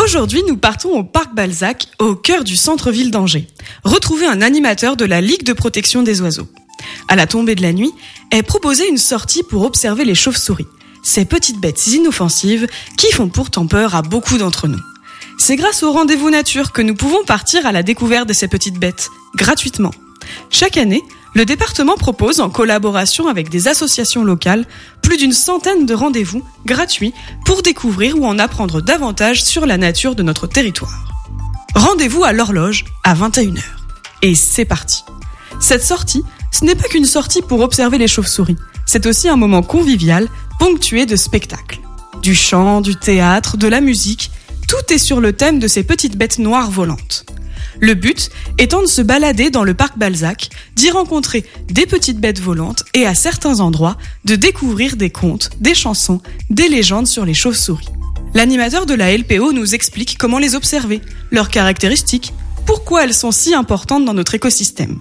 Aujourd'hui, 0.00 0.42
nous 0.46 0.56
partons 0.56 0.90
au 0.90 1.02
Parc 1.02 1.34
Balzac, 1.34 1.88
au 1.98 2.14
cœur 2.14 2.44
du 2.44 2.54
centre-ville 2.54 3.10
d'Angers. 3.10 3.48
Retrouver 3.82 4.26
un 4.26 4.42
animateur 4.42 4.96
de 4.96 5.04
la 5.04 5.20
Ligue 5.20 5.42
de 5.42 5.52
protection 5.52 6.04
des 6.04 6.20
oiseaux. 6.20 6.48
À 7.08 7.16
la 7.16 7.26
tombée 7.26 7.56
de 7.56 7.62
la 7.62 7.72
nuit, 7.72 7.90
est 8.30 8.44
proposée 8.44 8.88
une 8.88 8.96
sortie 8.96 9.42
pour 9.42 9.64
observer 9.64 10.04
les 10.04 10.14
chauves-souris, 10.14 10.66
ces 11.02 11.24
petites 11.24 11.60
bêtes 11.60 11.88
inoffensives 11.88 12.68
qui 12.96 13.10
font 13.10 13.28
pourtant 13.28 13.66
peur 13.66 13.96
à 13.96 14.02
beaucoup 14.02 14.38
d'entre 14.38 14.68
nous. 14.68 14.93
C'est 15.38 15.56
grâce 15.56 15.82
au 15.82 15.92
rendez-vous 15.92 16.30
nature 16.30 16.72
que 16.72 16.82
nous 16.82 16.94
pouvons 16.94 17.24
partir 17.24 17.66
à 17.66 17.72
la 17.72 17.82
découverte 17.82 18.28
de 18.28 18.32
ces 18.32 18.48
petites 18.48 18.78
bêtes, 18.78 19.10
gratuitement. 19.34 19.90
Chaque 20.50 20.76
année, 20.76 21.02
le 21.34 21.44
département 21.44 21.96
propose, 21.96 22.40
en 22.40 22.48
collaboration 22.48 23.26
avec 23.26 23.48
des 23.48 23.66
associations 23.68 24.24
locales, 24.24 24.66
plus 25.02 25.16
d'une 25.16 25.32
centaine 25.32 25.84
de 25.84 25.94
rendez-vous 25.94 26.42
gratuits 26.64 27.12
pour 27.44 27.62
découvrir 27.62 28.16
ou 28.18 28.24
en 28.24 28.38
apprendre 28.38 28.80
davantage 28.80 29.42
sur 29.42 29.66
la 29.66 29.76
nature 29.76 30.14
de 30.14 30.22
notre 30.22 30.46
territoire. 30.46 31.04
Rendez-vous 31.74 32.22
à 32.22 32.32
l'horloge 32.32 32.84
à 33.02 33.14
21h. 33.14 33.60
Et 34.22 34.34
c'est 34.34 34.64
parti. 34.64 35.02
Cette 35.58 35.82
sortie, 35.82 36.22
ce 36.52 36.64
n'est 36.64 36.76
pas 36.76 36.88
qu'une 36.88 37.04
sortie 37.04 37.42
pour 37.42 37.60
observer 37.60 37.98
les 37.98 38.08
chauves-souris, 38.08 38.56
c'est 38.86 39.06
aussi 39.06 39.28
un 39.28 39.36
moment 39.36 39.62
convivial, 39.62 40.28
ponctué 40.58 41.04
de 41.04 41.16
spectacles. 41.16 41.80
Du 42.22 42.34
chant, 42.34 42.80
du 42.80 42.96
théâtre, 42.96 43.56
de 43.56 43.66
la 43.66 43.80
musique, 43.80 44.30
tout 44.68 44.92
est 44.92 44.98
sur 44.98 45.20
le 45.20 45.32
thème 45.32 45.58
de 45.58 45.68
ces 45.68 45.84
petites 45.84 46.16
bêtes 46.16 46.38
noires 46.38 46.70
volantes. 46.70 47.24
Le 47.80 47.94
but 47.94 48.30
étant 48.58 48.82
de 48.82 48.86
se 48.86 49.02
balader 49.02 49.50
dans 49.50 49.64
le 49.64 49.74
parc 49.74 49.98
Balzac, 49.98 50.50
d'y 50.76 50.90
rencontrer 50.90 51.44
des 51.68 51.86
petites 51.86 52.18
bêtes 52.18 52.40
volantes 52.40 52.84
et 52.94 53.06
à 53.06 53.14
certains 53.14 53.60
endroits 53.60 53.96
de 54.24 54.36
découvrir 54.36 54.96
des 54.96 55.10
contes, 55.10 55.50
des 55.60 55.74
chansons, 55.74 56.20
des 56.50 56.68
légendes 56.68 57.06
sur 57.06 57.24
les 57.24 57.34
chauves-souris. 57.34 57.88
L'animateur 58.34 58.86
de 58.86 58.94
la 58.94 59.16
LPO 59.16 59.52
nous 59.52 59.74
explique 59.74 60.18
comment 60.18 60.38
les 60.38 60.54
observer, 60.54 61.00
leurs 61.30 61.50
caractéristiques, 61.50 62.32
pourquoi 62.66 63.04
elles 63.04 63.14
sont 63.14 63.32
si 63.32 63.54
importantes 63.54 64.04
dans 64.04 64.14
notre 64.14 64.34
écosystème. 64.34 65.00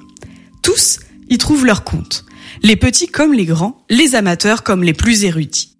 Tous 0.61 0.99
y 1.29 1.37
trouvent 1.37 1.65
leur 1.65 1.83
compte, 1.83 2.25
les 2.61 2.75
petits 2.75 3.07
comme 3.07 3.33
les 3.33 3.45
grands, 3.45 3.83
les 3.89 4.15
amateurs 4.15 4.63
comme 4.63 4.83
les 4.83 4.93
plus 4.93 5.23
érudits. 5.23 5.77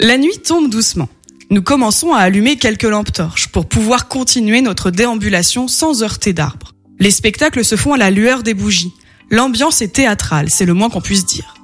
La 0.00 0.16
nuit 0.16 0.38
tombe 0.38 0.70
doucement. 0.70 1.08
Nous 1.50 1.62
commençons 1.62 2.12
à 2.12 2.18
allumer 2.18 2.56
quelques 2.56 2.82
lampes 2.82 3.12
torches 3.12 3.48
pour 3.48 3.66
pouvoir 3.66 4.08
continuer 4.08 4.60
notre 4.60 4.90
déambulation 4.90 5.66
sans 5.66 6.02
heurter 6.02 6.34
d'arbres. 6.34 6.74
Les 6.98 7.10
spectacles 7.10 7.64
se 7.64 7.74
font 7.74 7.94
à 7.94 7.96
la 7.96 8.10
lueur 8.10 8.42
des 8.42 8.52
bougies. 8.52 8.92
L'ambiance 9.30 9.80
est 9.80 9.94
théâtrale, 9.94 10.50
c'est 10.50 10.66
le 10.66 10.74
moins 10.74 10.90
qu'on 10.90 11.00
puisse 11.00 11.24
dire. 11.24 11.54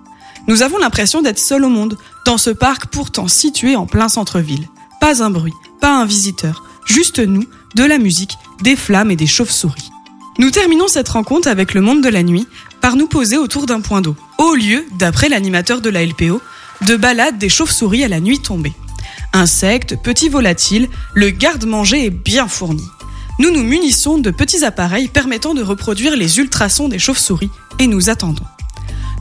Nous 0.49 0.63
avons 0.63 0.79
l'impression 0.79 1.21
d'être 1.21 1.39
seuls 1.39 1.65
au 1.65 1.69
monde, 1.69 1.99
dans 2.25 2.39
ce 2.39 2.49
parc 2.49 2.87
pourtant 2.87 3.29
situé 3.29 3.77
en 3.77 3.85
plein 3.85 4.09
centre-ville. 4.09 4.69
Pas 5.03 5.23
un 5.23 5.29
bruit, 5.29 5.53
pas 5.83 5.95
un 5.95 6.07
visiteur, 6.07 6.65
juste 6.87 7.19
nous, 7.19 7.45
de 7.75 7.85
la 7.85 7.99
musique, 7.99 8.39
des 8.63 8.77
flammes 8.77 9.11
et 9.11 9.17
des 9.17 9.27
chauves-souris. 9.27 9.91
Nous 10.39 10.51
terminons 10.51 10.89
cette 10.89 11.11
rencontre 11.11 11.49
avec 11.49 11.75
le 11.75 11.83
monde 11.83 12.03
de 12.03 12.09
la 12.09 12.23
nuit 12.23 12.47
par 12.81 12.97
nous 12.97 13.07
poser 13.07 13.37
autour 13.37 13.67
d'un 13.67 13.83
point 13.83 14.01
d'eau, 14.01 14.17
au 14.39 14.55
lieu, 14.55 14.87
d'après 14.99 15.29
l'animateur 15.29 15.83
de 15.83 15.91
la 15.91 16.07
LPO, 16.07 16.41
de 16.87 16.97
balade 16.97 17.37
des 17.37 17.51
chauves-souris 17.51 18.05
à 18.05 18.09
la 18.09 18.21
nuit 18.21 18.41
tombée. 18.41 18.73
Insectes, 19.33 19.97
petits 20.03 20.29
volatiles, 20.29 20.89
le 21.15 21.31
garde-manger 21.31 22.07
est 22.07 22.11
bien 22.11 22.49
fourni. 22.49 22.85
Nous 23.41 23.51
nous 23.51 23.65
munissons 23.65 24.19
de 24.19 24.31
petits 24.31 24.65
appareils 24.65 25.09
permettant 25.09 25.55
de 25.55 25.63
reproduire 25.63 26.17
les 26.17 26.39
ultrasons 26.39 26.89
des 26.89 26.99
chauves-souris 27.01 27.51
et 27.81 27.87
nous 27.87 28.11
attendons. 28.11 28.45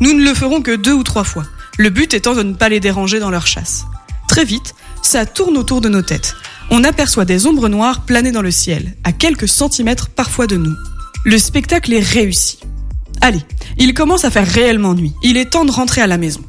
Nous 0.02 0.14
ne 0.14 0.24
le 0.24 0.34
ferons 0.34 0.62
que 0.62 0.76
deux 0.76 0.94
ou 0.94 1.04
trois 1.04 1.24
fois, 1.24 1.46
le 1.78 1.90
but 1.90 2.14
étant 2.14 2.36
de 2.36 2.44
ne 2.44 2.54
pas 2.54 2.70
les 2.70 2.80
déranger 2.80 3.20
dans 3.20 3.32
leur 3.32 3.48
chasse. 3.48 3.86
Très 4.28 4.46
vite, 4.46 4.76
ça 5.02 5.26
tourne 5.26 5.58
autour 5.58 5.82
de 5.82 5.90
nos 5.90 6.02
têtes. 6.02 6.36
On 6.70 6.84
aperçoit 6.84 7.26
des 7.26 7.46
ombres 7.48 7.70
noires 7.70 8.06
planer 8.06 8.32
dans 8.32 8.42
le 8.42 8.52
ciel, 8.52 8.96
à 9.04 9.12
quelques 9.12 9.48
centimètres 9.48 10.10
parfois 10.10 10.48
de 10.48 10.58
nous. 10.58 10.76
Le 11.26 11.38
spectacle 11.38 11.94
est 11.94 12.00
réussi. 12.00 12.60
Allez, 13.22 13.42
il 13.78 13.94
commence 13.94 14.26
à 14.26 14.32
faire 14.32 14.48
réellement 14.48 14.94
nuit. 14.94 15.14
Il 15.24 15.38
est 15.38 15.52
temps 15.52 15.66
de 15.66 15.72
rentrer 15.72 16.02
à 16.02 16.08
la 16.08 16.18
maison. 16.18 16.42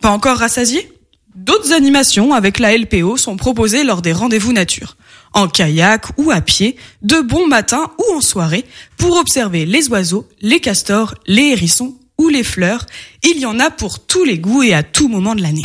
Pas 0.00 0.10
encore 0.10 0.38
rassasié 0.38 0.90
D'autres 1.34 1.72
animations 1.72 2.34
avec 2.34 2.58
la 2.58 2.76
LPO 2.76 3.16
sont 3.16 3.36
proposées 3.36 3.84
lors 3.84 4.02
des 4.02 4.12
rendez-vous 4.12 4.52
nature, 4.52 4.96
en 5.32 5.48
kayak 5.48 6.06
ou 6.18 6.30
à 6.30 6.42
pied, 6.42 6.76
de 7.00 7.20
bon 7.20 7.46
matin 7.46 7.90
ou 7.98 8.16
en 8.16 8.20
soirée, 8.20 8.66
pour 8.98 9.16
observer 9.16 9.64
les 9.64 9.88
oiseaux, 9.88 10.28
les 10.42 10.60
castors, 10.60 11.14
les 11.26 11.52
hérissons 11.52 11.96
ou 12.18 12.28
les 12.28 12.44
fleurs. 12.44 12.84
Il 13.22 13.40
y 13.40 13.46
en 13.46 13.58
a 13.60 13.70
pour 13.70 14.00
tous 14.00 14.24
les 14.24 14.38
goûts 14.38 14.62
et 14.62 14.74
à 14.74 14.82
tout 14.82 15.08
moment 15.08 15.34
de 15.34 15.40
l'année. 15.40 15.62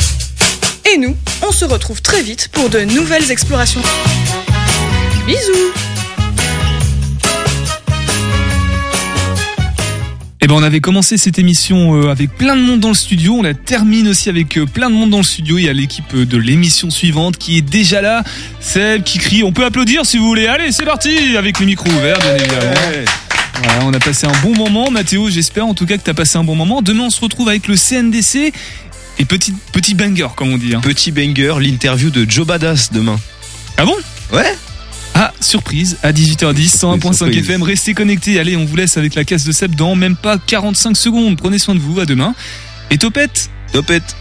Et 0.90 0.96
nous, 0.96 1.14
on 1.46 1.52
se 1.52 1.66
retrouve 1.66 2.00
très 2.00 2.22
vite 2.22 2.48
pour 2.48 2.70
de 2.70 2.80
nouvelles 2.80 3.30
explorations. 3.30 3.82
Bisous 5.26 5.97
Eh 10.40 10.46
ben 10.46 10.54
on 10.54 10.62
avait 10.62 10.78
commencé 10.80 11.16
cette 11.18 11.38
émission 11.40 12.00
euh, 12.00 12.10
avec 12.10 12.30
plein 12.30 12.54
de 12.54 12.60
monde 12.60 12.78
dans 12.78 12.88
le 12.90 12.94
studio, 12.94 13.34
on 13.38 13.42
la 13.42 13.54
termine 13.54 14.06
aussi 14.06 14.28
avec 14.28 14.56
euh, 14.56 14.66
plein 14.66 14.88
de 14.88 14.94
monde 14.94 15.10
dans 15.10 15.16
le 15.18 15.22
studio. 15.24 15.58
Il 15.58 15.64
y 15.64 15.68
a 15.68 15.72
l'équipe 15.72 16.04
euh, 16.14 16.24
de 16.24 16.36
l'émission 16.36 16.90
suivante 16.90 17.38
qui 17.38 17.58
est 17.58 17.62
déjà 17.62 18.00
là, 18.00 18.22
Seb 18.60 19.02
qui 19.02 19.18
crie. 19.18 19.42
On 19.42 19.50
peut 19.52 19.64
applaudir 19.64 20.06
si 20.06 20.16
vous 20.16 20.26
voulez. 20.26 20.46
Allez, 20.46 20.70
c'est 20.70 20.84
parti 20.84 21.36
avec 21.36 21.58
les 21.58 21.66
micros 21.66 21.90
ouverts, 21.90 22.18
bien 22.20 22.36
évidemment. 22.36 22.70
Voilà, 23.64 23.84
on 23.84 23.92
a 23.92 23.98
passé 23.98 24.28
un 24.28 24.40
bon 24.42 24.54
moment, 24.54 24.92
Mathéo. 24.92 25.28
J'espère 25.28 25.66
en 25.66 25.74
tout 25.74 25.86
cas 25.86 25.96
que 25.98 26.04
tu 26.04 26.10
as 26.10 26.14
passé 26.14 26.38
un 26.38 26.44
bon 26.44 26.54
moment. 26.54 26.82
Demain, 26.82 27.04
on 27.06 27.10
se 27.10 27.20
retrouve 27.20 27.48
avec 27.48 27.66
le 27.66 27.74
CNDC 27.76 28.52
et 29.18 29.24
petit 29.24 29.52
petit 29.72 29.94
banger, 29.94 30.28
comme 30.36 30.52
on 30.52 30.58
dit. 30.58 30.72
hein. 30.72 30.80
Petit 30.80 31.10
banger, 31.10 31.54
l'interview 31.58 32.10
de 32.10 32.24
Joe 32.30 32.46
Badass 32.46 32.92
demain. 32.92 33.18
Ah 33.76 33.84
bon? 33.84 33.96
Ouais. 34.32 34.56
Ah, 35.20 35.32
surprise, 35.40 35.98
à 36.04 36.12
18h10, 36.12 36.78
101.5 36.78 37.36
FM, 37.36 37.64
restez 37.64 37.92
connectés. 37.92 38.38
Allez, 38.38 38.56
on 38.56 38.64
vous 38.64 38.76
laisse 38.76 38.96
avec 38.96 39.16
la 39.16 39.24
casse 39.24 39.42
de 39.42 39.50
Seb 39.50 39.74
dans 39.74 39.96
même 39.96 40.14
pas 40.14 40.38
45 40.38 40.96
secondes. 40.96 41.36
Prenez 41.36 41.58
soin 41.58 41.74
de 41.74 41.80
vous, 41.80 41.98
à 41.98 42.06
demain. 42.06 42.36
Et 42.92 42.98
topette? 42.98 43.50
Topette 43.72 44.14